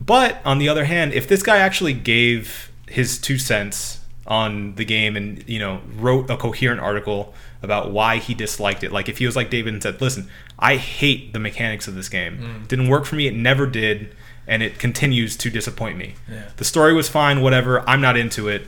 but 0.00 0.40
on 0.44 0.58
the 0.58 0.68
other 0.68 0.84
hand, 0.84 1.12
if 1.12 1.26
this 1.28 1.42
guy 1.42 1.58
actually 1.58 1.94
gave 1.94 2.70
his 2.88 3.18
two 3.18 3.38
cents 3.38 4.00
on 4.26 4.74
the 4.76 4.84
game 4.84 5.16
and 5.16 5.46
you 5.48 5.58
know 5.58 5.80
wrote 5.96 6.30
a 6.30 6.36
coherent 6.36 6.80
article 6.80 7.34
about 7.62 7.90
why 7.90 8.18
he 8.18 8.34
disliked 8.34 8.82
it, 8.82 8.92
like 8.92 9.08
if 9.08 9.18
he 9.18 9.26
was 9.26 9.36
like 9.36 9.50
David 9.50 9.72
and 9.72 9.82
said, 9.82 10.00
"Listen, 10.00 10.28
I 10.58 10.76
hate 10.76 11.32
the 11.32 11.38
mechanics 11.38 11.88
of 11.88 11.94
this 11.94 12.08
game. 12.08 12.62
It 12.62 12.68
didn't 12.68 12.88
work 12.88 13.04
for 13.04 13.16
me. 13.16 13.26
It 13.26 13.34
never 13.34 13.66
did, 13.66 14.14
and 14.46 14.62
it 14.62 14.78
continues 14.78 15.36
to 15.38 15.50
disappoint 15.50 15.96
me. 15.96 16.14
Yeah. 16.30 16.44
The 16.56 16.64
story 16.64 16.92
was 16.92 17.08
fine, 17.08 17.40
whatever. 17.40 17.88
I'm 17.88 18.00
not 18.00 18.16
into 18.16 18.48
it. 18.48 18.66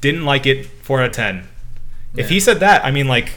Didn't 0.00 0.24
like 0.24 0.46
it. 0.46 0.66
Four 0.66 1.00
out 1.00 1.06
of 1.06 1.12
ten. 1.12 1.48
If 2.16 2.28
he 2.28 2.38
said 2.38 2.60
that, 2.60 2.84
I 2.84 2.92
mean, 2.92 3.08
like, 3.08 3.32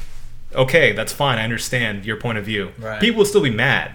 okay, 0.53 0.91
that's 0.91 1.11
fine. 1.11 1.39
I 1.39 1.43
understand 1.43 2.05
your 2.05 2.17
point 2.17 2.37
of 2.37 2.45
view. 2.45 2.71
Right. 2.77 3.01
People 3.01 3.19
would 3.19 3.27
still 3.27 3.41
be 3.41 3.49
mad, 3.49 3.93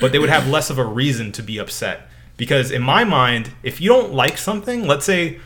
but 0.00 0.12
they 0.12 0.18
would 0.18 0.28
have 0.28 0.46
less 0.56 0.68
of 0.68 0.78
a 0.78 0.84
reason 0.84 1.32
to 1.32 1.42
be 1.42 1.58
upset. 1.58 2.02
Because 2.36 2.70
in 2.70 2.82
my 2.82 3.04
mind, 3.04 3.52
if 3.62 3.80
you 3.80 3.88
don't 3.88 4.12
like 4.12 4.38
something, 4.38 4.86
let's 4.86 5.04
say, 5.04 5.40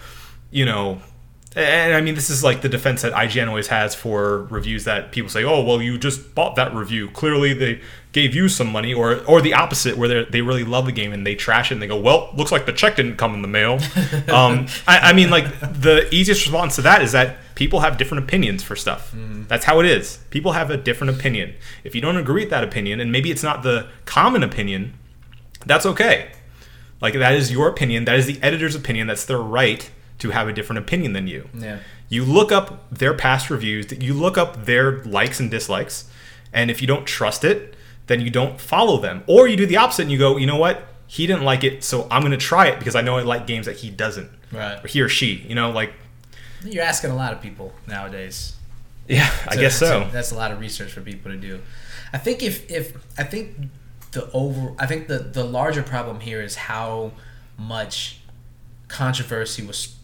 you 0.51 0.65
know, 0.65 1.01
and 1.55 1.95
I 1.95 2.01
mean, 2.01 2.15
this 2.15 2.31
is 2.31 2.43
like 2.43 2.63
the 2.63 2.69
defense 2.69 3.03
that 3.03 3.13
IGN 3.13 3.49
always 3.49 3.69
has 3.69 3.95
for 3.95 4.45
reviews 4.45 4.85
that 4.85 5.13
people 5.13 5.29
say, 5.29 5.45
"Oh, 5.45 5.63
well, 5.63 5.83
you 5.83 5.99
just 5.99 6.35
bought 6.35 6.57
that 6.57 6.75
review. 6.75 7.11
Clearly, 7.11 7.53
they 7.53 7.81
gave 8.13 8.35
you 8.35 8.49
some 8.49 8.73
money," 8.73 8.95
or 8.95 9.17
or 9.27 9.43
the 9.43 9.53
opposite, 9.53 9.99
where 9.99 10.09
they 10.09 10.25
they 10.25 10.41
really 10.41 10.65
love 10.65 10.87
the 10.87 10.93
game 10.93 11.13
and 11.13 11.27
they 11.27 11.35
trash 11.35 11.71
it 11.71 11.75
and 11.75 11.83
they 11.83 11.87
go, 11.87 11.99
"Well, 11.99 12.31
looks 12.35 12.53
like 12.53 12.65
the 12.65 12.73
check 12.73 12.97
didn't 12.97 13.17
come 13.17 13.35
in 13.35 13.43
the 13.43 13.49
mail." 13.49 13.75
um, 14.33 14.67
I, 14.87 15.11
I 15.11 15.13
mean, 15.13 15.29
like 15.29 15.61
the 15.61 16.09
easiest 16.11 16.47
response 16.47 16.77
to 16.77 16.83
that 16.83 17.03
is 17.03 17.13
that 17.13 17.37
people 17.55 17.81
have 17.81 17.99
different 17.99 18.25
opinions 18.25 18.63
for 18.63 18.75
stuff. 18.75 19.13
That's 19.49 19.67
how 19.67 19.81
it 19.81 19.87
is. 19.87 20.19
People 20.31 20.53
have 20.53 20.71
a 20.71 20.79
different 20.79 21.15
opinion. 21.15 21.55
If 21.85 21.95
you 21.95 22.01
don't 22.01 22.17
agree 22.17 22.45
with 22.45 22.51
that 22.51 22.65
opinion, 22.65 22.99
and 22.99 23.13
maybe 23.13 23.31
it's 23.31 23.43
not 23.43 23.63
the 23.63 23.89
common 24.07 24.43
opinion, 24.43 24.95
that's 25.67 25.85
okay. 25.85 26.33
Like 27.03 27.13
that 27.15 27.35
is 27.35 27.53
your 27.53 27.69
opinion. 27.69 28.07
That 28.07 28.17
is 28.17 28.25
the 28.25 28.41
editor's 28.43 28.75
opinion. 28.75 29.09
That's 29.09 29.27
their 29.27 29.39
right 29.39 29.91
to 30.23 30.31
have 30.31 30.49
a 30.49 30.53
different 30.53 30.79
opinion 30.79 31.13
than 31.13 31.27
you. 31.27 31.49
Yeah. 31.53 31.79
You 32.09 32.25
look 32.25 32.51
up 32.53 32.89
their 32.91 33.13
past 33.15 33.51
reviews. 33.51 33.91
You 33.93 34.15
look 34.15 34.39
up 34.39 34.65
their 34.67 35.03
likes 35.05 35.41
and 35.41 35.51
dislikes, 35.51 36.09
and 36.53 36.71
if 36.71 36.81
you 36.81 36.87
don't 36.87 37.07
trust 37.07 37.45
it, 37.45 37.75
then 38.07 38.21
you 38.21 38.31
don't 38.31 38.61
follow 38.61 38.99
them. 38.99 39.25
Or 39.27 39.49
you 39.49 39.57
do 39.57 39.67
the 39.67 39.77
opposite 39.79 40.03
and 40.03 40.13
you 40.13 40.19
go, 40.19 40.37
you 40.37 40.47
know 40.47 40.57
what? 40.59 40.83
He 41.07 41.27
didn't 41.27 41.43
like 41.45 41.65
it, 41.65 41.83
so 41.85 42.07
I'm 42.11 42.23
going 42.23 42.33
to 42.33 42.37
try 42.39 42.69
it 42.69 42.79
because 42.79 42.95
I 42.95 43.01
know 43.03 43.17
I 43.19 43.23
like 43.23 43.47
games 43.47 43.67
that 43.67 43.77
he 43.77 43.91
doesn't, 43.91 44.31
Right. 44.53 44.83
or 44.85 44.89
he 44.89 45.01
or 45.03 45.09
she. 45.09 45.45
You 45.49 45.55
know, 45.55 45.71
like 45.71 45.93
You're 46.65 46.85
asking 46.85 47.11
a 47.11 47.17
lot 47.17 47.33
of 47.33 47.41
people 47.43 47.73
nowadays. 47.87 48.55
yeah, 49.09 49.29
I 49.49 49.57
guess 49.57 49.77
so. 49.79 50.05
to- 50.05 50.11
that's 50.13 50.31
a 50.33 50.37
lot 50.37 50.53
of 50.53 50.61
research 50.61 50.93
for 50.93 51.01
people 51.01 51.31
to 51.33 51.37
do. 51.37 51.61
I 52.13 52.19
think 52.19 52.43
if 52.43 52.71
if 52.71 52.97
I 53.19 53.25
think 53.25 53.57
the 54.13 54.31
over 54.33 54.75
I 54.79 54.87
think 54.87 55.09
the 55.09 55.19
the 55.19 55.43
larger 55.45 55.83
problem 55.83 56.21
here 56.21 56.41
is 56.43 56.55
how 56.55 57.13
much 57.59 58.21
controversy 58.89 59.65
was 59.67 59.97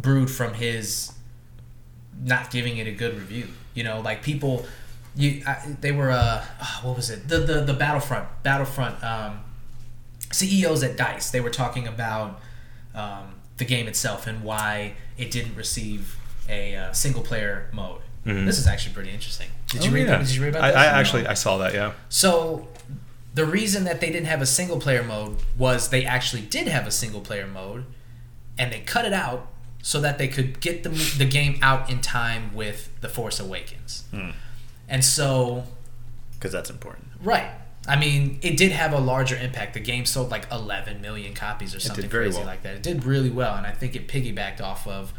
brewed 0.00 0.30
from 0.30 0.54
his 0.54 1.12
not 2.22 2.50
giving 2.50 2.78
it 2.78 2.86
a 2.86 2.92
good 2.92 3.14
review. 3.14 3.48
You 3.74 3.84
know, 3.84 4.00
like 4.00 4.22
people 4.22 4.66
you 5.16 5.42
I, 5.46 5.76
they 5.80 5.92
were 5.92 6.10
uh 6.10 6.44
oh, 6.62 6.80
what 6.84 6.96
was 6.96 7.10
it? 7.10 7.28
The 7.28 7.38
the 7.40 7.60
the 7.62 7.74
Battlefront 7.74 8.28
Battlefront 8.42 9.02
um 9.04 9.40
CEOs 10.32 10.82
at 10.82 10.96
Dice, 10.96 11.30
they 11.30 11.40
were 11.40 11.50
talking 11.50 11.86
about 11.88 12.40
um, 12.94 13.34
the 13.56 13.64
game 13.64 13.86
itself 13.88 14.26
and 14.26 14.42
why 14.42 14.92
it 15.16 15.30
didn't 15.30 15.54
receive 15.54 16.16
a 16.50 16.76
uh, 16.76 16.92
single 16.92 17.22
player 17.22 17.70
mode. 17.72 18.00
This 18.24 18.58
is 18.58 18.66
actually 18.66 18.92
pretty 18.94 19.10
interesting. 19.10 19.48
Did 19.68 19.84
you 19.86 19.90
Oh, 19.90 19.94
read? 19.94 20.06
yeah. 20.06 20.18
Did 20.18 20.34
you 20.34 20.42
read 20.42 20.48
about 20.50 20.64
I, 20.64 20.68
this? 20.68 20.76
I 20.76 20.84
actually 21.00 21.26
I 21.26 21.32
saw 21.32 21.56
that. 21.58 21.72
Yeah. 21.72 21.92
So 22.10 22.68
the 23.32 23.46
reason 23.46 23.84
that 23.84 24.00
they 24.02 24.10
didn't 24.10 24.26
have 24.26 24.42
a 24.42 24.46
single 24.46 24.78
player 24.78 25.02
mode 25.02 25.36
was 25.56 25.88
they 25.88 26.04
actually 26.04 26.42
did 26.42 26.68
have 26.68 26.86
a 26.86 26.90
single 26.90 27.22
player 27.22 27.46
mode, 27.46 27.86
and 28.58 28.70
they 28.70 28.80
cut 28.80 29.06
it 29.06 29.14
out 29.14 29.46
so 29.82 30.00
that 30.00 30.18
they 30.18 30.28
could 30.28 30.60
get 30.60 30.82
the 30.82 30.90
the 30.90 31.24
game 31.24 31.58
out 31.62 31.90
in 31.90 32.00
time 32.00 32.54
with 32.54 32.90
the 33.00 33.08
Force 33.08 33.38
Awakens. 33.40 34.04
Hmm. 34.10 34.30
And 34.88 35.04
so 35.04 35.64
because 36.34 36.52
that's 36.52 36.70
important. 36.70 37.06
Right. 37.22 37.50
I 37.86 37.96
mean, 37.98 38.38
it 38.42 38.56
did 38.58 38.70
have 38.72 38.92
a 38.92 38.98
larger 38.98 39.36
impact. 39.36 39.72
The 39.74 39.80
game 39.80 40.04
sold 40.04 40.30
like 40.30 40.46
11 40.52 41.00
million 41.00 41.32
copies 41.32 41.74
or 41.74 41.80
something 41.80 42.08
crazy 42.10 42.36
well. 42.36 42.46
like 42.46 42.62
that. 42.62 42.74
It 42.76 42.82
did 42.82 43.04
really 43.04 43.30
well, 43.30 43.54
and 43.54 43.66
I 43.66 43.70
think 43.72 43.96
it 43.96 44.06
piggybacked 44.08 44.60
off 44.60 44.86
of, 44.86 45.14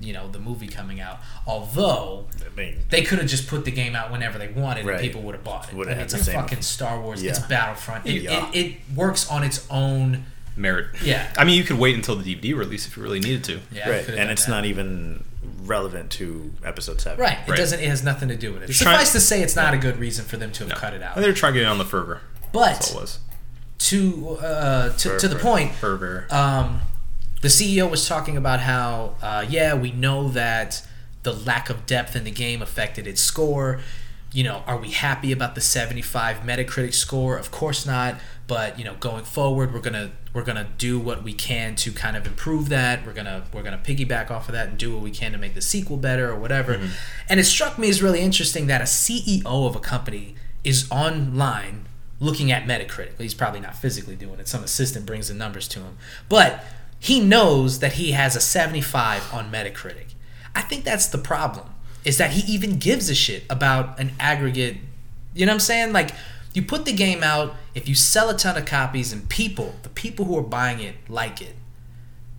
you 0.00 0.12
know, 0.12 0.30
the 0.30 0.38
movie 0.38 0.68
coming 0.68 1.00
out. 1.00 1.18
Although 1.48 2.26
I 2.46 2.54
mean, 2.56 2.78
they 2.90 3.02
could 3.02 3.18
have 3.18 3.26
just 3.28 3.48
put 3.48 3.64
the 3.64 3.72
game 3.72 3.96
out 3.96 4.12
whenever 4.12 4.38
they 4.38 4.48
wanted, 4.48 4.86
Right. 4.86 4.94
and 4.94 5.02
people 5.02 5.20
would 5.22 5.34
have 5.34 5.42
bought 5.42 5.64
it. 5.68 5.74
I 5.74 5.76
mean, 5.76 5.88
it's 5.88 6.14
a 6.14 6.18
fucking 6.18 6.62
Star 6.62 7.00
Wars. 7.00 7.22
It's 7.24 7.40
Battlefront. 7.40 8.06
It, 8.06 8.22
Yeah. 8.22 8.48
it, 8.52 8.56
it 8.66 8.76
works 8.94 9.28
on 9.28 9.42
its 9.42 9.66
own. 9.68 10.24
Merit. 10.56 10.86
Yeah. 11.02 11.32
I 11.38 11.44
mean, 11.44 11.56
you 11.56 11.64
could 11.64 11.78
wait 11.78 11.94
until 11.94 12.16
the 12.16 12.34
DVD 12.34 12.56
release 12.56 12.86
if 12.86 12.96
you 12.96 13.02
really 13.02 13.20
needed 13.20 13.44
to. 13.44 13.60
Yeah, 13.72 13.88
right, 13.88 14.08
and 14.08 14.30
it's 14.30 14.44
that. 14.46 14.50
not 14.50 14.64
even 14.64 15.24
relevant 15.64 16.10
to 16.12 16.52
episode 16.64 17.00
seven. 17.00 17.20
Right. 17.20 17.38
It 17.46 17.50
Right. 17.50 17.56
doesn't. 17.56 17.80
It 17.80 17.88
has 17.88 18.02
nothing 18.02 18.28
to 18.28 18.36
do 18.36 18.52
with 18.52 18.62
it. 18.62 18.66
Just 18.66 18.80
Suffice 18.80 18.94
trying- 18.94 19.06
to 19.12 19.20
say, 19.20 19.42
it's 19.42 19.56
not 19.56 19.74
a 19.74 19.78
good 19.78 19.98
reason 19.98 20.24
for 20.24 20.36
them 20.36 20.50
to 20.52 20.66
have 20.68 20.78
cut 20.78 20.92
it 20.94 21.02
out. 21.02 21.16
And 21.16 21.24
they're 21.24 21.32
trying 21.32 21.54
to 21.54 21.60
get 21.60 21.68
on 21.68 21.78
the 21.78 21.84
fervor. 21.84 22.20
That's 22.52 22.52
But 22.52 22.92
all 22.92 22.98
it 22.98 23.00
was. 23.02 23.18
to 23.78 24.28
uh, 24.40 24.96
to, 24.96 25.18
to 25.18 25.28
the 25.28 25.36
point, 25.36 25.72
Fervor. 25.74 26.26
um, 26.30 26.80
the 27.40 27.48
CEO 27.48 27.90
was 27.90 28.06
talking 28.06 28.36
about 28.36 28.60
how, 28.60 29.16
uh, 29.22 29.44
yeah, 29.48 29.74
we 29.74 29.90
know 29.90 30.28
that 30.28 30.86
the 31.24 31.32
lack 31.32 31.70
of 31.70 31.86
depth 31.86 32.14
in 32.14 32.24
the 32.24 32.30
game 32.30 32.62
affected 32.62 33.06
its 33.06 33.20
score. 33.20 33.80
You 34.32 34.44
know, 34.44 34.62
are 34.66 34.78
we 34.78 34.90
happy 34.90 35.30
about 35.30 35.54
the 35.54 35.60
75 35.60 36.38
Metacritic 36.38 36.94
score? 36.94 37.36
Of 37.36 37.50
course 37.50 37.84
not. 37.84 38.16
But 38.46 38.78
you 38.78 38.84
know, 38.84 38.94
going 38.94 39.24
forward, 39.24 39.72
we're 39.72 39.80
gonna 39.80 40.12
we're 40.32 40.44
gonna 40.44 40.68
do 40.78 40.98
what 40.98 41.22
we 41.22 41.32
can 41.32 41.74
to 41.76 41.92
kind 41.92 42.16
of 42.16 42.26
improve 42.26 42.68
that. 42.70 43.06
We're 43.06 43.12
gonna 43.12 43.44
we're 43.52 43.62
gonna 43.62 43.80
piggyback 43.82 44.30
off 44.30 44.48
of 44.48 44.54
that 44.54 44.68
and 44.68 44.78
do 44.78 44.92
what 44.92 45.02
we 45.02 45.10
can 45.10 45.32
to 45.32 45.38
make 45.38 45.54
the 45.54 45.62
sequel 45.62 45.96
better 45.96 46.30
or 46.30 46.36
whatever. 46.36 46.74
Mm-hmm. 46.74 46.92
And 47.28 47.40
it 47.40 47.44
struck 47.44 47.78
me 47.78 47.88
as 47.88 48.02
really 48.02 48.20
interesting 48.20 48.66
that 48.66 48.80
a 48.80 48.84
CEO 48.84 49.44
of 49.44 49.76
a 49.76 49.80
company 49.80 50.34
is 50.64 50.90
online 50.90 51.86
looking 52.20 52.52
at 52.52 52.64
Metacritic. 52.64 53.18
He's 53.18 53.34
probably 53.34 53.60
not 53.60 53.76
physically 53.76 54.16
doing 54.16 54.38
it. 54.38 54.48
Some 54.48 54.62
assistant 54.62 55.06
brings 55.06 55.28
the 55.28 55.34
numbers 55.34 55.66
to 55.68 55.80
him. 55.80 55.98
But 56.28 56.64
he 56.98 57.18
knows 57.20 57.80
that 57.80 57.94
he 57.94 58.12
has 58.12 58.36
a 58.36 58.40
75 58.40 59.34
on 59.34 59.50
Metacritic. 59.50 60.14
I 60.54 60.62
think 60.62 60.84
that's 60.84 61.06
the 61.08 61.18
problem. 61.18 61.71
Is 62.04 62.18
that 62.18 62.32
he 62.32 62.52
even 62.52 62.78
gives 62.78 63.08
a 63.08 63.14
shit 63.14 63.44
about 63.48 63.98
an 64.00 64.12
aggregate 64.18 64.76
you 65.34 65.46
know 65.46 65.52
what 65.52 65.56
I'm 65.56 65.60
saying? 65.60 65.92
Like 65.92 66.10
you 66.54 66.62
put 66.62 66.84
the 66.84 66.92
game 66.92 67.22
out, 67.22 67.54
if 67.74 67.88
you 67.88 67.94
sell 67.94 68.28
a 68.28 68.36
ton 68.36 68.56
of 68.56 68.64
copies 68.64 69.12
and 69.12 69.28
people, 69.28 69.74
the 69.82 69.88
people 69.88 70.26
who 70.26 70.36
are 70.38 70.42
buying 70.42 70.80
it 70.80 70.96
like 71.08 71.40
it, 71.40 71.54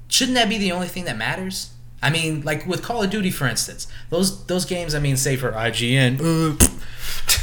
shouldn't 0.08 0.36
that 0.36 0.50
be 0.50 0.58
the 0.58 0.72
only 0.72 0.88
thing 0.88 1.06
that 1.06 1.18
matters? 1.18 1.72
I 2.02 2.10
mean, 2.10 2.42
like 2.42 2.68
with 2.68 2.84
Call 2.84 3.02
of 3.02 3.10
Duty, 3.10 3.32
for 3.32 3.48
instance, 3.48 3.88
those 4.10 4.46
those 4.46 4.66
games. 4.66 4.94
I 4.94 5.00
mean, 5.00 5.16
say 5.16 5.38
for 5.38 5.52
IGN, 5.52 6.20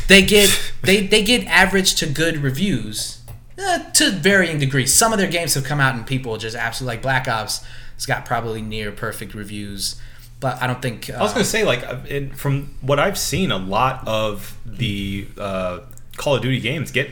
they 0.08 0.22
get 0.22 0.72
they 0.82 1.06
they 1.06 1.22
get 1.22 1.46
average 1.46 1.94
to 1.96 2.06
good 2.06 2.38
reviews 2.38 3.22
uh, 3.58 3.78
to 3.92 4.10
varying 4.10 4.58
degrees. 4.58 4.92
Some 4.92 5.12
of 5.12 5.18
their 5.18 5.30
games 5.30 5.54
have 5.54 5.64
come 5.64 5.80
out 5.80 5.94
and 5.94 6.06
people 6.06 6.36
just 6.36 6.54
absolutely 6.54 6.96
like 6.96 7.02
Black 7.02 7.26
Ops. 7.26 7.64
It's 7.96 8.06
got 8.06 8.26
probably 8.26 8.60
near 8.62 8.92
perfect 8.92 9.34
reviews, 9.34 10.00
but 10.40 10.60
I 10.62 10.66
don't 10.66 10.80
think. 10.82 11.08
Uh, 11.10 11.14
I 11.18 11.22
was 11.22 11.32
gonna 11.32 11.44
say, 11.44 11.64
like, 11.64 11.86
uh, 11.86 11.98
in, 12.08 12.30
from 12.30 12.74
what 12.80 12.98
I've 12.98 13.18
seen, 13.18 13.50
a 13.52 13.58
lot 13.58 14.06
of 14.08 14.56
the 14.66 15.26
uh, 15.38 15.80
Call 16.16 16.34
of 16.36 16.42
Duty 16.42 16.60
games 16.60 16.90
get 16.90 17.10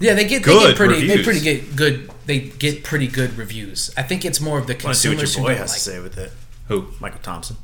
Yeah, 0.00 0.14
they 0.14 0.24
get 0.24 0.42
they 0.44 0.52
Good 0.52 0.68
get 0.68 0.76
pretty 0.76 1.06
they 1.06 1.22
pretty 1.22 1.40
get 1.40 1.76
good 1.76 2.10
they 2.26 2.38
get 2.40 2.84
pretty 2.84 3.08
good 3.08 3.36
reviews. 3.36 3.90
I 3.96 4.02
think 4.02 4.24
it's 4.24 4.40
more 4.40 4.58
of 4.58 4.66
the 4.66 4.74
I 4.74 4.92
see 4.92 5.08
what 5.10 5.18
consumers 5.18 5.34
your 5.36 5.42
who 5.42 5.46
boy 5.48 5.52
don't 5.54 5.60
has 5.60 5.70
like. 5.70 5.78
to 5.78 5.84
say 5.84 6.00
with 6.00 6.18
it. 6.18 6.32
who 6.68 6.88
Michael 7.00 7.20
Thomsen. 7.20 7.56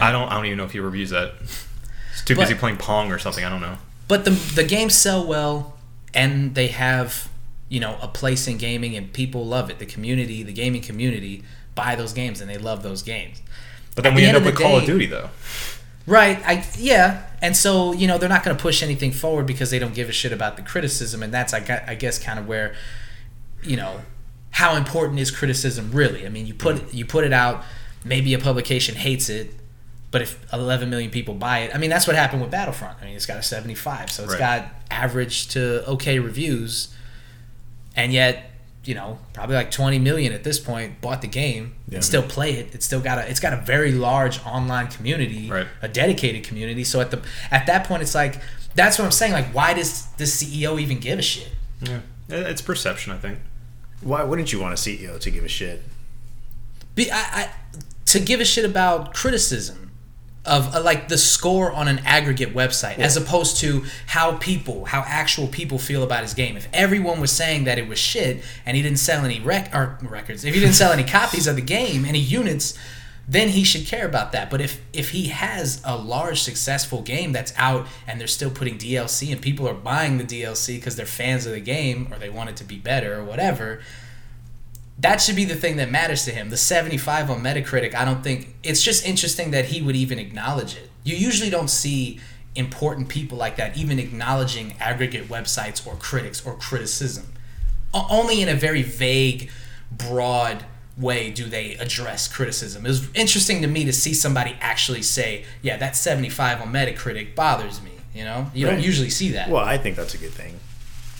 I 0.00 0.12
don't 0.12 0.28
I 0.30 0.34
don't 0.34 0.46
even 0.46 0.58
know 0.58 0.64
if 0.64 0.72
he 0.72 0.80
reviews 0.80 1.10
that. 1.10 1.32
He's 1.40 2.22
too 2.24 2.34
But- 2.36 2.42
busy 2.42 2.54
playing 2.54 2.76
Pong 2.78 3.10
or 3.12 3.18
something. 3.18 3.44
I 3.44 3.48
don't 3.48 3.60
know. 3.60 3.78
But 4.08 4.24
the 4.24 4.30
the 4.30 4.64
games 4.64 4.94
sell 4.94 5.24
well, 5.24 5.76
and 6.12 6.54
they 6.56 6.68
have 6.68 7.28
you 7.68 7.78
know 7.80 7.96
a 8.02 8.08
place 8.08 8.48
in 8.48 8.58
gaming, 8.58 8.96
and 8.96 9.12
people 9.12 9.46
love 9.46 9.70
it. 9.70 9.78
The 9.78 9.86
community, 9.86 10.42
the 10.42 10.52
gaming 10.52 10.82
community, 10.82 11.44
buy 11.82 11.96
those 11.96 12.12
games, 12.12 12.40
and 12.40 12.48
they 12.50 12.58
love 12.58 12.82
those 12.82 13.02
games. 13.02 13.36
But 13.94 14.04
then 14.04 14.12
At 14.12 14.16
we 14.16 14.22
the 14.22 14.28
end 14.28 14.36
end 14.36 14.46
up 14.46 14.52
with 14.52 14.60
Call 14.62 14.78
of 14.78 14.84
Duty 14.84 15.06
though. 15.06 15.30
Right. 16.06 16.38
I 16.46 16.64
yeah. 16.78 17.22
And 17.42 17.56
so 17.56 17.92
you 17.92 18.06
know 18.08 18.18
they're 18.18 18.28
not 18.36 18.44
going 18.44 18.56
to 18.56 18.62
push 18.62 18.82
anything 18.82 19.12
forward 19.12 19.46
because 19.46 19.70
they 19.70 19.78
don't 19.78 19.94
give 19.94 20.08
a 20.08 20.12
shit 20.12 20.32
about 20.32 20.56
the 20.56 20.62
criticism, 20.62 21.22
and 21.22 21.32
that's 21.32 21.52
I, 21.54 21.84
I 21.86 21.94
guess 21.94 22.18
kind 22.18 22.38
of 22.38 22.46
where 22.46 22.74
you 23.62 23.76
know 23.76 24.00
how 24.52 24.76
important 24.76 25.18
is 25.20 25.30
criticism 25.30 25.90
really? 25.92 26.26
I 26.26 26.28
mean, 26.28 26.46
you 26.46 26.54
put 26.54 26.92
you 26.92 27.04
put 27.04 27.24
it 27.24 27.32
out, 27.32 27.64
maybe 28.04 28.34
a 28.34 28.38
publication 28.38 28.94
hates 28.96 29.28
it, 29.28 29.54
But 30.10 30.22
if 30.22 30.30
11 30.52 30.90
million 30.90 31.10
people 31.10 31.34
buy 31.34 31.58
it, 31.60 31.74
I 31.74 31.78
mean, 31.78 31.90
that's 31.90 32.06
what 32.06 32.16
happened 32.16 32.42
with 32.42 32.50
Battlefront. 32.50 32.96
I 33.00 33.04
mean, 33.06 33.14
it's 33.14 33.26
got 33.26 33.38
a 33.38 33.42
75, 33.42 34.10
so 34.10 34.24
it's 34.24 34.32
Right. 34.32 34.38
got 34.38 34.68
average 34.90 35.48
to 35.54 35.86
okay 35.94 36.18
reviews, 36.18 36.88
and 37.96 38.12
yet, 38.12 38.49
you 38.84 38.94
know, 38.94 39.18
probably 39.34 39.56
like 39.56 39.70
20 39.70 39.98
million 39.98 40.32
at 40.32 40.42
this 40.42 40.58
point 40.58 41.00
bought 41.02 41.20
the 41.20 41.26
game 41.28 41.74
Yeah. 41.88 41.96
and 41.96 42.04
still 42.04 42.22
play 42.22 42.52
it. 42.54 42.74
It's 42.74 42.86
still 42.86 43.00
got 43.00 43.18
a, 43.18 43.28
it's 43.30 43.40
got 43.40 43.52
a 43.52 43.56
very 43.58 43.92
large 43.92 44.44
online 44.46 44.88
community, 44.88 45.50
Right. 45.50 45.66
a 45.82 45.88
dedicated 45.88 46.44
community. 46.44 46.84
So 46.84 47.00
at 47.00 47.10
the 47.10 47.20
at 47.50 47.66
that 47.66 47.84
point, 47.84 48.02
it's 48.02 48.14
like 48.14 48.40
that's 48.74 48.98
what 48.98 49.04
I'm 49.04 49.10
saying. 49.12 49.32
Like, 49.32 49.48
why 49.54 49.74
does 49.74 50.06
the 50.16 50.24
CEO 50.24 50.80
even 50.80 50.98
give 50.98 51.18
a 51.18 51.22
shit? 51.22 51.48
Yeah, 51.82 52.00
it's 52.28 52.62
perception, 52.62 53.12
I 53.12 53.18
think. 53.18 53.38
Why 54.00 54.22
wouldn't 54.22 54.52
you 54.52 54.60
want 54.60 54.72
a 54.72 54.76
CEO 54.76 55.18
to 55.20 55.30
give 55.30 55.44
a 55.44 55.48
shit? 55.48 55.82
Be, 56.94 57.10
I, 57.10 57.18
I, 57.18 57.50
to 58.06 58.20
give 58.20 58.40
a 58.40 58.44
shit 58.44 58.64
about 58.64 59.12
criticism 59.12 59.89
of 60.44 60.74
uh, 60.74 60.82
like 60.82 61.08
the 61.08 61.18
score 61.18 61.70
on 61.70 61.86
an 61.86 61.98
aggregate 62.00 62.54
website 62.54 62.98
as 62.98 63.16
opposed 63.16 63.58
to 63.58 63.84
how 64.06 64.36
people 64.38 64.86
how 64.86 65.04
actual 65.06 65.46
people 65.46 65.78
feel 65.78 66.02
about 66.02 66.22
his 66.22 66.32
game. 66.32 66.56
If 66.56 66.68
everyone 66.72 67.20
was 67.20 67.30
saying 67.30 67.64
that 67.64 67.78
it 67.78 67.86
was 67.86 67.98
shit 67.98 68.42
and 68.64 68.76
he 68.76 68.82
didn't 68.82 68.98
sell 68.98 69.24
any 69.24 69.40
rec- 69.40 69.74
or 69.74 69.98
records 70.02 70.44
if 70.44 70.54
he 70.54 70.60
didn't 70.60 70.74
sell 70.74 70.92
any 70.92 71.04
copies 71.18 71.46
of 71.46 71.56
the 71.56 71.62
game 71.62 72.04
any 72.04 72.18
units 72.18 72.78
then 73.28 73.50
he 73.50 73.62
should 73.62 73.86
care 73.86 74.06
about 74.06 74.32
that. 74.32 74.50
But 74.50 74.60
if 74.60 74.80
if 74.92 75.10
he 75.10 75.28
has 75.28 75.80
a 75.84 75.96
large 75.96 76.42
successful 76.42 77.00
game 77.00 77.30
that's 77.32 77.52
out 77.56 77.86
and 78.06 78.20
they're 78.20 78.26
still 78.26 78.50
putting 78.50 78.76
DLC 78.76 79.30
and 79.30 79.40
people 79.40 79.68
are 79.68 79.74
buying 79.74 80.18
the 80.18 80.24
DLC 80.24 80.76
because 80.76 80.96
they're 80.96 81.06
fans 81.06 81.46
of 81.46 81.52
the 81.52 81.60
game 81.60 82.08
or 82.12 82.18
they 82.18 82.30
want 82.30 82.50
it 82.50 82.56
to 82.56 82.64
be 82.64 82.76
better 82.76 83.20
or 83.20 83.24
whatever 83.24 83.80
that 85.00 85.20
should 85.20 85.36
be 85.36 85.44
the 85.44 85.54
thing 85.54 85.76
that 85.76 85.90
matters 85.90 86.24
to 86.26 86.30
him. 86.30 86.50
The 86.50 86.56
75 86.56 87.30
on 87.30 87.42
Metacritic, 87.42 87.94
I 87.94 88.04
don't 88.04 88.22
think 88.22 88.54
it's 88.62 88.82
just 88.82 89.04
interesting 89.06 89.50
that 89.52 89.66
he 89.66 89.80
would 89.80 89.96
even 89.96 90.18
acknowledge 90.18 90.76
it. 90.76 90.90
You 91.04 91.16
usually 91.16 91.50
don't 91.50 91.70
see 91.70 92.20
important 92.54 93.08
people 93.08 93.38
like 93.38 93.56
that 93.56 93.76
even 93.76 93.98
acknowledging 93.98 94.74
aggregate 94.80 95.28
websites 95.28 95.86
or 95.86 95.94
critics 95.96 96.44
or 96.44 96.54
criticism. 96.54 97.32
O- 97.94 98.06
only 98.10 98.42
in 98.42 98.48
a 98.48 98.54
very 98.54 98.82
vague, 98.82 99.50
broad 99.90 100.64
way 100.98 101.30
do 101.30 101.46
they 101.46 101.74
address 101.74 102.28
criticism. 102.28 102.84
It 102.84 102.88
was 102.88 103.08
interesting 103.14 103.62
to 103.62 103.68
me 103.68 103.84
to 103.84 103.92
see 103.92 104.12
somebody 104.12 104.56
actually 104.60 105.02
say, 105.02 105.44
"Yeah, 105.62 105.76
that 105.78 105.96
75 105.96 106.60
on 106.60 106.72
Metacritic 106.72 107.34
bothers 107.34 107.80
me." 107.80 107.92
You 108.14 108.24
know, 108.24 108.50
you 108.52 108.66
don't 108.66 108.82
usually 108.82 109.10
see 109.10 109.30
that. 109.30 109.48
Well, 109.48 109.64
I 109.64 109.78
think 109.78 109.96
that's 109.96 110.14
a 110.14 110.18
good 110.18 110.34
thing. 110.34 110.58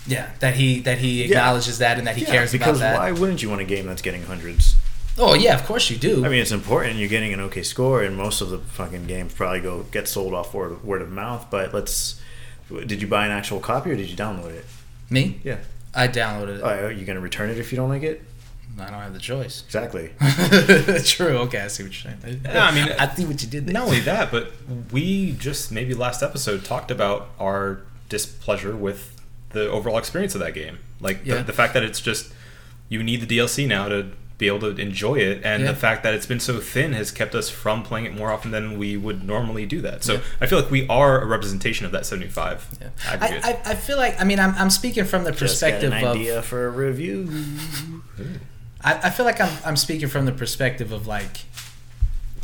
Yeah, 0.07 0.31
that 0.39 0.55
he 0.55 0.79
that 0.81 0.97
he 0.99 1.23
acknowledges 1.23 1.77
that 1.79 1.97
and 1.97 2.07
that 2.07 2.15
he 2.15 2.23
Yeah, 2.23 2.31
cares 2.31 2.51
because 2.51 2.77
about 2.77 2.93
that. 2.93 2.97
why 2.99 3.11
wouldn't 3.11 3.41
you 3.43 3.49
want 3.49 3.61
a 3.61 3.65
game 3.65 3.85
that's 3.85 4.01
getting 4.01 4.23
hundreds? 4.23 4.75
Oh 5.17 5.33
yeah, 5.33 5.53
of 5.55 5.65
course 5.65 5.89
you 5.89 5.97
do. 5.97 6.25
I 6.25 6.29
mean, 6.29 6.41
it's 6.41 6.51
important. 6.51 6.95
You're 6.97 7.09
getting 7.09 7.33
an 7.33 7.39
okay 7.41 7.63
score, 7.63 8.01
and 8.01 8.15
most 8.15 8.41
of 8.41 8.49
the 8.49 8.59
fucking 8.59 9.05
games 9.07 9.33
probably 9.33 9.59
go 9.59 9.83
get 9.91 10.07
sold 10.07 10.33
off 10.33 10.53
word, 10.53 10.83
word 10.83 11.01
of 11.01 11.11
mouth. 11.11 11.47
But 11.51 11.73
let's. 11.73 12.19
Did 12.69 13.01
you 13.01 13.07
buy 13.07 13.25
an 13.25 13.31
actual 13.33 13.59
copy 13.59 13.91
or 13.91 13.95
did 13.97 14.09
you 14.09 14.15
download 14.15 14.51
it? 14.51 14.65
me? 15.09 15.41
Yeah. 15.43 15.57
I 15.93 16.07
downloaded 16.07 16.59
it. 16.59 16.61
Oh, 16.63 16.85
are 16.85 16.91
you 16.91 17.05
gonna 17.05 17.19
return 17.19 17.49
it 17.49 17.57
if 17.57 17.71
you 17.73 17.75
don't 17.75 17.89
like 17.89 18.03
it? 18.03 18.23
I 18.79 18.85
don't 18.89 19.01
have 19.01 19.13
the 19.13 19.19
choice. 19.19 19.63
Exactly. 19.65 20.11
True. 21.03 21.37
Okay, 21.39 21.59
I 21.59 21.67
see 21.67 21.83
what 21.83 22.03
you're 22.03 22.13
saying. 22.21 22.41
Yeah, 22.45 22.65
I 22.65 22.71
mean, 22.73 22.87
I 22.97 23.13
see 23.13 23.25
what 23.25 23.41
you 23.43 23.49
did 23.49 23.65
there. 23.65 23.73
Not 23.73 23.83
only 23.83 23.99
that, 24.01 24.31
but 24.31 24.53
we 24.93 25.33
just 25.33 25.71
maybe 25.73 25.93
last 25.93 26.23
episode 26.23 26.63
talked 26.63 26.89
about 26.91 27.27
our 27.37 27.81
displeasure 28.07 28.73
with 28.75 29.20
the 29.53 29.69
overall 29.69 29.97
experience 29.97 30.33
of 30.35 30.41
that 30.41 30.53
game. 30.53 30.79
Like 30.99 31.21
Yeah. 31.23 31.37
the, 31.37 31.43
the 31.45 31.53
fact 31.53 31.73
that 31.73 31.83
it's 31.83 31.99
just 32.01 32.31
you 32.89 33.01
need 33.03 33.21
the 33.21 33.37
DLC 33.37 33.67
now 33.67 33.87
to 33.87 34.07
be 34.37 34.47
able 34.47 34.59
to 34.59 34.69
enjoy 34.81 35.15
it, 35.15 35.39
and 35.43 35.61
Yeah. 35.63 35.71
the 35.71 35.77
fact 35.77 36.01
that 36.01 36.15
it's 36.15 36.25
been 36.25 36.39
so 36.39 36.59
thin 36.59 36.93
has 36.93 37.11
kept 37.11 37.35
us 37.35 37.47
from 37.49 37.83
playing 37.83 38.05
it 38.07 38.15
more 38.15 38.31
often 38.31 38.49
than 38.49 38.79
we 38.79 38.97
would 38.97 39.23
normally 39.23 39.67
do 39.67 39.81
that. 39.81 40.03
So 40.03 40.13
Yeah. 40.13 40.19
I 40.41 40.47
feel 40.47 40.59
like 40.59 40.71
we 40.71 40.87
are 40.87 41.21
a 41.21 41.25
representation 41.27 41.85
of 41.85 41.91
that 41.91 42.07
75 42.07 42.67
Yeah. 42.81 42.87
I, 43.07 43.27
I, 43.65 43.71
I 43.71 43.75
feel 43.75 43.97
like 43.97 44.19
I 44.19 44.23
mean 44.23 44.39
I'm, 44.39 44.55
I'm 44.55 44.69
speaking 44.71 45.05
from 45.05 45.23
the 45.25 45.31
Just 45.31 45.39
got 45.61 45.71
perspective 45.71 45.93
an 45.93 46.03
of 46.03 46.15
idea 46.15 46.41
for 46.41 46.65
a 46.65 46.69
review. 46.71 47.29
I, 48.83 48.93
I 49.03 49.09
feel 49.11 49.25
like 49.25 49.39
I'm, 49.39 49.51
I'm 49.63 49.75
speaking 49.77 50.07
from 50.07 50.25
the 50.25 50.31
perspective 50.31 50.91
of 50.91 51.05
like 51.07 51.41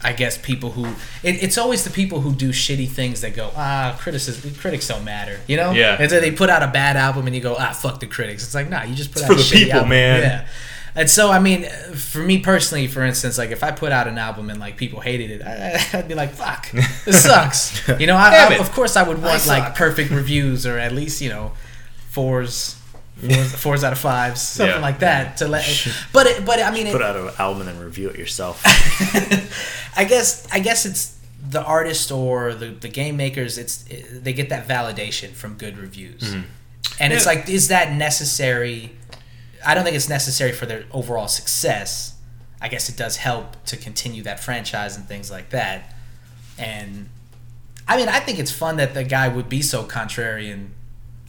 I 0.03 0.13
guess 0.13 0.37
people 0.37 0.71
who 0.71 0.85
it, 1.23 1.41
it's 1.43 1.57
always 1.57 1.83
the 1.83 1.89
people 1.89 2.21
who 2.21 2.33
do 2.35 2.49
shitty 2.49 2.87
things 2.87 3.21
that 3.21 3.35
go 3.35 3.51
ah 3.55 3.97
criticism 3.99 4.53
critics 4.55 4.87
don't 4.87 5.03
matter 5.03 5.39
you 5.47 5.57
know 5.57 5.71
Yeah. 5.71 5.97
and 5.99 6.09
so 6.09 6.19
they 6.19 6.31
put 6.31 6.49
out 6.51 6.61
a 6.61 6.67
bad 6.67 6.95
album 6.97 7.25
and 7.25 7.35
you 7.35 7.41
go 7.41 7.55
ah 7.57 7.71
fuck 7.73 7.99
the 7.99 8.07
critics 8.07 8.43
it's 8.43 8.53
like 8.53 8.69
nah 8.69 8.83
you 8.83 8.93
just 8.95 9.11
put 9.11 9.23
It's 9.23 9.23
out 9.23 9.27
for 9.27 9.33
a 9.33 9.37
the 9.37 9.41
shitty 9.43 9.63
people, 9.65 9.73
album. 9.77 9.89
man. 9.89 10.21
yeah 10.21 10.47
and 10.95 11.09
so 11.09 11.31
I 11.31 11.39
mean 11.39 11.63
for 11.95 12.19
me 12.19 12.37
personally 12.39 12.87
for 12.87 13.03
instance 13.03 13.37
like 13.39 13.49
if 13.51 13.63
I 13.63 13.71
put 13.71 13.91
out 13.91 14.07
an 14.07 14.17
album 14.19 14.49
and 14.51 14.59
like 14.59 14.77
people 14.77 14.99
hated 14.99 15.31
it 15.31 15.41
I, 15.43 15.83
I'd 15.97 16.07
be 16.07 16.13
like 16.15 16.31
fuck 16.31 16.69
this 17.05 17.23
sucks 17.23 17.87
you 17.99 18.05
know 18.07 18.15
I, 18.15 18.49
I- 18.51 18.55
of 18.57 18.71
course 18.71 18.95
I 18.95 19.03
would 19.03 19.21
want 19.21 19.41
suck. 19.41 19.59
like 19.63 19.75
perfect 19.75 20.11
reviews 20.11 20.65
or 20.67 20.77
at 20.77 20.91
least 20.93 21.21
you 21.21 21.29
know 21.29 21.53
fours 22.09 22.75
fours, 23.19 23.55
fours 23.55 23.83
out 23.83 23.93
of 23.93 23.99
fives 23.99 24.41
something 24.41 24.75
Yeah. 24.75 24.81
like 24.81 24.99
that 24.99 25.37
to 25.37 25.47
let 25.47 25.65
but 26.13 26.27
it, 26.27 26.45
but 26.45 26.59
I 26.61 26.71
mean 26.71 26.87
it, 26.87 26.91
Put 26.91 27.01
out 27.01 27.15
an 27.15 27.31
album 27.39 27.67
and 27.67 27.79
review 27.81 28.09
it 28.09 28.17
yourself. 28.17 28.61
I 29.97 30.05
guess 30.05 30.47
I 30.51 30.59
guess 30.59 30.85
it's 30.85 31.17
the 31.49 31.63
artist 31.63 32.11
or 32.11 32.53
the, 32.53 32.67
the 32.67 32.89
game 32.89 33.17
makers. 33.17 33.57
It's 33.57 33.85
they 34.11 34.33
get 34.33 34.49
that 34.49 34.67
validation 34.67 35.31
from 35.31 35.55
good 35.55 35.77
reviews, 35.77 36.21
mm-hmm. 36.21 36.41
and 36.99 37.13
it's 37.13 37.25
like, 37.25 37.49
is 37.49 37.69
that 37.69 37.93
necessary? 37.93 38.91
I 39.65 39.73
don't 39.73 39.83
think 39.83 39.95
it's 39.95 40.09
necessary 40.09 40.51
for 40.51 40.65
their 40.65 40.85
overall 40.91 41.27
success. 41.27 42.15
I 42.61 42.69
guess 42.69 42.89
it 42.89 42.97
does 42.97 43.17
help 43.17 43.63
to 43.65 43.77
continue 43.77 44.23
that 44.23 44.39
franchise 44.39 44.97
and 44.97 45.07
things 45.07 45.29
like 45.29 45.51
that. 45.51 45.93
And 46.57 47.09
I 47.87 47.97
mean, 47.97 48.09
I 48.09 48.19
think 48.19 48.39
it's 48.39 48.51
fun 48.51 48.77
that 48.77 48.93
the 48.93 49.03
guy 49.03 49.27
would 49.27 49.47
be 49.47 49.61
so 49.61 49.83
contrarian. 49.83 50.69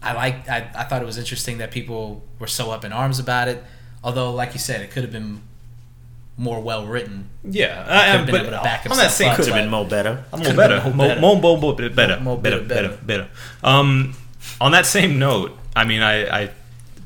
I 0.02 0.12
like. 0.14 0.48
I, 0.48 0.70
I 0.74 0.84
thought 0.84 1.02
it 1.02 1.06
was 1.06 1.18
interesting 1.18 1.58
that 1.58 1.70
people 1.70 2.22
were 2.38 2.46
so 2.46 2.70
up 2.70 2.84
in 2.84 2.92
arms 2.92 3.18
about 3.18 3.48
it. 3.48 3.62
Although, 4.04 4.32
like 4.32 4.52
you 4.52 4.60
said, 4.60 4.80
it 4.80 4.90
could 4.90 5.02
have 5.02 5.12
been 5.12 5.42
more 6.36 6.60
well 6.60 6.86
written. 6.86 7.28
yeah, 7.42 7.82
could've 7.82 8.22
uh, 8.22 8.24
been 8.26 8.30
but 8.34 8.40
able 8.42 8.56
to 8.58 8.62
back 8.62 8.86
on 8.88 8.96
that 8.96 9.02
himself 9.04 9.12
same. 9.12 9.34
Could 9.34 9.46
have 9.46 9.54
been 9.56 9.68
mo 9.68 9.84
better. 9.84 10.24
I'm 10.32 10.38
Could've 10.38 10.54
more 10.56 10.68
better. 10.68 10.80
been 10.88 10.96
Mo, 10.96 11.08
better. 11.08 11.20
mo, 11.20 11.34
mo, 11.40 11.56
mo, 11.56 11.72
better, 11.72 11.90
better, 11.90 12.16
Mo- 12.20 12.36
mo- 12.36 12.40
better, 12.40 12.60
better, 12.62 12.88
better, 12.90 12.98
better. 13.04 13.28
Um, 13.64 14.14
on 14.60 14.70
that 14.72 14.86
same 14.86 15.18
note, 15.18 15.58
I 15.74 15.84
mean, 15.84 16.00
I, 16.00 16.42
I, 16.44 16.50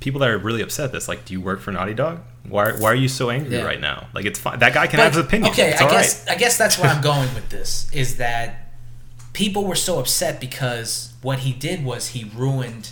people 0.01 0.21
that 0.21 0.29
are 0.29 0.37
really 0.37 0.61
upset 0.61 0.85
at 0.87 0.93
this, 0.93 1.09
like, 1.09 1.25
do 1.25 1.33
you 1.33 1.41
work 1.41 1.61
for 1.61 1.73
Naughty 1.73 1.95
Dog? 1.95 2.21
Why, 2.47 2.73
why 2.73 2.91
are 2.91 2.95
you 2.95 3.09
so 3.09 3.31
angry 3.31 3.57
Yeah. 3.57 3.63
right 3.63 3.81
now? 3.81 4.09
Like, 4.13 4.27
it's 4.27 4.39
fine. 4.39 4.59
That 4.59 4.75
guy 4.75 4.87
can 4.87 4.99
But- 4.99 5.05
have 5.05 5.15
his 5.15 5.25
opinion. 5.25 5.51
Okay, 5.53 5.71
it's 5.71 5.81
I 5.81 5.85
all 5.87 5.91
guess 5.91 6.27
right. 6.27 6.37
I 6.37 6.39
guess 6.39 6.59
that's 6.59 6.79
where 6.79 6.91
I'm 6.91 7.01
going 7.13 7.33
with 7.35 7.49
this 7.49 7.89
is 7.95 8.19
that 8.19 8.75
people 9.33 9.65
were 9.65 9.75
so 9.77 9.99
upset 9.99 10.41
because 10.41 11.12
what 11.23 11.41
he 11.41 11.53
did 11.53 11.85
was 11.85 12.09
he 12.09 12.31
ruined 12.35 12.91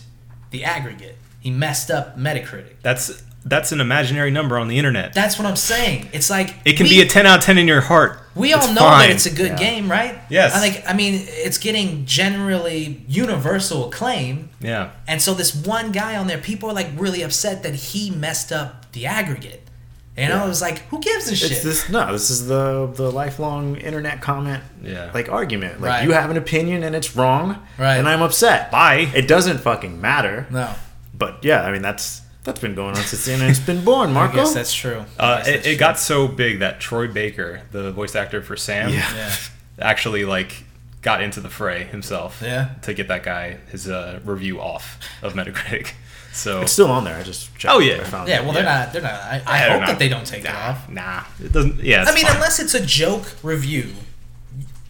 the 0.51 0.64
aggregate. 0.64 1.16
He 1.41 1.51
messed 1.51 1.91
up 1.91 2.18
Metacritic. 2.18 2.74
That's 2.83 3.22
that's 3.43 3.72
an 3.72 3.81
imaginary 3.81 4.31
number 4.31 4.59
on 4.59 4.68
the 4.68 4.76
internet. 4.76 5.14
That's 5.14 5.39
what 5.39 5.47
I'm 5.47 5.57
saying. 5.57 6.11
It's 6.12 6.28
like 6.28 6.57
it 6.66 6.74
can 6.76 6.85
we, 6.85 6.91
be 6.91 7.01
a 7.01 7.07
10 7.07 7.24
out 7.26 7.39
of 7.39 7.45
10 7.45 7.57
in 7.57 7.66
your 7.66 7.81
heart. 7.81 8.18
We 8.35 8.53
all 8.53 8.68
know 8.68 8.81
fine. 8.83 9.09
that 9.09 9.11
it's 9.14 9.24
a 9.24 9.35
good 9.35 9.53
Yeah. 9.53 9.57
game, 9.57 9.91
right? 9.91 10.18
Yes. 10.28 10.55
I 10.55 10.61
think 10.61 10.85
I 10.89 10.93
mean 10.93 11.24
it's 11.26 11.57
getting 11.57 12.05
generally 12.05 13.03
universal 13.09 13.89
acclaim, 13.89 14.51
Yeah. 14.61 14.91
and 15.09 15.22
so 15.22 15.33
this 15.35 15.55
one 15.55 15.91
guy 15.91 16.16
on 16.16 16.26
there, 16.26 16.37
people 16.39 16.68
are 16.68 16.74
like 16.74 16.89
really 16.97 17.22
upset 17.22 17.62
that 17.62 17.74
he 17.74 18.11
messed 18.11 18.53
up 18.53 18.93
the 18.93 19.07
aggregate. 19.07 19.66
You 20.21 20.29
know, 20.29 20.37
Yeah. 20.37 20.45
it 20.45 20.49
was 20.49 20.61
like, 20.62 20.79
who 20.91 21.01
gives 21.01 21.29
a 21.31 21.37
shit? 21.37 21.53
It's 21.53 21.62
this 21.62 21.89
no. 21.89 22.12
This 22.12 22.31
is 22.31 22.47
the 22.47 22.91
the 22.95 23.11
lifelong 23.11 23.77
internet 23.77 24.21
comment 24.21 24.62
Yeah. 24.83 25.11
like 25.14 25.29
argument. 25.29 25.81
Like 25.81 25.91
Right. 25.91 26.05
you 26.05 26.12
have 26.12 26.31
an 26.31 26.37
opinion 26.37 26.83
and 26.83 26.95
it's 26.95 27.16
wrong, 27.16 27.59
Right. 27.79 27.97
And 27.97 28.09
I'm 28.09 28.23
upset. 28.23 28.71
Bye. 28.71 29.11
It 29.14 29.27
doesn't 29.29 29.59
fucking 29.59 30.01
matter. 30.01 30.47
no, 30.51 30.68
But 31.14 31.39
yeah, 31.43 31.62
I 31.62 31.73
mean 31.73 31.83
that's 31.83 32.23
that's 32.45 32.61
been 32.61 32.75
going 32.75 32.97
on 32.97 33.03
since 33.03 33.25
the 33.27 33.33
internet's 33.35 33.61
been 33.61 33.85
born, 33.85 34.11
I 34.11 34.12
Marco. 34.12 34.47
that's 34.49 34.73
true. 34.73 35.05
Uh, 35.18 35.43
it 35.43 35.45
that's 35.45 35.49
it 35.49 35.62
true. 35.62 35.77
got 35.77 35.99
so 35.99 36.27
big 36.29 36.61
that 36.61 36.81
Troy 36.81 37.07
Baker, 37.07 37.62
the 37.71 37.93
voice 37.93 38.14
actor 38.16 38.43
for 38.43 38.57
Sam, 38.57 38.89
Yeah. 38.91 39.05
yeah. 39.14 39.33
actually 39.81 40.25
like 40.25 40.64
got 41.03 41.23
into 41.23 41.41
the 41.41 41.49
fray 41.49 41.85
himself. 41.85 42.41
Yeah. 42.45 42.68
To 42.83 42.93
get 42.95 43.09
that 43.09 43.23
guy 43.23 43.57
his 43.73 43.89
uh, 43.89 44.21
review 44.25 44.61
off 44.61 44.99
of 45.23 45.33
Metacritic. 45.35 45.93
So 46.33 46.61
It's 46.62 46.72
still 46.72 46.91
on 46.91 47.05
there. 47.05 47.16
I 47.16 47.22
just 47.22 47.55
checked. 47.59 47.74
Oh, 47.74 47.78
yeah. 47.81 48.01
I 48.01 48.05
found 48.05 48.28
Yeah, 48.28 48.39
it. 48.41 48.45
well, 48.45 48.53
they're 48.53 48.62
Yeah. 48.62 48.78
not. 48.85 48.93
They're 48.93 49.03
not. 49.03 49.12
I, 49.12 49.43
I 49.47 49.59
Yeah, 49.59 49.70
hope 49.72 49.81
not- 49.81 49.87
that 49.89 49.99
they 49.99 50.09
don't 50.09 50.26
take 50.26 50.45
it 50.45 50.51
off. 50.55 50.89
Nah, 50.89 51.24
it 51.43 51.53
doesn't. 51.53 51.83
Yeah, 51.83 52.03
it's 52.03 52.11
I 52.11 52.14
mean, 52.14 52.24
fine. 52.26 52.37
unless 52.37 52.61
it's 52.61 52.74
a 52.74 52.85
joke 52.85 53.35
review, 53.43 53.93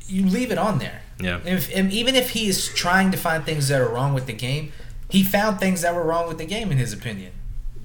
you 0.07 0.27
leave 0.27 0.51
it 0.53 0.59
on 0.59 0.79
there. 0.79 1.03
Yeah. 1.19 1.41
If, 1.45 1.75
and 1.75 1.93
even 1.93 2.15
if 2.15 2.31
he 2.31 2.49
is 2.49 2.69
trying 2.69 3.11
to 3.11 3.17
find 3.17 3.45
things 3.45 3.69
that 3.69 3.81
are 3.81 3.89
wrong 3.89 4.15
with 4.15 4.27
the 4.27 4.33
game, 4.33 4.73
he 5.09 5.23
found 5.23 5.61
things 5.61 5.83
that 5.83 5.95
were 5.95 6.03
wrong 6.05 6.29
with 6.29 6.39
the 6.39 6.45
game 6.47 6.71
in 6.73 6.79
his 6.79 6.93
opinion. 6.93 7.33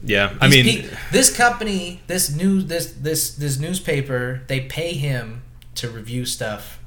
yeah, 0.04 0.34
I 0.40 0.48
These 0.48 0.66
mean, 0.66 0.84
pe- 0.90 0.98
this 1.12 1.36
company, 1.36 2.02
this 2.08 2.30
news, 2.34 2.66
this 2.66 2.94
this 3.00 3.32
this 3.36 3.58
newspaper, 3.60 4.42
they 4.48 4.62
pay 4.62 4.94
him 4.94 5.42
to 5.76 5.90
review 5.90 6.26
stuff. 6.26 6.80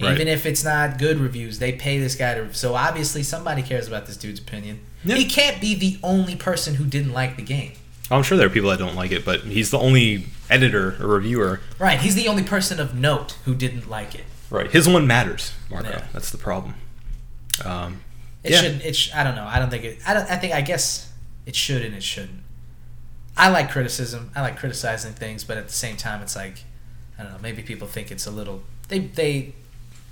Right. 0.00 0.12
Even 0.14 0.28
if 0.28 0.44
it's 0.46 0.62
not 0.62 0.98
good 0.98 1.18
reviews, 1.18 1.58
they 1.58 1.72
pay 1.72 1.98
this 1.98 2.14
guy 2.14 2.34
to. 2.34 2.52
So 2.54 2.74
obviously, 2.74 3.22
somebody 3.22 3.62
cares 3.62 3.88
about 3.88 4.06
this 4.06 4.16
dude's 4.16 4.38
opinion. 4.40 4.80
Yeah. 5.06 5.16
He 5.16 5.24
can't 5.24 5.60
be 5.60 5.74
the 5.74 5.98
only 6.02 6.36
person 6.36 6.74
who 6.76 6.84
didn't 6.84 7.12
like 7.12 7.36
the 7.36 7.42
game. 7.42 7.72
I'm 8.10 8.22
sure 8.22 8.36
there 8.38 8.46
are 8.46 8.50
people 8.50 8.70
that 8.70 8.78
don't 8.78 8.94
like 8.94 9.10
it, 9.12 9.24
but 9.24 9.40
he's 9.40 9.70
the 9.70 9.78
only 9.78 10.26
editor 10.48 10.96
or 11.00 11.08
reviewer. 11.08 11.60
Right, 11.78 11.98
he's 11.98 12.14
the 12.14 12.28
only 12.28 12.42
person 12.44 12.78
of 12.78 12.94
note 12.94 13.36
who 13.44 13.54
didn't 13.54 13.88
like 13.90 14.14
it. 14.14 14.24
Right. 14.50 14.70
His 14.70 14.88
one 14.88 15.06
matters, 15.06 15.52
Marco. 15.70 15.88
Yeah. 15.88 16.04
That's 16.12 16.30
the 16.30 16.38
problem. 16.38 16.74
Um, 17.64 18.02
It 18.44 18.52
Yeah. 18.52 18.60
should. 18.62 18.80
It. 18.82 18.94
Sh- 18.94 19.10
I 19.12 19.24
don't 19.24 19.34
know. 19.34 19.44
I 19.44 19.58
don't 19.58 19.70
think 19.70 19.82
it. 19.84 19.98
I 20.06 20.14
don't. 20.14 20.30
I 20.30 20.36
think. 20.36 20.54
I 20.54 20.60
guess 20.60 21.10
it 21.46 21.56
should 21.56 21.82
and 21.82 21.96
it 21.96 22.02
shouldn't. 22.04 22.40
I 23.36 23.48
like 23.48 23.70
criticism. 23.72 24.30
I 24.36 24.40
like 24.42 24.56
criticizing 24.56 25.14
things, 25.14 25.42
but 25.42 25.56
at 25.58 25.66
the 25.66 25.72
same 25.74 25.96
time, 25.96 26.22
it's 26.22 26.36
like 26.36 26.58
I 27.18 27.24
don't 27.24 27.32
know. 27.32 27.38
Maybe 27.42 27.62
people 27.62 27.88
think 27.88 28.12
it's 28.12 28.24
a 28.24 28.30
little. 28.30 28.62
They 28.86 29.00
they 29.00 29.52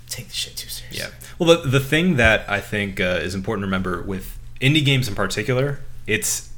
take 0.09 0.27
the 0.27 0.33
shit 0.33 0.57
too 0.57 0.67
seriously. 0.67 0.99
Yeah. 0.99 1.27
Well, 1.39 1.61
the, 1.61 1.69
the 1.69 1.79
thing 1.79 2.17
that 2.17 2.43
I 2.49 2.59
think 2.59 2.99
uh, 2.99 3.19
is 3.23 3.33
important 3.35 3.61
to 3.63 3.67
remember 3.67 4.01
with 4.01 4.37
indie 4.61 4.83
games 4.83 5.07
in 5.07 5.15
particular, 5.15 5.79
it's 6.07 6.51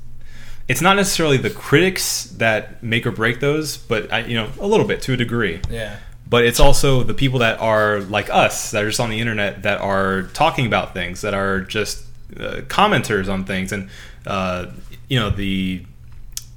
it's 0.67 0.81
not 0.81 0.95
necessarily 0.97 1.37
the 1.37 1.49
critics 1.49 2.25
that 2.37 2.83
make 2.83 3.05
or 3.05 3.11
break 3.11 3.39
those, 3.39 3.77
but 3.77 4.11
I, 4.11 4.19
you 4.19 4.35
know, 4.35 4.49
a 4.59 4.67
little 4.67 4.85
bit 4.85 5.01
to 5.03 5.13
a 5.13 5.17
degree. 5.17 5.61
Yeah. 5.69 5.97
But 6.29 6.43
it's 6.43 6.59
also 6.59 7.03
the 7.03 7.13
people 7.13 7.39
that 7.39 7.61
are 7.61 8.01
like 8.01 8.29
us 8.29 8.71
that 8.71 8.83
are 8.83 8.87
just 8.87 8.99
on 8.99 9.09
the 9.09 9.19
internet 9.19 9.63
that 9.63 9.79
are 9.79 10.23
talking 10.33 10.65
about 10.65 10.93
things 10.93 11.21
that 11.21 11.33
are 11.33 11.61
just 11.61 12.03
uh, 12.35 12.61
commenters 12.67 13.31
on 13.31 13.45
things 13.45 13.71
and 13.71 13.89
uh, 14.25 14.65
you 15.07 15.17
know 15.17 15.29
the, 15.29 15.85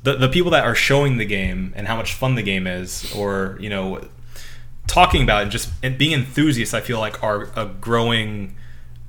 the 0.03 0.17
the 0.17 0.29
people 0.29 0.51
that 0.51 0.65
are 0.65 0.75
showing 0.75 1.19
the 1.19 1.25
game 1.25 1.73
and 1.77 1.87
how 1.87 1.95
much 1.95 2.15
fun 2.15 2.35
the 2.35 2.43
game 2.43 2.67
is 2.67 3.15
or 3.15 3.57
you 3.61 3.71
know 3.71 4.05
talking 4.89 5.23
about 5.23 5.39
it 5.39 5.43
and 5.45 5.53
just 5.53 5.71
and 5.85 5.97
being 5.97 6.13
enthusiasts 6.13 6.75
i 6.75 6.81
feel 6.81 6.99
like 6.99 7.23
are 7.23 7.49
a 7.55 7.67
growing 7.67 8.57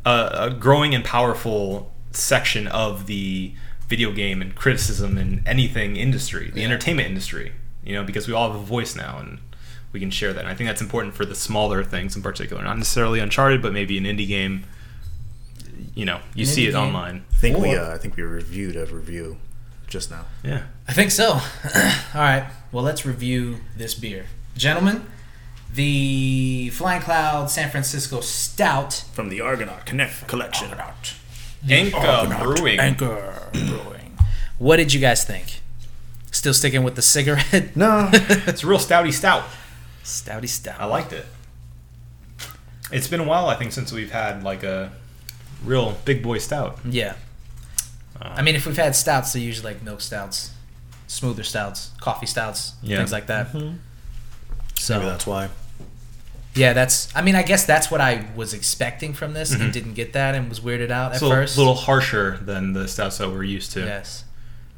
uh, 0.05 0.29
a 0.33 0.49
growing 0.51 0.93
and 0.93 1.03
powerful 1.03 1.91
section 2.13 2.67
of 2.67 3.05
the 3.07 3.53
video 3.87 4.11
game 4.11 4.41
and 4.41 4.55
criticism 4.55 5.17
and 5.17 5.41
anything 5.47 5.95
industry 5.95 6.49
the 6.51 6.59
Yeah. 6.61 6.67
entertainment 6.67 7.07
industry 7.09 7.51
you 7.83 7.93
know 7.93 8.03
because 8.03 8.27
we 8.27 8.33
all 8.33 8.51
have 8.51 8.59
a 8.59 8.63
voice 8.63 8.95
now 8.95 9.17
and 9.19 9.39
we 9.91 9.99
can 9.99 10.09
share 10.11 10.31
that 10.33 10.39
and 10.41 10.47
i 10.49 10.55
think 10.55 10.67
that's 10.69 10.81
important 10.81 11.13
for 11.13 11.25
the 11.25 11.35
smaller 11.35 11.83
things 11.83 12.15
in 12.15 12.21
particular 12.21 12.63
not 12.63 12.77
necessarily 12.77 13.19
uncharted 13.19 13.61
but 13.61 13.73
maybe 13.73 13.97
an 13.97 14.05
indie 14.05 14.27
game 14.27 14.63
you 15.95 16.05
know 16.05 16.19
you 16.35 16.43
An 16.43 16.47
see 16.47 16.67
it 16.67 16.71
game. 16.71 16.79
online 16.81 17.25
I 17.31 17.35
think 17.37 17.57
we 17.57 17.75
uh, 17.75 17.93
I 17.93 17.97
think 17.97 18.15
we 18.15 18.23
reviewed 18.23 18.75
a 18.77 18.85
review 18.85 19.37
just 19.87 20.09
now. 20.11 20.25
yeah 20.43 20.63
I 20.87 20.93
think 20.93 21.11
so. 21.11 21.27
All 22.13 22.21
right. 22.21 22.45
Well, 22.71 22.83
let's 22.83 23.05
review 23.05 23.57
this 23.77 23.93
beer, 23.93 24.25
gentlemen. 24.55 25.05
The 25.73 26.69
Flying 26.73 27.01
Cloud 27.01 27.49
San 27.49 27.69
Francisco 27.69 28.21
Stout. 28.21 28.93
From 29.13 29.29
the 29.29 29.41
Argonaut 29.41 29.85
Connect 29.85 30.27
collection. 30.27 30.69
Anchor 31.69 32.35
Brewing. 32.43 32.79
Anchor 32.79 33.49
Brewing. 33.53 34.17
What 34.57 34.77
did 34.77 34.93
you 34.93 34.99
guys 34.99 35.23
think? 35.23 35.61
Still 36.31 36.53
sticking 36.53 36.83
with 36.83 36.95
the 36.95 37.01
cigarette? 37.01 37.75
No. 37.75 38.09
it's 38.13 38.63
a 38.63 38.67
real 38.67 38.79
stouty 38.79 39.11
stout 39.13 39.43
Stouty 40.03 40.47
stout. 40.49 40.79
I 40.79 40.85
liked 40.85 41.13
it. 41.13 41.25
It's 42.91 43.07
been 43.07 43.19
a 43.19 43.23
while, 43.23 43.47
I 43.47 43.55
think, 43.55 43.71
since 43.71 43.91
we've 43.91 44.11
had 44.11 44.43
like 44.43 44.63
a 44.63 44.91
real 45.63 45.97
big 46.05 46.23
boy 46.23 46.39
stout. 46.39 46.79
Yeah. 46.83 47.13
Uh, 48.19 48.33
I 48.35 48.41
mean, 48.41 48.55
if 48.55 48.65
we've 48.65 48.75
had 48.77 48.95
stouts, 48.95 49.33
they're 49.33 49.41
usually 49.41 49.73
like 49.73 49.83
milk 49.83 50.01
stouts, 50.01 50.51
smoother 51.07 51.43
stouts, 51.43 51.91
coffee 52.01 52.25
stouts, 52.25 52.73
Yeah. 52.81 52.97
things 52.97 53.11
like 53.11 53.27
that. 53.27 53.51
So 54.75 54.95
Maybe 54.97 55.09
that's 55.09 55.27
why. 55.27 55.49
Yeah, 56.53 56.73
that's. 56.73 57.07
I 57.15 57.21
mean, 57.21 57.35
I 57.35 57.43
guess 57.43 57.65
that's 57.65 57.89
what 57.89 58.01
I 58.01 58.25
was 58.35 58.53
expecting 58.53 59.13
from 59.13 59.33
this, 59.33 59.51
and 59.53 59.61
Mhm. 59.61 59.71
didn't 59.71 59.93
get 59.93 60.11
that, 60.13 60.35
and 60.35 60.49
was 60.49 60.59
weirded 60.59 60.91
out 60.91 61.11
at 61.11 61.15
it's 61.15 61.21
a 61.23 61.29
first. 61.29 61.57
little 61.57 61.75
harsher 61.75 62.39
than 62.41 62.73
the 62.73 62.87
stouts 62.89 63.19
that 63.19 63.29
we're 63.29 63.43
used 63.43 63.71
to, 63.73 63.79
yes, 63.81 64.25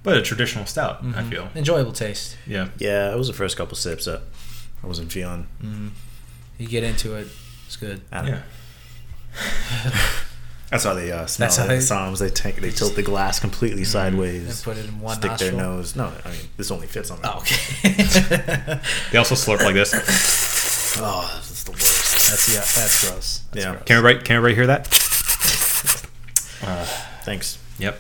but 0.03 0.15
a 0.15 0.21
traditional 0.21 0.65
stout. 0.67 0.99
I 1.01 1.05
Mhm. 1.23 1.29
feel. 1.29 1.49
enjoyable 1.55 1.91
taste. 1.93 2.37
Yeah. 2.45 2.67
Yeah, 2.77 3.11
it 3.11 3.17
was 3.17 3.27
the 3.27 3.33
first 3.33 3.57
couple 3.57 3.75
sips 3.75 4.05
that 4.05 4.21
I 4.83 4.87
wasn't 4.87 5.11
feeling. 5.11 5.47
Mm. 5.63 5.91
You 6.59 6.67
get 6.67 6.83
into 6.83 7.15
it, 7.15 7.27
it's 7.65 7.75
good. 7.77 8.01
I 8.11 8.17
don't 8.17 8.27
Yeah. 8.27 8.33
know. 8.35 8.41
That's 10.69 10.83
how 10.85 10.93
they 10.95 11.11
uh, 11.11 11.25
smell 11.27 11.47
That's 11.47 11.57
how 11.57 11.67
they- 11.67 11.75
the 11.77 11.81
somms. 11.81 12.19
They 12.19 12.29
take 12.29 12.55
they 12.61 12.71
tilt 12.71 12.95
the 12.95 13.03
glass 13.03 13.39
completely 13.39 13.83
sideways. 13.83 14.47
And 14.47 14.63
put 14.63 14.77
it 14.77 14.85
in 14.89 14.99
one 14.99 15.17
stick 15.17 15.31
nostril. 15.31 15.51
their 15.57 15.59
nose. 15.59 15.95
No, 15.95 16.11
I 16.25 16.29
mean 16.29 16.39
this 16.57 16.71
only 16.71 16.87
fits 16.87 17.11
on. 17.11 17.19
Oh, 17.23 17.37
okay. 17.39 18.79
They 19.11 19.17
also 19.17 19.35
slurp 19.35 19.63
like 19.63 19.73
this. 19.75 19.93
Oh, 20.95 21.41
this 21.63 21.65
the 21.65 21.71
worst. 21.71 22.29
that's 22.29 22.47
yeah. 22.53 22.59
That's 22.81 23.09
gross. 23.09 23.41
That's 23.51 23.65
Yeah. 23.65 23.71
gross. 23.71 23.83
Can 23.85 23.97
everybody, 23.97 24.25
can 24.25 24.35
everybody 24.37 24.55
hear 24.55 24.67
that? 24.67 24.87
Uh, 26.65 26.85
Thanks. 27.23 27.57
Yep. 27.77 27.99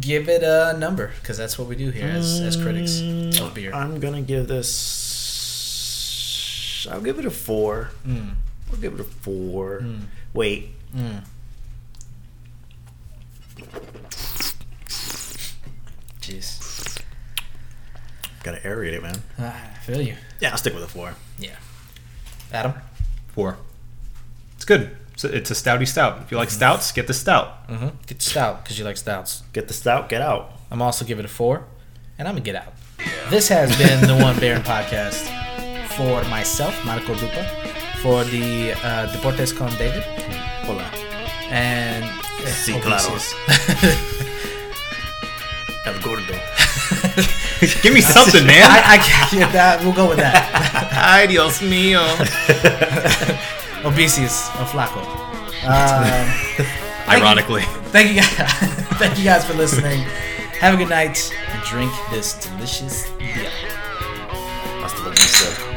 Give 0.00 0.28
it 0.28 0.42
a 0.42 0.76
number 0.80 1.12
because 1.20 1.36
that's 1.38 1.56
what 1.56 1.68
we 1.68 1.76
do 1.76 1.90
here 1.90 2.08
as, 2.08 2.40
as 2.40 2.56
critics 2.56 2.98
of 3.40 3.54
beer. 3.54 3.72
I'm 3.72 4.00
gonna 4.00 4.20
give 4.20 4.48
this. 4.48 4.74
I'll 6.90 7.00
give 7.00 7.20
it 7.20 7.24
a 7.24 7.30
four. 7.30 7.90
Mm. 8.04 8.34
I'll 8.72 8.78
give 8.78 8.94
it 8.94 9.00
a 9.00 9.04
four. 9.04 9.78
Mm. 9.82 10.00
Wait, 10.34 10.70
Mm. 10.96 11.22
Jeez. 16.20 17.00
gotta 18.42 18.58
aerate 18.60 18.92
it, 18.92 19.02
man. 19.02 19.22
Ah, 19.38 19.70
I 19.74 19.78
feel 19.84 20.00
you. 20.00 20.14
Yeah, 20.40 20.50
I'll 20.50 20.56
stick 20.58 20.74
with 20.74 20.82
a 20.84 20.88
four. 20.88 21.14
Yeah. 21.38 21.56
Adam? 22.52 22.74
Four. 23.28 23.56
It's 24.56 24.64
good. 24.64 24.96
It's 25.12 25.24
a, 25.24 25.34
it's 25.36 25.50
a 25.50 25.54
stouty 25.54 25.86
stout. 25.86 26.20
If 26.22 26.30
you 26.30 26.36
like 26.36 26.50
stouts, 26.50 26.92
get 26.92 27.06
the 27.06 27.14
stout. 27.14 27.66
Mm-hmm. 27.68 27.88
Get 28.06 28.22
stout 28.22 28.62
because 28.62 28.78
you 28.78 28.84
like 28.84 28.96
stouts. 28.96 29.42
Get 29.52 29.68
the 29.68 29.74
stout. 29.74 30.08
Get 30.08 30.22
out. 30.22 30.52
I'm 30.70 30.82
also 30.82 31.04
giving 31.04 31.24
it 31.24 31.30
a 31.30 31.32
four, 31.32 31.64
and 32.18 32.28
I'm 32.28 32.34
gonna 32.34 32.44
get 32.44 32.56
out. 32.56 32.72
This 33.30 33.48
has 33.48 33.76
been 33.78 34.06
the 34.06 34.16
One 34.16 34.38
Baron 34.38 34.62
podcast 34.62 35.26
for 35.96 36.22
myself, 36.28 36.74
Marco 36.84 37.14
Dupa, 37.14 37.48
for 38.02 38.24
the 38.24 38.72
uh, 38.84 39.10
Deportes 39.12 39.56
con 39.56 39.70
David, 39.78 40.02
Hola. 40.64 40.84
and 41.50 42.04
eh, 42.04 42.50
Sí, 42.50 42.74
Obesius. 42.74 43.32
El 45.86 45.98
gordo. 46.00 46.17
Give 47.82 47.92
me 47.92 48.00
something, 48.00 48.46
man. 48.46 48.62
I, 48.62 48.94
I 48.94 48.98
can't 48.98 49.30
get 49.32 49.52
that. 49.52 49.82
We'll 49.82 49.92
go 49.94 50.08
with 50.08 50.18
that. 50.18 50.46
Ay, 50.94 51.26
Dios 51.26 51.60
mío. 51.60 52.00
Obesius 53.82 54.48
or 54.60 54.66
Flaco. 54.66 55.02
Um, 55.66 56.06
Ironically. 57.08 57.62
thank 57.90 58.10
you 58.10 58.16
guys. 58.16 58.30
thank 58.98 59.18
you 59.18 59.24
guys 59.24 59.44
for 59.44 59.54
listening. 59.54 60.02
Have 60.60 60.74
a 60.74 60.76
good 60.76 60.88
night 60.88 61.32
drink 61.68 61.92
this 62.10 62.34
delicious 62.34 63.10
beer. 63.18 63.50
Hasta 64.80 65.02
la 65.02 65.10
vista. 65.10 65.67